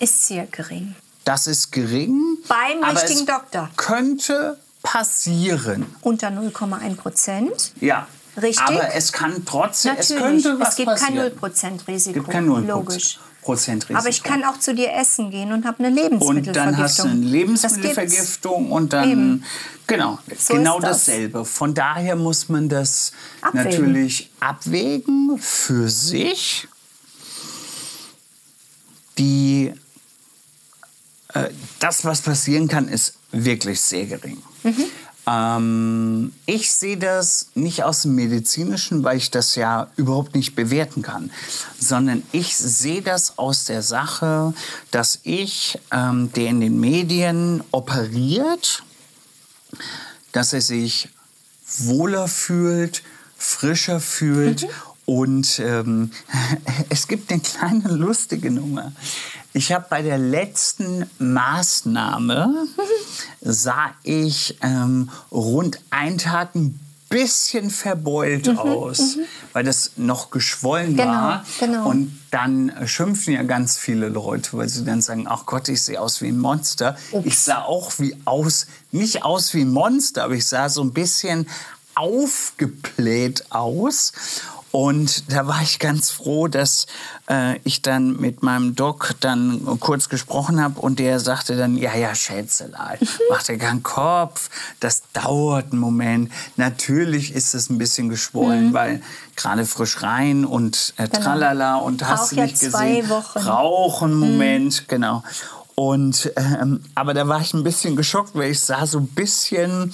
Ist 0.02 0.26
sehr 0.26 0.46
gering. 0.46 0.94
das 1.24 1.46
ist 1.46 1.70
gering. 1.70 2.38
Beim 2.48 2.82
aber 2.82 2.94
richtigen 3.00 3.20
es 3.20 3.26
Doktor. 3.26 3.70
Könnte 3.76 4.58
passieren. 4.82 5.86
Unter 6.00 6.28
0,1 6.28 6.96
Prozent. 6.96 7.72
Ja. 7.80 8.08
Richtig. 8.36 8.60
Aber 8.66 8.94
es 8.94 9.12
kann 9.12 9.44
trotzdem, 9.44 9.94
es 9.98 10.08
Natürlich, 10.10 10.42
könnte 10.44 10.58
was 10.60 10.70
es 10.70 10.76
gibt 10.76 10.88
passieren. 10.88 11.32
kein 11.38 11.76
0% 11.78 11.86
Risiko. 11.88 12.10
Es 12.10 12.14
gibt 12.14 12.30
kein 12.30 12.48
0% 12.48 12.66
Logisch. 12.66 13.18
Prozent 13.42 13.84
Risiko. 13.84 13.98
Aber 14.00 14.08
ich 14.08 14.22
kann 14.22 14.42
auch 14.44 14.58
zu 14.58 14.74
dir 14.74 14.92
essen 14.94 15.30
gehen 15.30 15.52
und 15.52 15.66
habe 15.66 15.80
eine 15.84 15.88
und 15.88 15.94
Lebensmittelvergiftung. 15.96 16.52
dann 16.54 16.76
hast 16.78 16.98
du 17.00 17.02
eine 17.04 17.14
Lebensmittelvergiftung 17.24 18.72
und 18.72 18.92
dann 18.92 19.10
Eben. 19.10 19.44
genau 19.86 20.18
So 20.38 20.54
genau 20.54 20.80
das. 20.80 21.04
dasselbe. 21.06 21.44
Von 21.44 21.74
daher 21.74 22.16
muss 22.16 22.48
man 22.48 22.68
das 22.68 23.12
Abwägen. 23.42 23.70
natürlich 23.70 24.30
abwägen 24.40 25.38
für 25.38 25.88
sich. 25.88 26.66
Die 29.18 29.74
das, 31.78 32.04
was 32.04 32.20
passieren 32.20 32.68
kann, 32.68 32.88
ist 32.88 33.14
wirklich 33.32 33.80
sehr 33.80 34.06
gering. 34.06 34.38
Ähm, 35.26 36.32
ich 36.46 36.72
sehe 36.72 36.96
das 36.96 37.48
nicht 37.54 37.84
aus 37.84 38.02
dem 38.02 38.14
medizinischen, 38.14 39.04
weil 39.04 39.18
ich 39.18 39.30
das 39.30 39.54
ja 39.54 39.88
überhaupt 39.96 40.34
nicht 40.34 40.56
bewerten 40.56 41.02
kann, 41.02 41.30
sondern 41.78 42.22
ich 42.32 42.56
sehe 42.56 43.02
das 43.02 43.38
aus 43.38 43.64
der 43.66 43.82
Sache, 43.82 44.52
dass 44.90 45.20
ich, 45.22 45.78
ähm, 45.92 46.32
der 46.32 46.48
in 46.48 46.60
den 46.60 46.80
Medien 46.80 47.62
operiert, 47.70 48.82
dass 50.32 50.52
er 50.52 50.60
sich 50.60 51.08
wohler 51.78 52.26
fühlt, 52.26 53.02
frischer 53.36 54.00
fühlt. 54.00 54.66
Und 55.04 55.58
ähm, 55.58 56.10
es 56.88 57.08
gibt 57.08 57.30
eine 57.32 57.40
kleine 57.40 57.88
lustige 57.88 58.50
Nummer. 58.50 58.92
Ich 59.52 59.72
habe 59.72 59.86
bei 59.90 60.00
der 60.02 60.18
letzten 60.18 61.06
Maßnahme 61.18 62.66
sah 63.40 63.90
ich 64.02 64.56
ähm, 64.62 65.10
rund 65.30 65.80
einen 65.90 66.18
Tag 66.18 66.54
ein 66.54 66.78
bisschen 67.10 67.68
verbeult 67.68 68.48
aus, 68.56 69.18
weil 69.52 69.64
das 69.64 69.90
noch 69.96 70.30
geschwollen 70.30 70.96
Genau, 70.96 71.10
war. 71.12 71.44
genau. 71.60 71.90
Und 71.90 72.18
dann 72.30 72.72
schimpfen 72.86 73.34
ja 73.34 73.42
ganz 73.42 73.76
viele 73.76 74.08
Leute, 74.08 74.56
weil 74.56 74.70
sie 74.70 74.82
dann 74.82 75.02
sagen, 75.02 75.26
ach 75.28 75.44
Gott, 75.44 75.68
ich 75.68 75.82
sehe 75.82 76.00
aus 76.00 76.22
wie 76.22 76.28
ein 76.28 76.38
Monster. 76.38 76.96
Ich 77.24 77.38
sah 77.38 77.64
auch 77.64 77.92
wie 77.98 78.16
aus, 78.24 78.66
nicht 78.92 79.24
aus 79.24 79.52
wie 79.52 79.60
ein 79.60 79.70
Monster, 79.72 80.24
aber 80.24 80.34
ich 80.34 80.46
sah 80.46 80.70
so 80.70 80.82
ein 80.82 80.92
bisschen 80.94 81.46
aufgebläht 81.94 83.44
aus. 83.50 84.12
Und 84.72 85.30
da 85.30 85.46
war 85.46 85.60
ich 85.62 85.78
ganz 85.78 86.10
froh, 86.10 86.48
dass 86.48 86.86
äh, 87.28 87.58
ich 87.62 87.82
dann 87.82 88.16
mit 88.18 88.42
meinem 88.42 88.74
Doc 88.74 89.14
dann 89.20 89.78
kurz 89.80 90.08
gesprochen 90.08 90.62
habe 90.62 90.80
und 90.80 90.98
der 90.98 91.20
sagte 91.20 91.56
dann, 91.56 91.76
ja, 91.76 91.94
ja, 91.94 92.14
Schätzelein, 92.14 92.98
mach 93.30 93.42
dir 93.42 93.58
keinen 93.58 93.82
Kopf, 93.82 94.48
das 94.80 95.02
dauert 95.12 95.72
einen 95.72 95.80
Moment. 95.80 96.32
Natürlich 96.56 97.34
ist 97.34 97.54
es 97.54 97.68
ein 97.68 97.76
bisschen 97.76 98.08
geschwollen, 98.08 98.72
weil 98.72 99.02
gerade 99.36 99.66
frisch 99.66 100.02
rein 100.02 100.46
und 100.46 100.94
äh, 100.96 101.06
tralala 101.06 101.76
und 101.76 102.02
hast 102.08 102.20
Braucht 102.20 102.32
du 102.32 102.36
ja 102.36 102.42
nicht 102.44 102.58
zwei 102.58 102.88
gesehen, 102.96 103.10
Wochen. 103.10 103.40
braucht 103.40 104.02
einen 104.04 104.18
Moment, 104.18 104.88
genau. 104.88 105.22
Und 105.74 106.32
ähm, 106.36 106.82
aber 106.94 107.12
da 107.12 107.28
war 107.28 107.40
ich 107.40 107.52
ein 107.54 107.64
bisschen 107.64 107.94
geschockt, 107.96 108.34
weil 108.34 108.50
ich 108.50 108.60
sah 108.60 108.86
so 108.86 108.98
ein 108.98 109.06
bisschen 109.08 109.92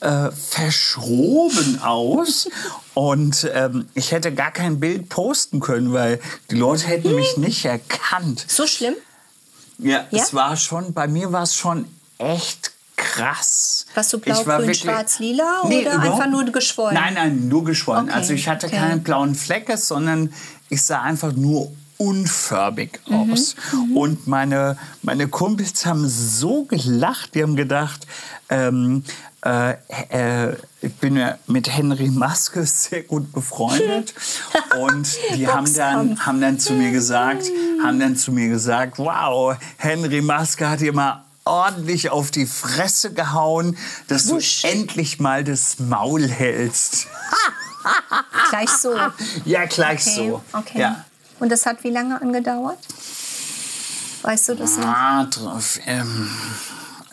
äh, 0.00 0.30
verschroben 0.30 1.80
aus 1.82 2.48
und 2.94 3.48
ähm, 3.54 3.88
ich 3.94 4.12
hätte 4.12 4.32
gar 4.32 4.50
kein 4.50 4.78
Bild 4.80 5.08
posten 5.08 5.60
können, 5.60 5.92
weil 5.92 6.20
die 6.50 6.56
Leute 6.56 6.86
hätten 6.86 7.14
mich 7.14 7.36
nicht 7.36 7.64
erkannt. 7.64 8.44
So 8.46 8.66
schlimm? 8.66 8.94
Ja, 9.78 10.04
Ja? 10.10 10.22
es 10.22 10.34
war 10.34 10.56
schon, 10.56 10.92
bei 10.92 11.06
mir 11.08 11.32
war 11.32 11.42
es 11.44 11.54
schon 11.54 11.86
echt 12.18 12.72
krass. 12.96 13.86
Warst 13.94 14.12
du 14.12 14.18
blau, 14.18 14.34
war 14.46 14.56
grün, 14.58 14.68
wirklich- 14.68 14.80
schwarz, 14.80 15.18
lila 15.18 15.62
Nee, 15.66 15.82
oder 15.86 16.00
einfach 16.00 16.28
nur 16.28 16.44
geschwollen? 16.44 16.94
Nein, 16.94 17.14
nein, 17.14 17.48
nur 17.48 17.64
geschwollen. 17.64 18.04
Okay, 18.06 18.14
Also 18.14 18.32
ich 18.32 18.48
hatte 18.48 18.66
okay. 18.66 18.76
keine 18.76 18.96
blauen 18.98 19.34
Flecke, 19.34 19.76
sondern 19.76 20.32
ich 20.68 20.82
sah 20.82 21.02
einfach 21.02 21.32
nur 21.32 21.72
unförmig 21.98 23.00
Mhm, 23.08 23.32
aus. 23.32 23.54
Und 23.94 24.26
meine, 24.26 24.76
meine 25.02 25.28
Kumpels 25.28 25.84
haben 25.86 26.06
so 26.08 26.64
gelacht, 26.64 27.34
die 27.34 27.42
haben 27.42 27.56
gedacht, 27.56 28.06
ähm, 28.48 29.02
äh, 29.46 30.48
äh, 30.48 30.56
ich 30.80 30.94
bin 30.96 31.16
ja 31.16 31.38
mit 31.46 31.68
Henry 31.74 32.08
Maske 32.10 32.66
sehr 32.66 33.02
gut 33.02 33.32
befreundet 33.32 34.14
und 34.80 35.08
die 35.34 35.46
haben 35.46 35.72
dann, 35.74 36.26
haben 36.26 36.40
dann 36.40 36.58
zu 36.58 36.72
mir 36.72 36.90
gesagt, 36.90 37.44
haben 37.82 38.00
dann 38.00 38.16
zu 38.16 38.32
mir 38.32 38.48
gesagt, 38.48 38.98
wow, 38.98 39.56
Henry 39.76 40.20
Maske 40.20 40.68
hat 40.68 40.80
dir 40.80 40.92
mal 40.92 41.24
ordentlich 41.44 42.10
auf 42.10 42.30
die 42.30 42.46
Fresse 42.46 43.12
gehauen, 43.12 43.76
dass 44.08 44.28
Wusch. 44.28 44.62
du 44.62 44.68
endlich 44.68 45.20
mal 45.20 45.44
das 45.44 45.78
Maul 45.78 46.28
hältst. 46.28 47.06
Gleich 48.50 48.70
so. 48.70 48.96
Ja, 49.44 49.64
gleich 49.66 50.04
Okay, 50.06 50.28
so. 50.28 50.42
okay. 50.52 50.80
Ja. 50.80 51.04
Und 51.38 51.50
das 51.52 51.66
hat 51.66 51.84
wie 51.84 51.90
lange 51.90 52.20
angedauert? 52.20 52.78
Weißt 54.22 54.48
du 54.48 54.54
das 54.56 54.76
noch? 54.76 54.86
Ah, 54.86 55.24
drauf, 55.24 55.78
ähm, 55.86 56.28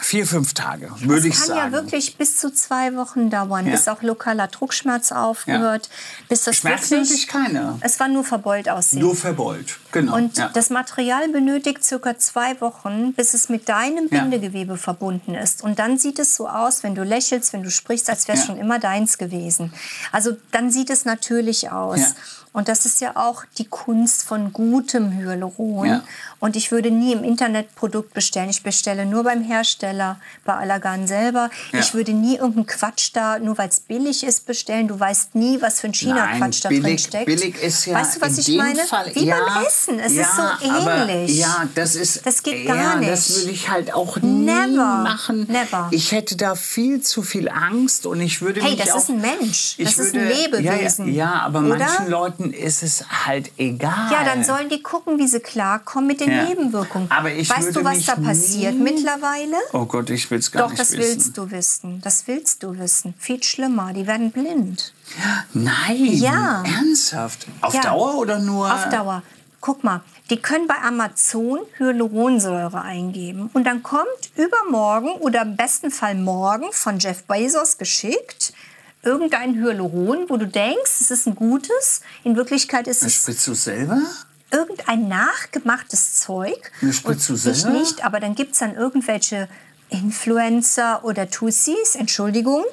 vier, 0.04 0.28
fünf 0.28 0.54
Tage, 0.54 0.92
würde 1.00 1.28
ich 1.28 1.36
Das 1.36 1.48
kann 1.48 1.58
sagen. 1.58 1.72
ja 1.74 1.80
wirklich 1.80 2.18
bis 2.18 2.38
zu 2.38 2.54
zwei 2.54 2.96
Wochen 2.96 3.30
dauern, 3.30 3.66
Ja. 3.66 3.72
bis 3.72 3.88
auch 3.88 4.02
lokaler 4.02 4.48
Druckschmerz 4.48 5.12
aufgehört, 5.12 5.90
bis 6.30 6.44
das 6.44 6.58
Schmerzen 6.58 6.98
hatte 6.98 7.10
wirklich... 7.10 7.24
ich 7.24 7.28
keine. 7.28 7.78
Es 7.82 8.00
war 8.00 8.08
nur 8.08 8.24
verbeult 8.24 8.70
aussehen. 8.70 9.00
Nur 9.00 9.16
verbeult. 9.16 9.78
Genau. 9.94 10.16
Und 10.16 10.38
ja. 10.38 10.50
das 10.54 10.70
Material 10.70 11.30
benötigt 11.30 11.84
circa 11.84 12.18
zwei 12.18 12.60
Wochen, 12.62 13.14
bis 13.14 13.34
es 13.34 13.48
mit 13.48 13.70
deinem 13.70 14.08
Ja. 14.12 14.20
Bindegewebe 14.22 14.76
verbunden 14.78 15.36
ist. 15.36 15.64
Und 15.64 15.80
dann 15.80 15.98
sieht 15.98 16.20
es 16.20 16.36
so 16.36 16.50
aus, 16.50 16.84
wenn 16.84 16.96
du 16.96 17.04
lächelst, 17.04 17.54
wenn 17.54 17.64
du 17.64 17.72
sprichst, 17.72 18.10
als 18.10 18.28
wäre 18.28 18.38
es 18.38 18.44
Ja. 18.44 18.48
schon 18.48 18.58
immer 18.60 18.80
deins 18.80 19.18
gewesen. 19.18 19.74
Also 20.12 20.36
dann 20.52 20.72
sieht 20.72 20.90
es 20.90 21.06
natürlich 21.06 21.72
aus. 21.72 22.00
Ja. 22.00 22.08
Und 22.56 22.68
das 22.68 22.86
ist 22.86 23.02
ja 23.02 23.14
auch 23.16 23.46
die 23.58 23.66
Kunst 23.66 24.22
von 24.26 24.54
gutem 24.54 25.12
Hyaluron. 25.12 25.88
Ja. 25.88 26.04
Und 26.40 26.56
ich 26.56 26.70
würde 26.72 26.92
nie 26.92 27.12
im 27.12 27.24
Internet 27.24 27.74
Produkt 27.74 28.14
bestellen. 28.14 28.48
Ich 28.52 28.62
bestelle 28.62 29.08
nur 29.08 29.24
beim 29.24 29.42
Hersteller, 29.42 30.20
bei 30.46 30.54
Allergan 30.54 31.08
selber. 31.08 31.50
Ja. 31.72 31.80
Ich 31.80 31.96
würde 31.96 32.14
nie 32.14 32.36
irgendeinen 32.36 32.68
Quatsch 32.68 33.10
da, 33.14 33.40
nur 33.40 33.58
weil 33.58 33.70
es 33.70 33.80
billig 33.80 34.24
ist, 34.24 34.46
bestellen. 34.46 34.88
Du 34.88 35.00
weißt 35.00 35.34
nie, 35.34 35.64
was 35.64 35.80
für 35.80 35.88
ein 35.88 35.94
China-Quatsch 35.96 36.64
da 36.64 36.70
drin 36.70 36.84
billig, 36.84 37.04
steckt. 37.06 37.26
billig 37.26 37.56
ist 37.60 37.88
ja 37.88 37.96
weißt 37.96 38.18
du, 38.18 38.22
was 38.22 38.34
in 38.34 38.40
ich 38.42 38.46
dem 38.46 38.58
meine? 38.58 38.84
Fall, 38.84 39.12
Wie 39.16 39.26
ja, 39.26 39.36
beim 39.40 39.64
Essen. 39.84 40.00
Es 40.00 40.14
ja, 40.14 40.22
ist 40.24 40.36
so 40.36 40.70
aber, 40.70 41.10
ähnlich. 41.10 41.38
ja, 41.38 41.68
das 41.76 41.96
ist 41.96 42.26
Das 42.26 42.42
geht 42.44 42.66
ja, 42.66 42.76
gar 42.76 43.02
Das 43.02 43.30
nicht. 43.30 43.38
würde 43.40 43.52
ich 43.52 43.70
halt 43.70 43.94
auch 43.94 44.18
nie 44.18 44.46
Never. 44.46 44.68
machen. 45.04 45.48
Never. 45.50 45.88
Ich 45.92 46.12
hätte 46.12 46.36
da 46.38 46.56
viel 46.56 47.02
zu 47.02 47.22
viel 47.22 47.50
Angst 47.50 48.06
und 48.06 48.22
ich 48.22 48.42
würde 48.42 48.62
Hey, 48.62 48.72
mich 48.72 48.80
das 48.82 48.92
auch, 48.92 48.98
ist 48.98 49.10
ein 49.10 49.22
Mensch. 49.22 49.76
Das 49.78 49.98
ist 49.98 50.14
würde, 50.14 50.20
ein 50.22 50.28
Lebewesen. 50.30 51.08
Ja, 51.08 51.12
ja, 51.14 51.32
ja 51.34 51.42
aber 51.42 51.60
Oder? 51.60 51.78
manchen 51.78 52.10
Leuten 52.10 52.52
ist 52.54 52.84
es 52.84 53.04
halt 53.26 53.52
egal. 53.58 54.12
Ja, 54.12 54.24
dann 54.24 54.44
sollen 54.44 54.70
die 54.70 54.82
gucken, 54.82 55.18
wie 55.20 55.28
sie 55.28 55.40
klarkommen 55.40 56.08
mit 56.08 56.20
den 56.22 56.32
Ja. 56.32 56.44
Nebenwirkungen. 56.46 57.10
Aber 57.12 57.32
ich 57.32 57.50
weißt 57.50 57.76
du, 57.76 57.84
was 57.84 58.06
da 58.06 58.16
passiert 58.16 58.76
nie- 58.76 58.84
mittlerweile? 58.84 59.56
Oh 59.74 59.86
Gott, 59.86 60.10
ich 60.10 60.30
will 60.32 60.40
es 60.40 60.52
gar 60.52 60.64
Doch, 60.64 60.70
nicht 60.70 60.82
das 60.82 60.92
wissen. 60.92 61.02
willst 61.18 61.38
du 61.38 61.52
wissen. 61.52 62.02
Das 62.02 62.24
willst 62.28 62.64
du 62.64 62.78
wissen. 62.78 63.14
Viel 63.20 63.44
schlimmer. 63.44 63.94
Die 63.94 64.08
werden 64.08 64.32
blind. 64.32 64.94
Nein, 65.54 66.06
Ja. 66.14 66.64
ernsthaft. 66.66 67.48
Auf 67.62 67.74
Ja. 67.74 67.82
Dauer 67.82 68.16
oder 68.16 68.40
nur? 68.40 68.72
Auf 68.74 68.90
Dauer. 68.90 69.24
Guck 69.66 69.82
mal, 69.82 70.02
die 70.30 70.42
können 70.42 70.68
bei 70.68 70.76
Amazon 70.76 71.60
Hyaluronsäure 71.78 72.82
eingeben 72.82 73.50
und 73.54 73.64
dann 73.64 73.82
kommt 73.82 74.06
übermorgen 74.36 75.12
oder 75.22 75.44
im 75.44 75.56
besten 75.56 75.90
Fall 75.90 76.16
morgen 76.16 76.66
von 76.74 77.00
Jeff 77.00 77.24
Bezos 77.24 77.78
geschickt 77.78 78.52
irgendein 79.04 79.56
Hyaluron, 79.56 80.26
wo 80.30 80.36
du 80.36 80.48
denkst, 80.48 81.00
es 81.00 81.12
ist 81.12 81.28
ein 81.28 81.36
gutes. 81.36 82.02
In 82.26 82.36
Wirklichkeit 82.36 82.90
ist 82.90 83.04
es 83.04 83.16
Spritzt 83.16 83.48
du 83.48 83.54
selber? 83.54 84.02
irgendein 84.52 85.08
nachgemachtes 85.08 86.20
Zeug. 86.20 86.72
Spritzt 86.92 87.30
du 87.30 87.34
Und 87.34 87.46
Ich 87.48 87.62
selber? 87.62 87.80
nicht, 87.80 88.04
aber 88.04 88.20
dann 88.20 88.36
gibt 88.36 88.54
es 88.54 88.60
dann 88.60 88.76
irgendwelche 88.76 89.48
Influencer 89.88 91.06
oder 91.06 91.30
Tussis, 91.30 91.96
Entschuldigung. 91.96 92.66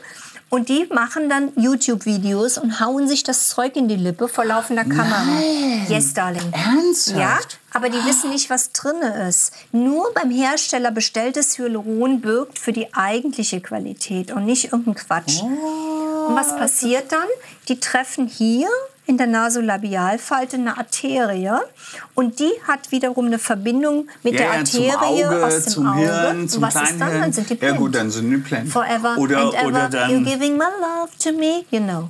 Und 0.50 0.68
die 0.68 0.86
machen 0.92 1.28
dann 1.28 1.52
YouTube-Videos 1.54 2.58
und 2.58 2.80
hauen 2.80 3.06
sich 3.06 3.22
das 3.22 3.48
Zeug 3.48 3.76
in 3.76 3.86
die 3.86 3.94
Lippe 3.94 4.26
vor 4.28 4.44
laufender 4.44 4.84
Kamera. 4.84 5.24
Yes, 5.88 6.12
darling. 6.12 6.52
Ernsthaft? 6.52 7.16
Ja, 7.16 7.38
aber 7.72 7.88
die 7.88 8.04
wissen 8.04 8.30
nicht, 8.30 8.50
was 8.50 8.72
drin 8.72 9.00
ist. 9.28 9.52
Nur 9.70 10.12
beim 10.12 10.30
Hersteller 10.30 10.90
bestelltes 10.90 11.56
Hyaluron 11.56 12.20
birgt 12.20 12.58
für 12.58 12.72
die 12.72 12.92
eigentliche 12.92 13.60
Qualität 13.60 14.32
und 14.32 14.44
nicht 14.44 14.64
irgendein 14.64 14.96
Quatsch. 14.96 15.40
Und 15.40 16.34
was 16.34 16.56
passiert 16.56 17.12
dann? 17.12 17.28
Die 17.68 17.78
treffen 17.78 18.26
hier 18.26 18.68
in 19.10 19.18
der 19.18 19.26
Nasolabialfalte 19.26 20.56
eine 20.56 20.78
Arterie 20.78 21.50
und 22.14 22.38
die 22.38 22.52
hat 22.68 22.92
wiederum 22.92 23.26
eine 23.26 23.40
Verbindung 23.40 24.06
mit 24.22 24.34
der 24.34 24.46
ja, 24.46 24.52
Arterie 24.52 24.90
zum 24.92 25.00
Auge, 25.02 25.44
aus 25.44 25.64
dem 25.64 25.72
zum 25.72 25.86
Auge. 25.88 26.00
Hirn, 26.00 26.48
zum 26.48 26.62
was 26.62 26.74
ist 26.76 27.00
dann? 27.00 27.20
Dann 27.20 27.32
sind 27.32 27.50
die 27.50 27.54
Ja 27.54 27.58
blind. 27.58 27.78
gut, 27.78 27.94
dann 27.96 28.10
sind 28.12 28.30
die 28.30 28.36
blind. 28.36 28.68
Forever 28.70 29.16
oder, 29.18 29.38
and 29.40 29.54
ever, 29.54 29.66
oder 29.66 29.86
you're 29.86 29.88
dann... 29.90 30.24
giving 30.24 30.56
my 30.56 30.64
love 30.80 31.10
to 31.18 31.32
me, 31.32 31.64
you 31.72 31.80
know. 31.80 32.08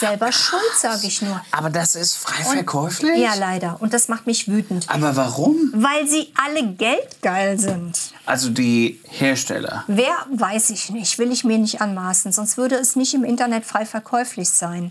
Selber 0.00 0.32
schuld, 0.32 0.60
sage 0.76 1.06
ich 1.06 1.22
nur. 1.22 1.40
Aber 1.52 1.70
das 1.70 1.94
ist 1.94 2.16
frei 2.16 2.44
Und- 2.48 2.54
verkäuflich? 2.56 3.18
Ja, 3.18 3.34
leider. 3.38 3.76
Und 3.78 3.94
das 3.94 4.08
macht 4.08 4.26
mich 4.26 4.48
wütend. 4.48 4.86
Aber 4.88 5.14
warum? 5.14 5.56
Weil 5.74 6.08
sie 6.08 6.32
alle 6.44 6.66
geldgeil 6.66 7.56
sind. 7.56 7.96
Also 8.26 8.50
die 8.50 9.00
Hersteller. 9.04 9.84
Wer, 9.86 10.12
weiß 10.34 10.70
ich 10.70 10.90
nicht, 10.90 11.18
will 11.18 11.30
ich 11.30 11.44
mir 11.44 11.58
nicht 11.58 11.80
anmaßen, 11.80 12.32
sonst 12.32 12.56
würde 12.56 12.74
es 12.74 12.96
nicht 12.96 13.14
im 13.14 13.22
Internet 13.22 13.64
frei 13.64 13.86
verkäuflich 13.86 14.48
sein. 14.50 14.90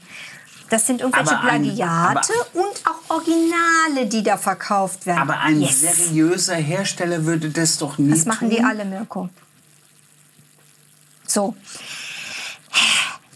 Das 0.69 0.87
sind 0.87 1.01
irgendwelche 1.01 1.37
Aber 1.37 1.47
ein- 1.49 1.61
Plagiate 1.63 2.33
und 2.53 2.81
auch 2.85 3.15
Originale, 3.17 4.07
die 4.07 4.23
da 4.23 4.35
verkauft 4.37 5.05
werden. 5.05 5.19
Aber 5.19 5.39
ein 5.39 5.61
yes. 5.61 5.81
seriöser 5.81 6.55
Hersteller 6.55 7.25
würde 7.25 7.49
das 7.49 7.77
doch 7.77 7.97
nie 7.99 8.09
Das 8.09 8.25
machen 8.25 8.49
die 8.49 8.57
tun. 8.57 8.65
alle, 8.65 8.83
Mirko. 8.85 9.29
So. 11.27 11.55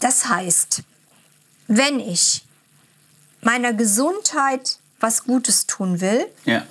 Das 0.00 0.28
heißt, 0.28 0.82
wenn 1.68 2.00
ich 2.00 2.44
meiner 3.42 3.72
Gesundheit 3.74 4.78
was 4.98 5.24
Gutes 5.24 5.66
tun 5.66 6.00
will, 6.00 6.26
Ja. 6.44 6.62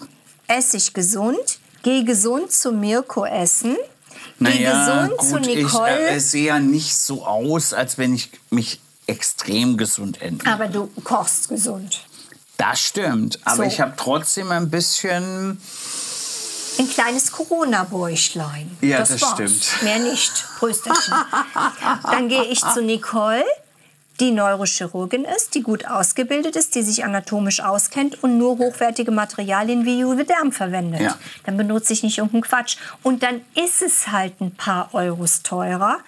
esse 0.47 0.78
ich 0.78 0.93
gesund, 0.93 1.60
gehe 1.84 2.03
gesund 2.03 2.51
zu 2.51 2.72
Mirko 2.72 3.26
essen, 3.26 3.76
gehe 3.76 3.86
Naja, 4.39 5.07
gesund 5.07 5.22
zu 5.22 5.36
gut, 5.38 5.47
ich 5.47 5.55
Nicole. 5.64 6.10
äh, 6.10 6.20
sehe 6.20 6.47
ja 6.47 6.60
nicht 6.60 6.95
so 6.97 7.26
aus, 7.26 7.74
als 7.74 7.97
wenn 7.97 8.14
ich 8.14 8.30
mich 8.49 8.82
extrem 9.10 9.78
gesund 9.78 10.22
ernähre. 10.22 10.47
aber 10.53 10.68
du 10.68 10.88
kochst 11.03 11.49
gesund. 11.49 12.01
Das 12.57 12.80
stimmt, 12.82 13.39
aber 13.45 13.57
So. 13.57 13.64
ich 13.64 13.80
habe 13.82 13.93
trotzdem 13.97 14.51
ein 14.51 14.70
bisschen... 14.70 15.60
Ein 16.78 16.89
kleines 16.89 17.32
Corona-Bäuchlein. 17.32 18.78
Ja, 18.82 18.99
das, 18.99 19.10
das 19.10 19.22
war's. 19.22 19.34
stimmt. 19.34 19.84
Mehr 19.84 19.99
nicht. 19.99 20.45
Prösterchen. 20.60 21.14
Dann 22.03 22.30
gehe 22.30 22.43
ich 22.45 22.62
zu 22.62 22.82
Nicole, 22.82 23.43
die 24.22 24.32
Neurochirurgin 24.32 25.26
ist, 25.26 25.55
die 25.55 25.62
gut 25.62 25.86
ausgebildet 25.88 26.55
ist, 26.55 26.76
die 26.76 26.84
sich 26.84 27.03
anatomisch 27.03 27.62
auskennt 27.62 28.24
und 28.24 28.38
nur 28.38 28.57
hochwertige 28.57 29.12
Materialien 29.12 29.86
wie 29.86 29.99
Juvederm 29.99 30.51
verwendet. 30.53 31.01
Ja. 31.01 31.18
Dann 31.45 31.57
benutze 31.57 31.91
ich 31.93 32.03
nicht 32.03 32.18
irgendeinen 32.18 32.43
Quatsch. 32.43 32.78
Und 33.03 33.24
dann 33.24 33.41
ist 33.55 33.82
es 33.82 34.07
halt 34.10 34.39
ein 34.41 34.51
paar 34.55 34.93
Euros 34.93 35.41
teurer, 35.43 35.99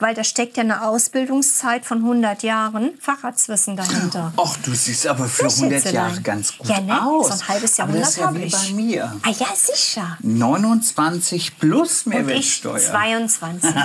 weil 0.00 0.14
da 0.14 0.24
steckt 0.24 0.56
ja 0.56 0.62
eine 0.62 0.82
Ausbildungszeit 0.82 1.84
von 1.84 1.98
100 1.98 2.42
Jahren 2.42 2.92
Facharztwissen 3.00 3.76
dahinter. 3.76 4.32
Ach, 4.36 4.56
du 4.64 4.74
siehst 4.74 5.06
aber 5.06 5.26
für 5.26 5.44
Das 5.44 5.58
100 5.58 5.82
Schätzelein. 5.82 6.10
Jahre 6.10 6.20
ganz 6.22 6.58
gut 6.58 6.68
ja, 6.68 6.80
ne? 6.80 7.06
aus. 7.06 7.28
So 7.28 7.32
ein 7.34 7.48
halbes 7.48 7.78
aber 7.80 7.94
Jahrhundert 7.94 8.02
das 8.02 8.10
ist 8.10 8.18
ja 8.18 8.34
wie 8.34 8.74
bei 8.74 8.82
mir. 8.82 9.16
Ah 9.22 9.30
ja, 9.30 9.46
sicher. 9.54 10.18
29 10.20 11.58
plus 11.58 12.06
Und 12.06 12.12
ich 12.12 12.18
Mehrwertsteuer. 12.18 12.78
22. 12.78 13.70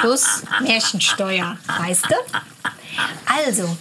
Plus 0.00 0.42
Märchensteuer, 0.62 1.56
weißt 1.80 2.04
du? 2.04 2.14
Also, 3.26 3.76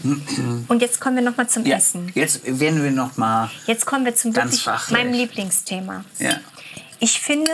und 0.68 0.82
jetzt 0.82 1.00
kommen 1.00 1.16
wir 1.16 1.24
noch 1.24 1.38
mal 1.38 1.48
zum 1.48 1.66
ja, 1.66 1.78
Essen. 1.78 2.12
jetzt 2.14 2.42
werden 2.46 2.84
wir 2.84 2.92
noch 2.92 3.18
mal... 3.18 3.50
Jetzt 3.66 3.86
kommen 3.86 4.06
wir 4.06 4.16
zum 4.16 4.36
wirklich 4.36 4.66
meinem 4.90 5.14
Lieblingsthema. 5.14 6.04
Ja. 6.20 6.40
Ich 7.00 7.20
finde, 7.20 7.52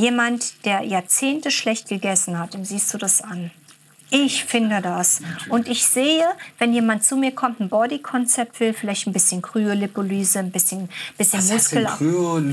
jemand, 0.00 0.64
der 0.64 0.82
Jahrzehnte 0.82 1.50
schlecht 1.50 1.88
gegessen 1.88 2.38
hat, 2.38 2.54
dem 2.54 2.64
siehst 2.64 2.92
du 2.94 2.98
das 2.98 3.20
an. 3.22 3.50
Ich 4.12 4.44
finde 4.44 4.80
das. 4.82 5.20
Und 5.50 5.68
ich 5.68 5.86
sehe, 5.86 6.24
wenn 6.58 6.72
jemand 6.72 7.04
zu 7.04 7.14
mir 7.16 7.30
kommt, 7.32 7.60
ein 7.60 7.68
Bodykonzept 7.68 8.58
will, 8.58 8.72
vielleicht 8.74 9.06
ein 9.06 9.12
bisschen 9.12 9.40
Kryolipolyse, 9.40 10.40
ein 10.40 10.50
bisschen, 10.50 10.88
bisschen 11.16 11.38
Was 11.38 11.48
Muskel? 11.50 11.86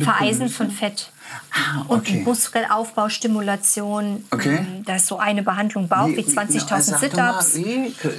Vereisen 0.04 0.50
von 0.50 0.70
Fett. 0.70 1.12
Ah, 1.52 1.82
Und 1.88 2.02
okay. 2.08 2.22
Muskelaufbau, 2.24 3.10
Stimulation. 3.10 4.24
Okay. 4.30 4.60
Mm, 4.62 4.84
Da 4.86 4.98
ist 4.98 5.08
so 5.08 5.18
eine 5.18 5.42
Behandlung 5.42 5.88
Bauch 5.88 6.08
wie 6.10 6.22
20.000 6.22 6.80
sag 6.82 7.02
doch 7.12 7.18
mal, 7.18 7.42
Sit-Ups. 7.42 7.56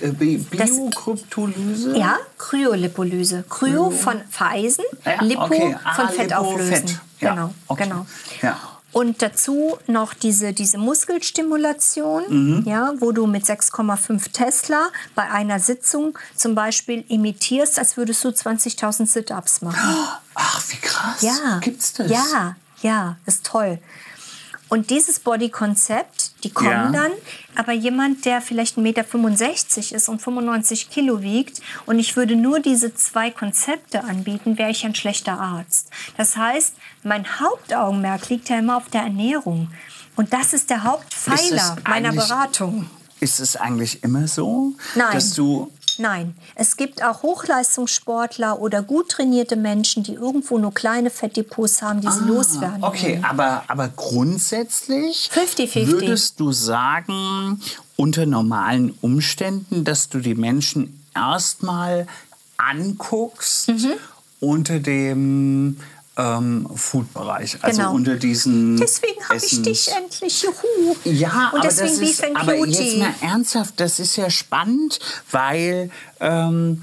äh, 0.02 0.10
Bi- 0.10 0.38
Biokryptolyse? 0.38 1.96
Ja, 1.96 2.16
Kryolipolyse. 2.38 3.44
Kryo 3.48 3.90
von 3.90 4.20
Vereisen, 4.30 4.84
Ja, 5.04 5.22
Lipo 5.22 5.44
okay. 5.44 5.76
Ah, 5.84 5.94
von 5.94 6.06
Lipo, 6.08 6.16
Fett 6.22 6.34
auflösen. 6.34 6.72
Fett. 6.88 7.00
Ja, 7.20 7.34
Genau, 7.34 7.54
okay. 7.68 7.84
genau. 7.84 8.06
Ja. 8.42 8.56
Und 8.98 9.22
dazu 9.22 9.78
noch 9.86 10.12
diese, 10.12 10.52
diese 10.52 10.76
Muskelstimulation, 10.76 12.24
Mhm. 12.28 12.64
ja, 12.66 12.94
wo 12.98 13.12
du 13.12 13.26
mit 13.28 13.44
6,5 13.46 14.32
Tesla 14.32 14.88
bei 15.14 15.30
einer 15.30 15.60
Sitzung 15.60 16.18
zum 16.34 16.56
Beispiel 16.56 17.04
imitierst, 17.06 17.78
als 17.78 17.96
würdest 17.96 18.24
du 18.24 18.30
20.000 18.30 19.06
Sit-Ups 19.08 19.62
machen. 19.62 19.78
Ach, 20.34 20.62
wie 20.70 20.78
krass. 20.78 21.22
Ja. 21.22 21.60
Gibt's 21.60 21.92
das? 21.92 22.10
Ja, 22.10 22.56
ja, 22.82 23.16
ist 23.24 23.46
toll. 23.46 23.78
Und 24.68 24.90
dieses 24.90 25.20
Bodykonzept, 25.20 26.27
Die 26.44 26.50
kommen 26.50 26.70
Ja. 26.70 26.90
dann, 26.92 27.10
aber 27.56 27.72
jemand, 27.72 28.24
der 28.24 28.40
vielleicht 28.40 28.76
1,65 28.76 28.80
Meter 28.80 29.96
ist 29.96 30.08
und 30.08 30.22
95 30.22 30.88
Kilo 30.90 31.20
wiegt 31.22 31.60
und 31.86 31.98
ich 31.98 32.16
würde 32.16 32.36
nur 32.36 32.60
diese 32.60 32.94
zwei 32.94 33.30
Konzepte 33.30 34.04
anbieten, 34.04 34.56
wäre 34.56 34.70
ich 34.70 34.84
ein 34.84 34.94
schlechter 34.94 35.40
Arzt. 35.40 35.90
Das 36.16 36.36
heißt, 36.36 36.74
mein 37.02 37.40
Hauptaugenmerk 37.40 38.28
liegt 38.28 38.48
ja 38.48 38.58
immer 38.58 38.76
auf 38.76 38.88
der 38.88 39.02
Ernährung. 39.02 39.70
Und 40.16 40.32
das 40.32 40.52
ist 40.52 40.70
der 40.70 40.84
Hauptpfeiler 40.84 41.76
Ist 41.76 41.88
meiner 41.88 42.12
Beratung. 42.12 42.88
Ist 43.20 43.40
es 43.40 43.56
eigentlich 43.56 44.04
immer 44.04 44.28
so, 44.28 44.74
Nein. 44.94 45.12
dass 45.12 45.34
du 45.34 45.72
Nein, 46.00 46.34
es 46.54 46.76
gibt 46.76 47.02
auch 47.02 47.22
Hochleistungssportler 47.22 48.60
oder 48.60 48.82
gut 48.82 49.08
trainierte 49.10 49.56
Menschen, 49.56 50.04
die 50.04 50.14
irgendwo 50.14 50.56
nur 50.58 50.72
kleine 50.72 51.10
Fettdepots 51.10 51.82
haben, 51.82 52.00
die 52.00 52.08
sie 52.10 52.24
loswerden. 52.24 52.82
Ah, 52.84 52.88
Okay, 52.88 53.14
wollen. 53.14 53.24
aber, 53.24 53.64
aber 53.66 53.88
grundsätzlich 53.88 55.28
50-50. 55.34 55.86
würdest 55.88 56.38
du 56.40 56.52
sagen, 56.52 57.60
unter 57.96 58.26
normalen 58.26 58.94
Umständen, 59.00 59.84
dass 59.84 60.08
du 60.08 60.20
die 60.20 60.36
Menschen 60.36 61.04
erstmal 61.14 62.06
anguckst 62.56 63.68
Mhm. 63.68 63.92
unter 64.40 64.78
dem 64.80 65.78
ähm, 66.18 66.68
Food-Bereich, 66.74 67.58
also 67.62 67.78
Genau. 67.80 67.94
unter 67.94 68.16
diesen 68.16 68.76
Deswegen 68.76 69.22
habe 69.24 69.36
ich 69.36 69.62
dich 69.62 69.88
endlich. 69.96 70.42
Juhu. 70.42 70.96
Ja, 71.04 71.50
Und 71.52 71.60
aber 71.60 71.68
deswegen 71.68 72.00
das 72.00 72.10
ist, 72.10 72.24
aber 72.36 72.54
jetzt 72.56 72.98
mal 72.98 73.14
ernsthaft, 73.22 73.74
das 73.78 74.00
ist 74.00 74.16
ja 74.16 74.28
spannend, 74.28 74.98
weil 75.30 75.90
ähm, 76.20 76.82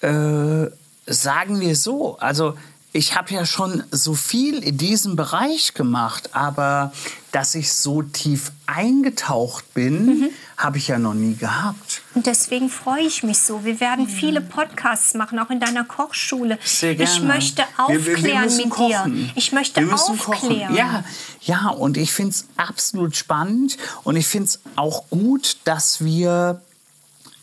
äh, 0.00 0.66
sagen 1.06 1.60
wir 1.60 1.74
so, 1.76 2.16
also 2.18 2.54
ich 2.96 3.14
habe 3.14 3.32
ja 3.34 3.44
schon 3.44 3.82
so 3.90 4.14
viel 4.14 4.58
in 4.62 4.78
diesem 4.78 5.16
Bereich 5.16 5.74
gemacht, 5.74 6.30
aber 6.34 6.92
dass 7.32 7.54
ich 7.54 7.72
so 7.72 8.02
tief 8.02 8.50
eingetaucht 8.66 9.74
bin, 9.74 10.06
Mhm. 10.06 10.28
habe 10.56 10.78
ich 10.78 10.88
ja 10.88 10.98
noch 10.98 11.12
nie 11.12 11.36
gehabt. 11.36 12.00
Und 12.14 12.24
deswegen 12.26 12.70
freue 12.70 13.02
ich 13.02 13.22
mich 13.22 13.38
so. 13.38 13.64
Wir 13.64 13.78
werden 13.80 14.08
viele 14.08 14.40
Podcasts 14.40 15.12
machen, 15.14 15.38
auch 15.38 15.50
in 15.50 15.60
deiner 15.60 15.84
Kochschule. 15.84 16.58
Sehr 16.64 16.94
gerne. 16.94 17.12
Ich 17.12 17.20
möchte 17.22 17.62
Wir- 17.88 17.88
wir- 17.88 18.06
wir 18.06 18.12
aufklären 18.14 18.44
müssen 18.44 18.56
mit 18.64 18.70
kochen. 18.70 19.14
dir. 19.14 19.30
Ich 19.34 19.52
möchte 19.52 19.86
wir 19.86 19.92
aufklären. 19.94 20.68
Kochen. 20.68 20.74
Ja, 20.76 21.04
ja, 21.42 21.68
und 21.68 21.98
ich 21.98 22.12
finde 22.12 22.30
es 22.30 22.46
absolut 22.56 23.14
spannend 23.16 23.76
und 24.04 24.16
ich 24.16 24.26
finde 24.26 24.46
es 24.46 24.60
auch 24.76 25.04
gut, 25.10 25.58
dass 25.64 26.02
wir 26.02 26.62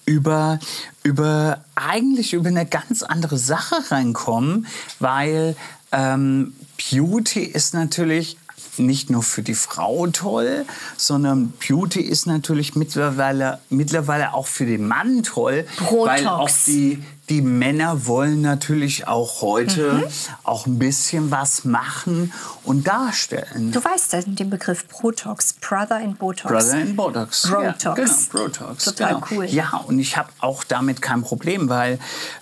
über, 0.05 0.59
über 1.03 1.63
eigentlich 1.75 2.33
über 2.33 2.49
eine 2.49 2.65
ganz 2.65 3.03
andere 3.03 3.37
Sache 3.37 3.75
reinkommen, 3.91 4.67
weil 4.99 5.55
ähm, 5.91 6.53
Beauty 6.77 7.41
ist 7.41 7.73
natürlich 7.73 8.37
nicht 8.77 9.09
nur 9.09 9.23
für 9.23 9.43
die 9.43 9.53
Frau 9.53 10.07
toll, 10.07 10.65
sondern 10.97 11.53
Beauty 11.65 12.01
ist 12.01 12.25
natürlich 12.25 12.75
mittlerweile, 12.75 13.59
mittlerweile 13.69 14.33
auch 14.33 14.47
für 14.47 14.65
den 14.65 14.87
Mann 14.87 15.23
toll, 15.23 15.65
weil 15.89 16.27
auch 16.27 16.39
Botox. 16.39 16.65
die, 16.65 17.03
die 17.33 17.41
Männer 17.41 18.05
wollen 18.05 18.41
natürlich 18.41 19.07
auch 19.07 19.41
heute 19.41 19.93
Mhm. 19.93 20.03
auch 20.43 20.67
ein 20.67 20.77
bisschen 20.77 21.31
was 21.31 21.65
machen 21.65 22.31
und 22.63 22.87
darstellen. 22.87 23.71
Du 23.71 23.83
weißt 23.83 24.13
den 24.27 24.49
Begriff 24.51 24.87
Protox, 24.87 25.53
Brother 25.53 25.99
in 25.99 26.15
Botox. 26.15 26.43
Brother 26.51 26.79
in 26.81 26.95
Botox. 26.95 27.49
Brotox. 27.49 27.81
Ja, 27.83 27.93
genau, 27.95 28.13
Brotox. 28.31 28.85
Total 28.85 29.13
genau. 29.15 29.25
cool. 29.31 29.45
Ja, 29.45 29.83
und 29.87 29.97
ich 29.97 30.15
habe 30.15 30.29
auch 30.41 30.63
damit 30.63 31.01
kein 31.01 31.23
Problem, 31.23 31.69
weil 31.69 31.97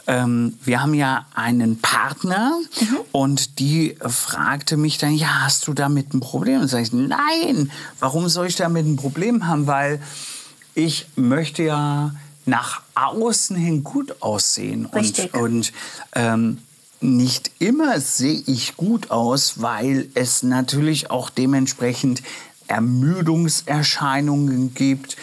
ähm, 0.07 0.57
wir 0.65 0.81
haben 0.81 0.93
ja 0.93 1.25
einen 1.35 1.79
Partner 1.79 2.51
Mhm. 2.81 2.97
und 3.13 3.59
die 3.59 3.95
fragte 4.05 4.75
mich 4.75 4.97
dann, 4.97 5.13
ja, 5.13 5.45
hast 5.45 5.67
du 5.67 5.73
damit 5.73 6.13
ein 6.13 6.19
Problem? 6.19 6.59
Und 6.61 6.67
sage 6.67 6.83
ich, 6.83 6.91
nein, 6.91 7.71
warum 7.99 8.27
soll 8.27 8.47
ich 8.47 8.57
damit 8.57 8.85
ein 8.85 8.97
Problem 8.97 9.47
haben? 9.47 9.67
Weil 9.67 10.01
ich 10.75 11.07
möchte 11.15 11.63
ja 11.63 12.11
nach 12.45 12.81
außen 12.95 13.55
hin 13.55 13.83
gut 13.83 14.21
aussehen. 14.21 14.87
Richtig. 14.87 15.33
Und, 15.33 15.43
und 15.43 15.73
ähm, 16.13 16.57
nicht 17.01 17.51
immer 17.59 17.99
sehe 17.99 18.41
ich 18.45 18.77
gut 18.77 19.11
aus, 19.11 19.61
weil 19.61 20.09
es 20.13 20.43
natürlich 20.43 21.09
auch 21.09 21.29
dementsprechend 21.29 22.21
Ermüdungserscheinungen 22.67 24.73
gibt, 24.73 25.17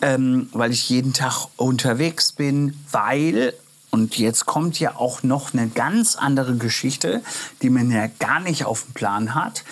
ähm, 0.00 0.48
weil 0.52 0.72
ich 0.72 0.88
jeden 0.88 1.12
Tag 1.12 1.46
unterwegs 1.56 2.32
bin, 2.32 2.78
weil, 2.90 3.52
und 3.90 4.18
jetzt 4.18 4.46
kommt 4.46 4.80
ja 4.80 4.96
auch 4.96 5.22
noch 5.22 5.52
eine 5.52 5.68
ganz 5.68 6.16
andere 6.16 6.56
Geschichte, 6.56 7.22
die 7.62 7.70
man 7.70 7.90
ja 7.90 8.08
gar 8.18 8.40
nicht 8.40 8.64
auf 8.64 8.84
dem 8.84 8.94
Plan 8.94 9.34
hat. 9.34 9.64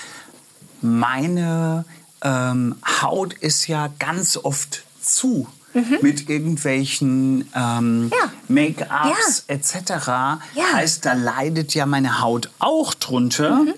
Meine 0.83 1.85
ähm, 2.23 2.77
Haut 3.01 3.33
ist 3.35 3.67
ja 3.67 3.89
ganz 3.99 4.37
oft 4.37 4.85
zu. 5.01 5.49
Mit 6.03 6.29
irgendwelchen 6.29 7.49
ähm, 7.55 8.05
Mhm. 8.07 8.13
Ja. 8.13 8.33
Make-ups 8.49 9.45
etc. 9.49 9.75
Ja. 10.55 10.73
Heißt, 10.75 11.05
da 11.05 11.13
leidet 11.15 11.75
ja 11.75 11.87
meine 11.87 12.21
Haut 12.21 12.51
auch 12.59 12.95
drunter. 12.95 13.63
Mhm. 13.63 13.75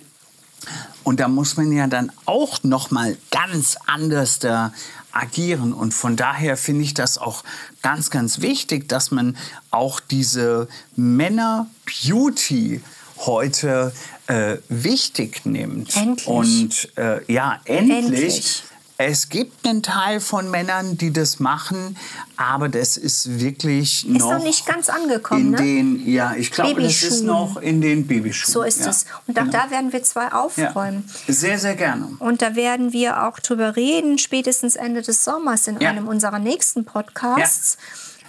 Und 1.05 1.21
da 1.21 1.29
muss 1.29 1.57
man 1.57 1.73
ja 1.73 1.87
dann 1.87 2.13
auch 2.27 2.63
noch 2.65 2.91
mal 2.91 3.17
ganz 3.31 3.77
anders 3.87 4.39
da 4.39 4.73
agieren. 5.13 5.73
Und 5.73 5.95
von 5.95 6.17
daher 6.17 6.57
finde 6.57 6.85
ich 6.85 6.95
das 6.95 7.17
auch 7.17 7.45
ganz, 7.83 8.11
ganz 8.11 8.41
wichtig, 8.41 8.89
dass 8.89 9.11
man 9.11 9.37
auch 9.71 10.01
diese 10.01 10.69
Männer-Beauty 10.97 12.83
heute 13.19 13.93
äh, 14.27 14.59
wichtig 14.69 15.47
nimmt. 15.47 15.97
Endlich. 15.97 16.29
Und 16.29 16.89
äh, 16.97 17.21
ja, 17.33 17.61
endlich. 17.65 18.05
Endlich. 18.05 18.63
Es 19.01 19.29
gibt 19.29 19.65
einen 19.65 19.85
Teil 19.85 20.19
von 20.19 20.51
Männern, 20.51 20.99
die 20.99 21.13
das 21.13 21.39
machen, 21.39 21.97
aber 22.37 22.69
das 22.69 22.97
ist 22.97 23.39
wirklich 23.39 24.05
Ist 24.05 24.19
noch 24.19 24.33
noch 24.33 24.43
nicht 24.43 24.67
ganz 24.67 24.89
angekommen, 24.89 25.45
in 25.45 25.51
ne? 25.53 25.57
den, 25.59 26.09
ja, 26.13 26.35
ich 26.35 26.51
glaube, 26.51 26.83
das 26.83 27.05
ist 27.05 27.23
noch 27.23 27.59
in 27.59 27.81
den 27.81 28.09
Babyschuhen. 28.09 28.53
So 28.53 28.63
ist 28.65 28.81
ja. 28.81 28.91
es. 28.91 29.07
Und 29.29 29.39
auch 29.39 29.45
Genau. 29.45 29.57
da 29.57 29.71
werden 29.71 29.93
wir 29.93 30.03
zwei 30.03 30.25
ja. 30.25 30.33
aufräumen. 30.33 31.09
Sehr, 31.29 31.61
sehr 31.61 31.77
gerne. 31.77 32.09
Und 32.19 32.43
da 32.43 32.57
werden 32.57 32.93
wir 32.93 33.23
auch 33.29 33.39
drüber 33.39 33.77
reden, 33.77 34.19
spätestens 34.19 34.75
Ende 34.75 35.03
des 35.03 35.23
Sommers 35.23 35.69
in 35.69 35.79
Ja. 35.79 35.91
einem 35.91 36.09
unserer 36.09 36.41
nächsten 36.41 36.85
Podcasts. 36.85 37.79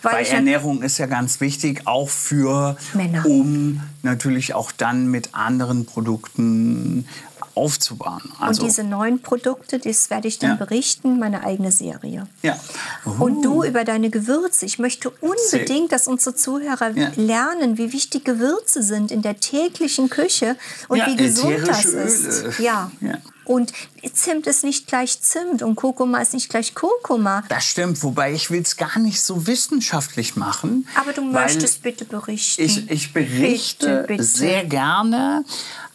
Weil, 0.03 0.13
Weil 0.13 0.25
ja- 0.27 0.33
Ernährung 0.35 0.83
ist 0.83 0.99
ja 0.99 1.07
ganz 1.07 1.41
wichtig, 1.41 1.81
auch 1.87 2.09
für 2.09 2.77
Männer. 2.93 3.25
um 3.25 3.81
natürlich 4.03 4.53
auch 4.53 4.71
dann 4.71 5.07
mit 5.07 5.33
anderen 5.33 5.85
Produkten 5.87 7.05
aufzubauen. 7.59 8.21
Also, 8.39 8.61
und 8.61 8.67
diese 8.69 8.83
neuen 8.83 9.21
Produkte, 9.21 9.77
das 9.79 10.09
werde 10.09 10.27
ich 10.27 10.39
dann 10.39 10.51
Ja. 10.51 10.55
berichten, 10.55 11.19
meine 11.19 11.43
eigene 11.43 11.71
Serie. 11.71 12.27
ja. 12.41 12.57
Und 13.19 13.43
du 13.43 13.63
über 13.63 13.83
deine 13.83 14.09
Gewürze. 14.09 14.65
Ich 14.65 14.79
möchte 14.79 15.09
unbedingt, 15.09 15.91
dass 15.91 16.07
unsere 16.07 16.35
Zuhörer 16.35 16.91
Ja. 16.91 17.11
lernen, 17.15 17.77
wie 17.77 17.91
wichtig 17.93 18.25
Gewürze 18.25 18.81
sind 18.83 19.11
in 19.11 19.21
der 19.21 19.39
täglichen 19.39 20.09
Küche 20.09 20.55
und 20.87 20.97
Ja, 20.97 21.07
wie 21.07 21.15
gesund 21.15 21.67
das 21.67 21.85
ist. 21.85 22.43
Öle. 22.43 22.53
Ja. 22.59 22.91
Und 23.45 23.73
Zimt 24.13 24.45
ist 24.45 24.63
nicht 24.63 24.85
gleich 24.85 25.21
Zimt 25.21 25.63
und 25.63 25.75
Kurkuma 25.75 26.19
ist 26.19 26.33
nicht 26.35 26.49
gleich 26.49 26.75
Kurkuma. 26.75 27.43
Das 27.49 27.65
stimmt, 27.65 28.03
wobei 28.03 28.31
ich 28.31 28.51
will 28.51 28.61
es 28.61 28.77
gar 28.77 28.99
nicht 28.99 29.21
so 29.21 29.47
wissenschaftlich 29.47 30.35
machen. 30.35 30.87
Aber 30.95 31.13
du 31.13 31.23
möchtest 31.23 31.81
bitte 31.81 32.05
berichten. 32.05 32.61
Ich, 32.61 32.89
ich 32.91 33.11
berichte 33.11 33.87
Bitte, 34.01 34.05
bitte. 34.07 34.23
sehr 34.23 34.65
gerne, 34.65 35.43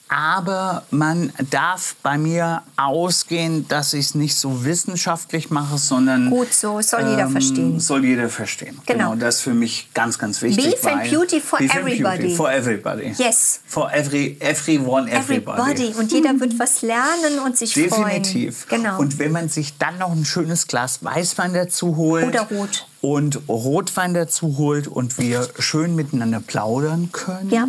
aber 0.08 0.84
man 0.90 1.32
darf 1.50 1.96
bei 2.02 2.18
mir 2.18 2.62
ausgehen, 2.76 3.66
dass 3.68 3.94
ich 3.94 4.06
es 4.06 4.14
nicht 4.14 4.36
so 4.36 4.64
wissenschaftlich 4.64 5.50
mache, 5.50 5.78
sondern 5.78 6.30
Gut 6.30 6.52
so, 6.52 6.80
soll 6.82 7.08
jeder 7.08 7.22
ähm, 7.22 7.30
verstehen. 7.30 7.80
Soll 7.80 8.04
jeder 8.04 8.28
verstehen. 8.28 8.78
Genau. 8.86 9.14
Das 9.14 9.36
ist 9.36 9.40
für 9.42 9.54
mich 9.54 9.88
ganz, 9.94 10.18
ganz 10.18 10.42
wichtig. 10.42 10.64
Beef 10.64 10.86
and 10.86 11.10
Beauty 11.10 11.40
for 11.40 11.58
Beef 11.58 11.74
and 11.74 11.80
everybody. 11.80 12.18
Beauty 12.18 12.36
for 12.36 12.52
everybody. 12.52 13.14
Yes. 13.16 13.60
For 13.66 13.92
every, 13.92 14.36
everyone, 14.40 15.10
everybody. 15.10 15.60
Everybody. 15.60 15.94
Und 15.98 16.12
jeder 16.12 16.38
wird 16.38 16.58
was 16.58 16.82
lernen 16.82 17.38
und 17.44 17.56
sich 17.56 17.72
Definitiv. 17.72 18.66
freuen. 18.68 18.82
Genau. 18.82 18.98
Und 19.00 19.18
wenn 19.18 19.32
man 19.32 19.48
sich 19.48 19.78
dann 19.78 19.98
noch 19.98 20.12
ein 20.12 20.24
schönes 20.24 20.66
Glas 20.66 21.02
Weißwein 21.02 21.54
dazu 21.54 21.96
holt. 21.96 22.26
Oder 22.26 22.42
Rot. 22.42 22.86
Und 23.04 23.48
Rotwein 23.48 24.14
dazu 24.14 24.56
holt 24.56 24.88
und 24.88 25.18
wir 25.18 25.46
schön 25.58 25.94
miteinander 25.94 26.40
plaudern 26.40 27.10
können. 27.12 27.50
Ja. 27.50 27.68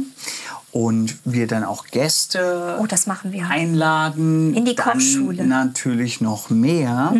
Und 0.72 1.18
wir 1.26 1.48
dann 1.48 1.66
auch 1.66 1.88
Gäste 1.88 2.78
Oh, 2.82 2.86
das 2.86 3.06
machen 3.06 3.34
wir. 3.34 3.48
einladen. 3.50 4.54
In 4.54 4.64
die 4.64 4.76
dann 4.76 4.94
Kochschule. 4.94 5.44
Mhm. 5.44 5.50
Natürlich 5.50 6.22
noch 6.22 6.50
mehr. 6.50 7.14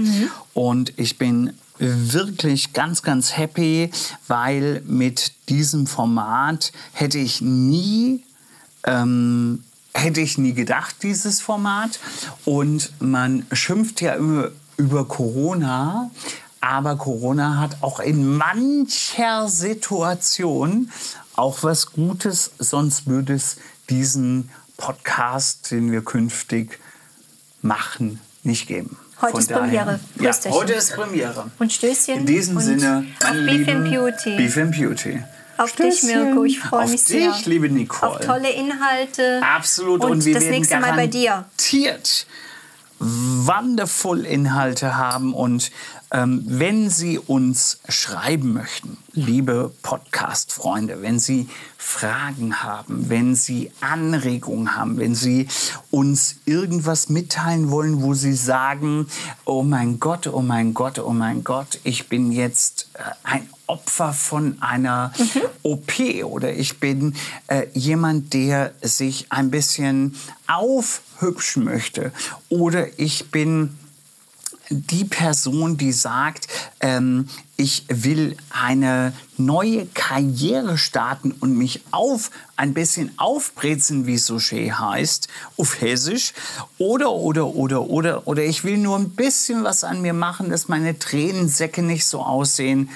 Und 0.54 0.94
ich 0.98 1.18
bin 1.18 1.54
wirklich 1.78 2.72
ganz, 2.72 3.02
ganz 3.02 3.36
happy, 3.36 3.92
weil 4.30 4.82
mit 4.86 5.34
diesem 5.50 5.86
Format 5.86 6.72
hätte 6.94 7.18
ich 7.18 7.42
nie 7.42 8.24
ähm, 8.86 9.64
hätte 9.94 10.22
ich 10.22 10.38
nie 10.38 10.54
gedacht, 10.54 10.98
dieses 11.04 11.42
Format. 11.42 12.00
Und 12.46 12.92
man 13.00 13.46
schimpft 13.52 14.02
ja 14.02 14.14
immer 14.14 14.52
über 14.78 15.06
Corona, 15.06 16.12
aber 16.66 16.96
Corona 16.98 17.60
hat 17.60 17.78
auch 17.82 18.00
in 18.00 18.36
mancher 18.38 19.48
Situation 19.48 20.92
auch 21.36 21.64
was 21.64 21.92
Gutes, 21.92 22.52
sonst 22.60 23.08
würde 23.08 23.34
es 23.34 23.58
diesen 23.90 24.50
Podcast, 24.78 25.70
den 25.72 25.92
wir 25.92 26.04
künftig 26.04 26.80
machen, 27.62 28.20
nicht 28.44 28.68
geben. 28.68 28.98
Heute 29.22 29.32
Von 29.32 29.40
ist 29.42 29.52
daher- 29.52 29.62
Premiere. 29.86 30.00
Ja, 30.20 30.32
dich. 30.32 30.52
heute 30.52 30.74
ist 30.74 30.94
Premiere. 30.94 31.50
Und 31.60 31.72
Stößchen. 31.72 32.20
In 32.20 32.26
diesem 32.26 32.60
Sinne, 32.60 33.06
auf 33.24 33.30
meine 33.30 33.42
Beef 33.46 33.68
lieben 33.68 33.72
and 33.72 33.90
Beauty. 33.92 34.36
Beef 34.38 34.58
and 34.58 34.72
Beauty. 34.76 35.24
Auf 35.58 35.72
dich, 35.72 36.00
Stößchen. 36.00 36.26
Mirko. 36.26 36.44
Ich 36.44 36.60
freue 36.60 36.84
Auf 36.84 36.92
mich 36.92 37.04
sehr. 37.04 37.32
dich, 37.32 37.46
liebe 37.46 37.70
Nicole. 37.70 38.12
Auf 38.12 38.20
tolle 38.20 38.50
Inhalte. 38.52 39.42
Absolut. 39.42 40.04
Und, 40.04 40.12
Und, 40.12 40.26
wir 40.26 40.34
das 40.34 40.44
werden 40.44 40.54
nächste 40.56 40.80
Mal 40.80 40.94
bei 40.94 41.08
dir. 41.08 41.30
garantiert 41.30 42.28
wonderful 43.00 44.26
Inhalte 44.26 44.98
haben. 44.98 45.34
Und 45.34 45.72
ähm, 46.12 46.44
wenn 46.46 46.90
Sie 46.90 47.20
uns 47.20 47.80
schreiben 47.90 48.54
möchten, 48.54 48.98
liebe 49.14 49.72
Podcast-Freunde, 49.82 51.02
wenn 51.02 51.20
Sie 51.20 51.50
Fragen 51.78 52.64
haben, 52.64 53.10
wenn 53.10 53.36
Sie 53.36 53.72
Anregungen 53.82 54.76
haben, 54.76 54.98
wenn 54.98 55.16
Sie 55.16 55.48
uns 55.92 56.38
irgendwas 56.46 57.10
mitteilen 57.10 57.70
wollen, 57.70 58.02
wo 58.02 58.14
Sie 58.14 58.34
sagen, 58.34 59.08
oh 59.46 59.64
mein 59.64 60.00
Gott, 60.00 60.28
oh 60.28 60.42
mein 60.42 60.74
Gott, 60.74 61.00
oh 61.00 61.12
mein 61.12 61.44
Gott, 61.44 61.80
ich 61.84 62.08
bin 62.10 62.32
jetzt 62.32 62.90
äh, 62.94 63.02
ein 63.24 63.50
Opfer 63.68 64.14
von 64.14 64.62
einer 64.62 65.14
OP 65.64 65.94
oder 66.24 66.54
ich 66.54 66.80
bin 66.80 67.16
äh, 67.48 67.68
jemand, 67.74 68.34
der 68.34 68.74
sich 68.82 69.28
ein 69.32 69.52
bisschen 69.52 70.16
aufhübschen 70.48 71.64
möchte. 71.64 72.12
Oder 72.50 73.00
ich 73.00 73.32
bin 73.32 73.78
die 74.70 75.06
Person, 75.06 75.78
die 75.78 75.92
sagt, 75.92 76.48
ähm, 76.80 77.28
ich 77.58 77.86
will 77.88 78.36
eine 78.50 79.14
neue 79.38 79.86
Karriere 79.86 80.78
starten 80.78 81.32
und 81.32 81.58
mich 81.58 81.82
auf 81.92 82.32
ein 82.56 82.74
bisschen 82.74 83.12
aufbrezeln, 83.18 84.08
wie 84.08 84.16
es 84.16 84.26
so 84.26 84.40
schön 84.40 84.78
heißt, 84.78 85.28
auf 85.58 85.82
Hessisch, 85.82 86.34
oder, 86.78 87.12
oder, 87.12 87.48
oder, 87.48 87.90
oder, 87.90 88.28
oder 88.28 88.44
ich 88.44 88.64
will 88.64 88.78
nur 88.78 88.98
ein 88.98 89.12
bisschen 89.12 89.64
was 89.64 89.84
an 89.84 90.02
mir 90.02 90.14
machen, 90.14 90.50
dass 90.50 90.68
meine 90.68 90.98
Tränensäcke 90.98 91.82
nicht 91.82 92.06
so 92.06 92.22
aussehen, 92.22 92.90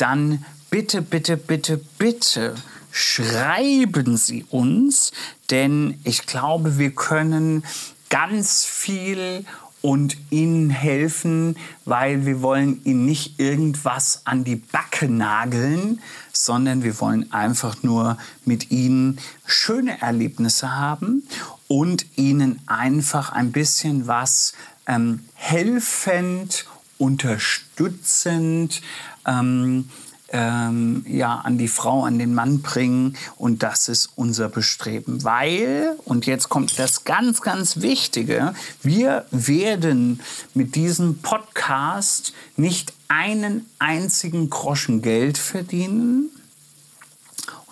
dann 0.00 0.44
bitte, 0.70 1.02
bitte, 1.02 1.36
bitte, 1.36 1.80
bitte 1.98 2.54
schreiben 2.92 4.16
Sie 4.16 4.44
uns, 4.50 5.12
denn 5.50 5.98
ich 6.04 6.26
glaube, 6.26 6.78
wir 6.78 6.90
können 6.90 7.64
ganz 8.08 8.64
viel 8.64 9.44
und 9.82 10.16
Ihnen 10.30 10.68
helfen, 10.70 11.56
weil 11.84 12.26
wir 12.26 12.42
wollen 12.42 12.84
Ihnen 12.84 13.06
nicht 13.06 13.40
irgendwas 13.40 14.22
an 14.24 14.44
die 14.44 14.56
Backe 14.56 15.08
nageln, 15.08 16.00
sondern 16.32 16.82
wir 16.82 17.00
wollen 17.00 17.32
einfach 17.32 17.82
nur 17.82 18.18
mit 18.44 18.70
Ihnen 18.70 19.18
schöne 19.46 20.00
Erlebnisse 20.02 20.76
haben 20.76 21.22
und 21.68 22.06
Ihnen 22.16 22.60
einfach 22.66 23.32
ein 23.32 23.52
bisschen 23.52 24.06
was 24.06 24.52
ähm, 24.86 25.20
helfend, 25.34 26.66
unterstützend, 26.98 28.82
ähm, 29.26 29.88
ähm, 30.32 31.04
ja, 31.08 31.40
an 31.40 31.58
die 31.58 31.68
Frau, 31.68 32.04
an 32.04 32.18
den 32.18 32.34
Mann 32.34 32.62
bringen. 32.62 33.16
Und 33.36 33.62
das 33.62 33.88
ist 33.88 34.10
unser 34.14 34.48
Bestreben. 34.48 35.24
Weil, 35.24 35.96
und 36.04 36.26
jetzt 36.26 36.48
kommt 36.48 36.78
das 36.78 37.04
ganz, 37.04 37.40
ganz 37.40 37.80
Wichtige, 37.80 38.54
wir 38.82 39.26
werden 39.30 40.20
mit 40.54 40.74
diesem 40.76 41.18
Podcast 41.18 42.32
nicht 42.56 42.92
einen 43.08 43.66
einzigen 43.78 44.50
Groschen 44.50 45.02
Geld 45.02 45.36
verdienen. 45.36 46.30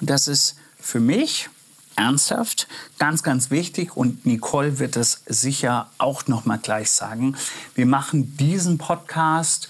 Und 0.01 0.11
das 0.11 0.26
ist 0.28 0.57
für 0.80 1.01
mich 1.01 1.49
ernsthaft 1.94 2.66
ganz, 2.99 3.22
ganz 3.22 3.51
wichtig. 3.51 3.96
Und 3.96 4.26
Nicole 4.26 4.78
wird 4.78 4.96
es 4.96 5.22
sicher 5.26 5.90
auch 5.99 6.26
noch 6.26 6.44
mal 6.44 6.59
gleich 6.59 6.90
sagen. 6.90 7.36
Wir 7.74 7.86
machen 7.86 8.36
diesen 8.36 8.78
Podcast, 8.78 9.68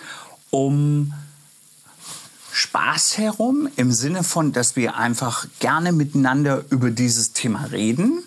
um 0.51 1.13
Spaß 2.59 3.19
herum, 3.19 3.69
im 3.77 3.93
Sinne 3.93 4.25
von, 4.25 4.53
dass 4.53 4.75
wir 4.75 4.97
einfach 4.97 5.47
gerne 5.61 5.93
miteinander 5.93 6.65
über 6.71 6.91
dieses 6.91 7.33
Thema 7.33 7.67
reden, 7.71 8.19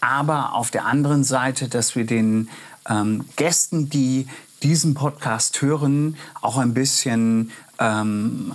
aber 0.00 0.54
auf 0.54 0.72
der 0.72 0.86
anderen 0.86 1.22
Seite, 1.22 1.68
dass 1.68 1.94
wir 1.94 2.04
den 2.04 2.48
ähm, 2.88 3.26
Gästen, 3.36 3.88
die 3.88 4.26
diesen 4.64 4.94
Podcast 4.94 5.62
hören, 5.62 6.16
auch 6.40 6.58
ein 6.58 6.74
bisschen 6.74 7.52
ähm, 7.78 8.52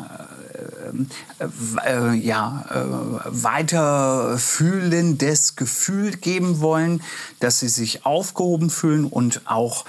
äh, 1.39 1.47
äh, 1.87 2.13
ja, 2.13 2.65
äh, 2.69 2.83
weiterfühlendes 3.25 5.55
Gefühl 5.55 6.11
geben 6.11 6.59
wollen, 6.59 7.01
dass 7.39 7.61
sie 7.61 7.69
sich 7.69 8.05
aufgehoben 8.05 8.69
fühlen 8.69 9.05
und 9.05 9.43
auch 9.45 9.85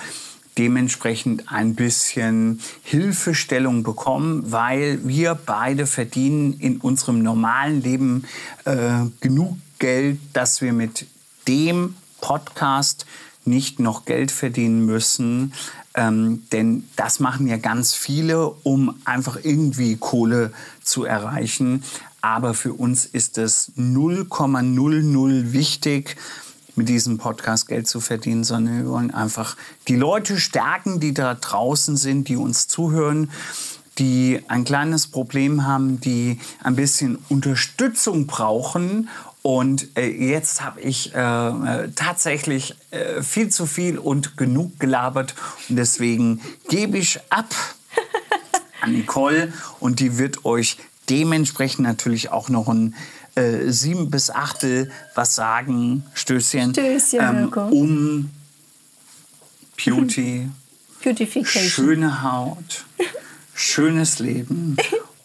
dementsprechend 0.59 1.51
ein 1.53 1.75
bisschen 1.75 2.61
Hilfestellung 2.83 3.83
bekommen, 3.83 4.51
weil 4.51 5.07
wir 5.07 5.35
beide 5.35 5.87
verdienen 5.87 6.55
in 6.55 6.79
unserem 6.79 7.23
normalen 7.23 7.83
Leben 7.83 8.25
äh, 8.65 9.05
genug 9.21 9.57
Geld, 9.79 10.19
dass 10.33 10.63
wir 10.63 10.73
mit 10.73 11.07
dem 11.47 11.95
Podcast 12.21 13.07
nicht 13.45 13.79
noch 13.79 14.05
Geld 14.05 14.31
verdienen 14.31 14.87
müssen. 14.87 15.53
Ähm, 15.95 16.43
denn 16.53 16.85
das 16.97 17.21
machen 17.21 17.47
ja 17.47 17.57
ganz 17.57 17.95
viele, 17.95 18.49
um 18.49 18.95
einfach 19.05 19.39
irgendwie 19.43 19.97
Kohle 19.97 20.53
zu 20.83 21.05
erreichen. 21.05 21.83
Aber 22.21 22.55
für 22.55 22.73
uns 22.73 23.05
ist 23.07 23.39
es 23.39 23.73
0,00 23.79 25.53
wichtig, 25.53 26.17
mit 26.77 26.89
diesem 26.89 27.19
Podcast 27.19 27.69
Geld 27.69 27.89
zu 27.89 28.01
verdienen, 28.01 28.45
sondern 28.45 28.79
wir 28.79 28.91
wollen 28.91 29.11
einfach 29.13 29.57
die 29.89 29.97
Leute 29.97 30.39
stärken, 30.39 31.01
die 31.01 31.15
da 31.15 31.35
draußen 31.35 31.97
sind, 31.97 32.29
die 32.29 32.37
uns 32.37 32.69
zuhören, 32.69 33.31
die 33.99 34.43
ein 34.49 34.65
kleines 34.65 35.07
Problem 35.07 35.67
haben, 35.67 36.01
die 36.01 36.39
ein 36.63 36.77
bisschen 36.77 37.19
Unterstützung 37.29 38.27
brauchen. 38.27 39.09
Und 39.43 39.97
äh, 39.97 40.09
jetzt 40.09 40.63
habe 40.63 40.81
ich 40.81 41.15
äh, 41.15 41.19
äh, 41.19 41.91
tatsächlich 41.95 42.75
äh, 42.91 43.23
viel 43.23 43.49
zu 43.49 43.65
viel 43.65 43.99
und 43.99 44.37
genug 44.37 44.79
gelabert. 44.79 45.35
Und 45.69 45.77
deswegen 45.77 46.41
gebe 46.69 46.99
ich 46.99 47.21
ab 47.31 47.55
an 48.83 48.93
Nicole 48.93 49.53
und 49.81 50.01
die 50.01 50.19
wird 50.19 50.45
euch 50.45 50.77
dementsprechend 51.09 51.87
natürlich 51.87 52.33
auch 52.33 52.49
noch 52.49 52.69
ein 52.69 52.95
äh, 53.37 53.71
sieben 53.71 54.11
bis 54.11 54.31
achtel 54.31 54.91
was 55.15 55.35
sagen, 55.35 56.05
Stößchen, 56.15 56.73
Stößchen, 56.73 57.35
Mirko. 57.37 57.67
um 57.69 58.31
Beauty, 59.77 60.49
Beautification. 61.05 61.63
schöne 61.69 62.23
Haut, 62.23 62.85
schönes 63.55 64.19
Leben 64.19 64.77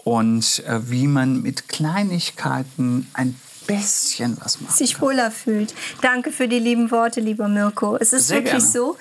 und 0.03 0.64
äh, 0.68 0.80
wie 0.89 1.07
man 1.07 1.41
mit 1.41 1.68
Kleinigkeiten 1.70 3.07
ein 3.14 3.36
bisschen 3.68 4.38
was 4.41 4.59
macht. 4.62 4.76
sich 4.78 4.99
wohler 5.01 5.32
fühlt. 5.32 5.74
Danke 6.01 6.32
für 6.32 6.47
die 6.47 6.59
lieben 6.59 6.91
Worte, 6.91 7.22
lieber 7.22 7.47
Mirko. 7.47 7.95
Es 7.97 8.12
ist 8.12 8.28
Sehr 8.28 8.38
wirklich 8.38 8.51
gerne. 8.64 8.72
so, 8.72 8.97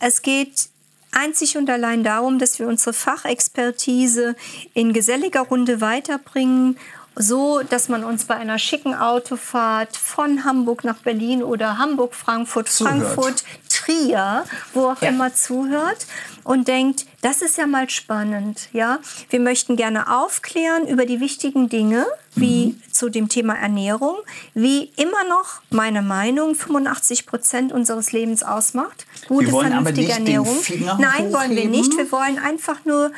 es 0.00 0.22
geht 0.22 0.68
einzig 1.12 1.56
und 1.56 1.68
allein 1.68 2.04
darum, 2.04 2.38
dass 2.38 2.58
wir 2.58 2.68
unsere 2.68 2.92
Fachexpertise 2.92 4.36
in 4.74 4.92
geselliger 4.92 5.40
Runde 5.42 5.80
weiterbringen, 5.80 6.76
so 7.18 7.62
dass 7.68 7.88
man 7.88 8.04
uns 8.04 8.24
bei 8.26 8.34
einer 8.36 8.58
schicken 8.58 8.94
Autofahrt 8.94 9.96
von 9.96 10.44
Hamburg 10.44 10.84
nach 10.84 10.98
Berlin 10.98 11.42
oder 11.42 11.78
Hamburg, 11.78 12.14
Frankfurt, 12.14 12.68
Zuhört. 12.68 12.96
Frankfurt, 13.02 13.44
Trier, 13.68 14.44
wo 14.74 14.88
auch 14.90 15.00
Ja. 15.00 15.08
immer 15.08 15.34
zuhört 15.34 16.06
und 16.44 16.68
denkt, 16.68 17.06
das 17.22 17.42
ist 17.42 17.56
ja 17.58 17.66
mal 17.66 17.88
spannend, 17.90 18.68
ja. 18.72 18.98
Wir 19.30 19.40
möchten 19.40 19.76
gerne 19.76 20.12
aufklären 20.14 20.86
über 20.86 21.06
die 21.06 21.20
wichtigen 21.20 21.68
Dinge, 21.68 22.06
wie 22.34 22.66
Mhm. 22.68 22.82
zu 22.92 23.08
dem 23.08 23.28
Thema 23.28 23.54
Ernährung, 23.54 24.16
wie 24.54 24.92
immer 24.96 25.24
noch 25.28 25.60
meine 25.70 26.02
Meinung 26.02 26.54
85 26.54 27.26
Prozent 27.26 27.72
unseres 27.72 28.12
Lebens 28.12 28.42
ausmacht. 28.42 29.06
Gute, 29.28 29.46
Wir 29.46 29.52
wollen 29.52 29.72
aber 29.72 29.84
vernünftige 29.86 30.06
nicht 30.06 30.18
den 30.18 30.26
Ernährung. 30.26 30.60
Finger 30.60 30.98
Nein, 31.00 31.32
wollen 31.32 31.50
wir 31.50 31.56
hochheben. 31.62 31.70
nicht. 31.70 31.96
Wir 31.96 32.12
wollen 32.12 32.38
einfach 32.38 32.84
nur 32.84 33.10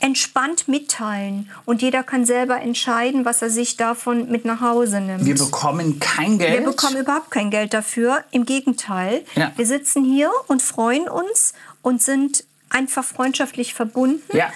entspannt 0.00 0.68
mitteilen 0.68 1.48
und 1.64 1.80
jeder 1.82 2.02
kann 2.02 2.24
selber 2.26 2.60
entscheiden, 2.60 3.24
was 3.24 3.40
er 3.42 3.50
sich 3.50 3.76
davon 3.76 4.30
mit 4.30 4.44
nach 4.44 4.60
Hause 4.60 5.00
nimmt. 5.00 5.24
Wir 5.24 5.34
bekommen 5.34 5.98
kein 6.00 6.38
Geld. 6.38 6.58
Wir 6.60 6.70
bekommen 6.70 6.96
überhaupt 6.98 7.30
kein 7.30 7.50
Geld 7.50 7.72
dafür. 7.72 8.22
Im 8.30 8.44
Gegenteil. 8.44 9.24
Ja. 9.34 9.52
Wir 9.56 9.66
sitzen 9.66 10.04
hier 10.04 10.30
und 10.48 10.62
freuen 10.62 11.08
uns 11.08 11.54
und 11.82 12.02
sind 12.02 12.44
einfach 12.68 13.04
freundschaftlich 13.04 13.72
verbunden 13.74 14.36
Ja. 14.36 14.52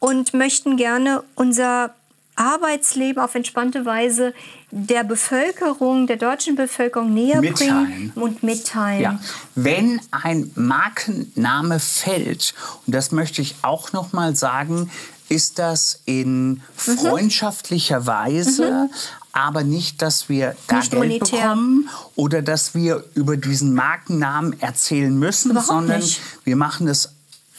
und 0.00 0.34
möchten 0.34 0.76
gerne 0.76 1.22
unser 1.34 1.94
Arbeitsleben 2.38 3.22
auf 3.22 3.34
entspannte 3.34 3.84
Weise 3.84 4.32
der 4.70 5.02
Bevölkerung, 5.04 6.06
der 6.06 6.16
deutschen 6.16 6.54
Bevölkerung 6.56 7.12
näher 7.12 7.40
Mitteilen. 7.40 7.84
bringen 7.86 8.12
und 8.14 8.42
mitteilen. 8.42 9.02
Ja, 9.02 9.20
wenn 9.54 10.00
ein 10.10 10.50
Markenname 10.54 11.80
fällt, 11.80 12.54
und 12.86 12.94
das 12.94 13.12
möchte 13.12 13.42
ich 13.42 13.56
auch 13.62 13.92
noch 13.92 14.12
mal 14.12 14.36
sagen, 14.36 14.90
ist 15.28 15.58
das 15.58 16.00
in 16.06 16.62
Mhm. 16.86 16.98
freundschaftlicher 16.98 18.06
Weise, 18.06 18.88
aber 19.32 19.62
nicht, 19.62 20.00
dass 20.00 20.28
wir 20.28 20.56
da 20.68 20.76
Nicht 20.78 20.90
Geld 20.90 21.02
monetär. 21.02 21.40
bekommen 21.42 21.88
oder 22.16 22.40
dass 22.42 22.74
wir 22.74 23.04
über 23.14 23.36
diesen 23.36 23.74
Markennamen 23.74 24.58
erzählen 24.60 25.16
müssen, 25.18 25.50
Überhaupt 25.50 25.68
sondern 25.68 26.00
nicht. 26.00 26.20
wir 26.44 26.56
machen 26.56 26.86
das 26.86 27.12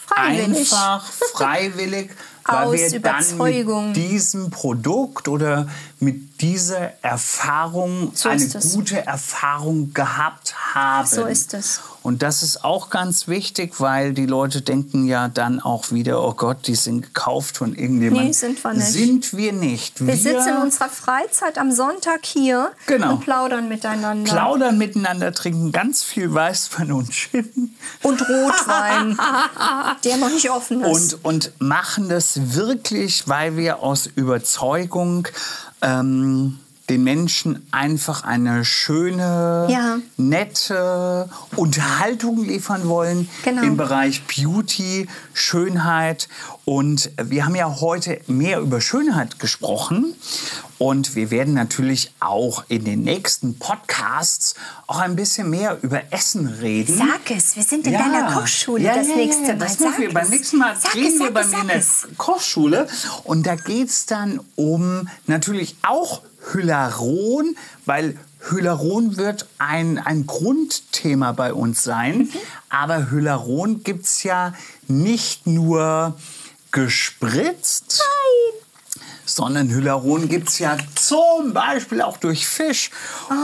Freiwillig. 0.06 0.58
einfach 0.72 1.04
freiwillig, 1.34 2.10
Aus 2.50 2.92
Überzeugung. 2.92 3.88
mit 3.88 3.96
diesem 3.96 4.50
Produkt 4.50 5.28
oder 5.28 5.68
mit 6.02 6.40
dieser 6.40 6.92
Erfahrung 7.02 8.12
So 8.14 8.30
eine 8.30 8.46
gute 8.72 9.06
Erfahrung 9.06 9.92
gehabt 9.92 10.54
haben. 10.74 11.06
So 11.06 11.26
ist 11.26 11.52
es. 11.52 11.80
Und 12.02 12.22
das 12.22 12.42
ist 12.42 12.64
auch 12.64 12.88
ganz 12.88 13.28
wichtig, 13.28 13.78
weil 13.78 14.14
die 14.14 14.24
Leute 14.24 14.62
denken 14.62 15.06
ja 15.06 15.28
dann 15.28 15.60
auch 15.60 15.90
wieder, 15.92 16.22
oh 16.26 16.32
Gott, 16.32 16.66
die 16.66 16.74
sind 16.74 17.02
gekauft 17.02 17.58
von 17.58 17.74
irgendjemandem. 17.74 18.28
Nee, 18.28 18.32
sind 18.32 18.64
wir 18.64 18.72
nicht. 18.72 18.86
Sind 18.86 19.36
wir 19.36 19.52
nicht. 19.52 20.06
Wir 20.06 20.16
sitzen 20.16 20.48
in 20.48 20.56
unserer 20.62 20.88
Freizeit 20.88 21.58
am 21.58 21.70
Sonntag 21.70 22.24
hier 22.24 22.72
Genau. 22.86 23.12
und 23.12 23.20
plaudern 23.20 23.68
miteinander. 23.68 24.32
plaudern 24.32 24.78
miteinander, 24.78 25.32
trinken 25.32 25.72
ganz 25.72 26.02
viel 26.02 26.32
Weißwein 26.32 26.90
und 26.92 27.12
Gin 27.12 27.74
und 28.02 28.22
Rotwein, 28.22 29.18
der 30.04 30.16
noch 30.16 30.30
nicht 30.30 30.48
offen 30.50 30.80
ist. 30.82 31.14
und, 31.14 31.24
und 31.26 31.52
machen 31.58 32.08
das 32.08 32.54
wirklich, 32.54 33.28
weil 33.28 33.58
wir 33.58 33.80
aus 33.80 34.06
Überzeugung 34.06 35.28
ähm, 35.82 36.58
den 36.88 37.04
Menschen 37.04 37.64
einfach 37.70 38.24
eine 38.24 38.64
schöne, 38.64 39.68
Ja. 39.70 39.98
nette 40.16 41.28
Unterhaltung 41.54 42.44
liefern 42.44 42.88
wollen 42.88 43.28
Genau. 43.44 43.62
im 43.62 43.76
Bereich 43.76 44.22
Beauty, 44.26 45.06
Schönheit. 45.32 46.28
Und 46.70 47.10
wir 47.20 47.46
haben 47.46 47.56
ja 47.56 47.80
heute 47.80 48.20
mehr 48.28 48.60
über 48.60 48.80
Schönheit 48.80 49.40
gesprochen. 49.40 50.14
Und 50.78 51.16
wir 51.16 51.32
werden 51.32 51.52
natürlich 51.52 52.12
auch 52.20 52.62
in 52.68 52.84
den 52.84 53.02
nächsten 53.02 53.58
Podcasts 53.58 54.54
auch 54.86 55.00
ein 55.00 55.16
bisschen 55.16 55.50
mehr 55.50 55.78
über 55.82 56.00
Essen 56.12 56.46
reden. 56.46 56.96
Sag 56.96 57.36
es, 57.36 57.56
wir 57.56 57.64
sind 57.64 57.88
in 57.88 57.94
deiner 57.94 58.34
Kochschule 58.34 58.84
Ja, 58.84 58.94
das 58.94 59.08
ja, 59.08 59.16
nächste 59.16 59.42
ja, 59.42 59.48
ja. 59.48 59.54
Mal. 59.56 59.64
Das 59.64 59.78
Sag 59.78 59.98
wir 59.98 60.12
beim 60.12 60.22
es. 60.22 60.30
nächsten 60.30 60.58
Mal. 60.58 60.76
Sag 60.76 60.92
drehen 60.92 61.12
es, 61.12 61.18
wir 61.18 61.32
bei 61.32 61.44
mir 61.44 61.60
in 61.60 61.66
der. 61.66 61.82
Kochschule. 62.16 62.86
Und 63.24 63.48
da 63.48 63.56
geht 63.56 63.88
es 63.88 64.06
dann 64.06 64.38
um 64.54 65.08
natürlich 65.26 65.74
auch 65.82 66.22
Hyaluron, 66.52 67.56
weil 67.84 68.16
Hyaluron 68.48 69.16
wird 69.16 69.48
ein, 69.58 69.98
ein 69.98 70.24
Grundthema 70.24 71.32
bei 71.32 71.52
uns 71.52 71.82
sein. 71.82 72.18
Mhm. 72.18 72.28
Aber 72.68 73.10
Hyaluron 73.10 73.82
gibt 73.82 74.04
es 74.04 74.22
ja 74.22 74.54
nicht 74.86 75.48
nur 75.48 76.14
gespritzt. 76.72 78.02
Sondern 79.24 79.68
Hyaluron 79.70 80.28
gibt 80.28 80.48
es 80.48 80.58
ja 80.58 80.76
zum 80.96 81.52
Beispiel 81.52 82.02
auch 82.02 82.16
durch 82.16 82.46
Fisch. 82.48 82.90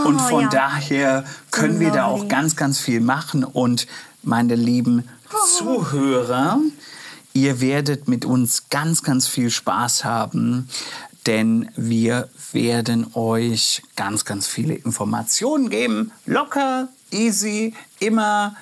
und 0.05 0.21
von 0.21 0.33
Oh, 0.33 0.41
ja. 0.41 0.49
daher 0.49 1.25
können 1.51 1.79
wir 1.79 1.93
da 1.93 2.07
auch 2.07 2.27
ganz, 2.29 2.57
ganz 2.57 2.81
viel 2.81 3.01
machen. 3.01 3.45
Und 3.45 3.87
meine 4.23 4.57
lieben 4.57 5.09
Zuhörer, 5.59 6.59
ihr 7.33 7.61
werdet 7.61 8.09
mit 8.09 8.25
uns 8.25 8.69
ganz, 8.69 9.03
ganz 9.03 9.29
viel 9.29 9.51
Spaß 9.51 10.05
haben, 10.05 10.69
denn 11.27 11.71
wir 11.77 12.29
werden 12.53 13.15
euch 13.15 13.83
ganz, 13.95 14.25
ganz 14.25 14.47
viele 14.47 14.75
Informationen 14.75 15.71
geben. 15.71 16.11
Locker, 16.25 16.89
easy, 17.11 17.75
immer 18.01 18.57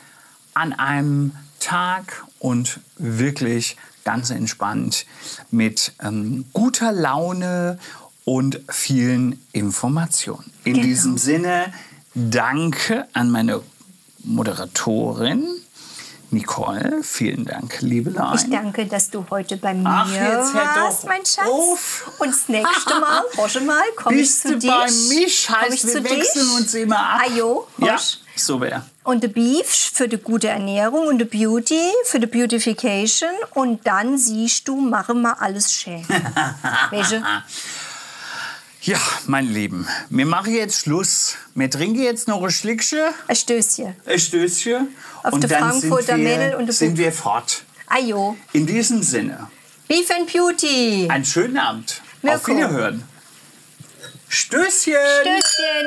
an 0.55 0.73
einem 0.73 1.33
Tag 1.61 2.25
und 2.39 2.81
wirklich 2.97 3.77
ganz 4.05 4.31
entspannt 4.31 5.07
mit 5.51 5.93
ähm, 6.03 6.45
guter 6.53 6.93
Laune 6.93 7.79
und 8.25 8.61
vielen 8.69 9.41
Informationen. 9.53 10.51
In 10.65 10.75
Genau. 10.75 10.87
diesem 10.87 11.19
Sinne, 11.19 11.73
danke 12.15 13.07
an 13.13 13.31
meine 13.31 13.61
Moderatorin 14.23 15.45
Nicole. 16.35 17.01
Vielen 17.03 17.45
Dank, 17.45 17.81
Liebelein. 17.81 18.35
Ich 18.37 18.51
danke, 18.51 18.87
dass 18.87 19.09
du 19.11 19.25
heute 19.31 19.57
bei 19.57 19.73
mir 19.73 19.89
Ach, 19.89 20.07
jetzt 20.11 20.53
hör 20.53 20.83
warst, 20.85 21.03
doch 21.05 21.09
mein 21.09 21.25
Schatz. 21.25 21.47
auf. 21.49 22.13
Und 22.19 22.29
das 22.29 22.49
nächste 22.49 23.01
Mal, 23.01 23.23
Rosche 23.39 23.61
mal, 23.61 23.83
komm 23.97 24.13
ich 24.13 24.19
Bist 24.21 24.43
zu 24.43 24.49
du 24.53 24.59
dir. 24.59 24.71
bei 24.73 24.87
mich? 24.87 25.49
Heißt, 25.51 25.75
ich 25.75 25.85
wir 25.85 25.93
zu 25.93 26.05
wechseln 26.05 26.47
dich? 26.49 26.55
uns 26.57 26.75
immer 26.75 26.99
ab. 26.99 27.21
Ajo, 27.25 27.67
Ja, 27.79 27.93
Rosch. 27.95 28.19
so 28.37 28.61
wäre. 28.61 28.85
Und 29.05 29.23
the 29.23 29.29
Beef 29.29 29.67
für 29.93 30.09
die 30.09 30.17
gute 30.19 30.49
Ernährung 30.49 31.07
und 31.09 31.19
the 31.19 31.25
Beauty 31.25 31.81
für 32.07 32.19
die 32.21 32.27
Beautification. 32.27 33.31
Und 33.55 33.87
dann 33.87 34.17
siehst 34.19 34.67
du, 34.67 34.77
mache 34.77 35.15
mal 35.15 35.35
alles 35.39 35.73
schön. 35.73 36.05
Welche? 36.91 37.23
Ja, 38.87 38.99
mein 39.27 39.47
Lieben, 39.47 39.89
wir 40.11 40.27
machen 40.27 40.55
jetzt 40.55 40.81
Schluss. 40.81 41.37
Wir 41.55 41.71
trinken 41.71 42.03
jetzt 42.03 42.29
noch 42.29 42.43
ein 42.43 42.51
Schlickchen, 42.51 43.15
Ein 43.29 43.35
Stößchen. 43.37 43.97
ein 44.05 44.19
Stößchen. 44.19 44.89
Auf 45.23 45.41
der 45.41 45.49
Frankfurter 45.59 46.19
Mädel 46.19 46.55
und 46.57 46.67
der 46.67 46.75
sind 46.75 46.99
wir 46.99 47.11
fort. 47.11 47.63
Ajo. 47.87 48.37
In 48.53 48.67
diesem 48.67 49.03
Sinne, 49.03 49.49
Beef 49.89 50.11
and 50.11 50.31
Beauty. 50.31 51.09
einen 51.11 51.25
schönen 51.25 51.57
Abend. 51.57 52.03
Auf 52.25 52.47
Mirko. 52.47 52.49
Wiederhören. 52.49 53.05
Stößchen! 54.29 54.93
Stößchen. 55.23 55.87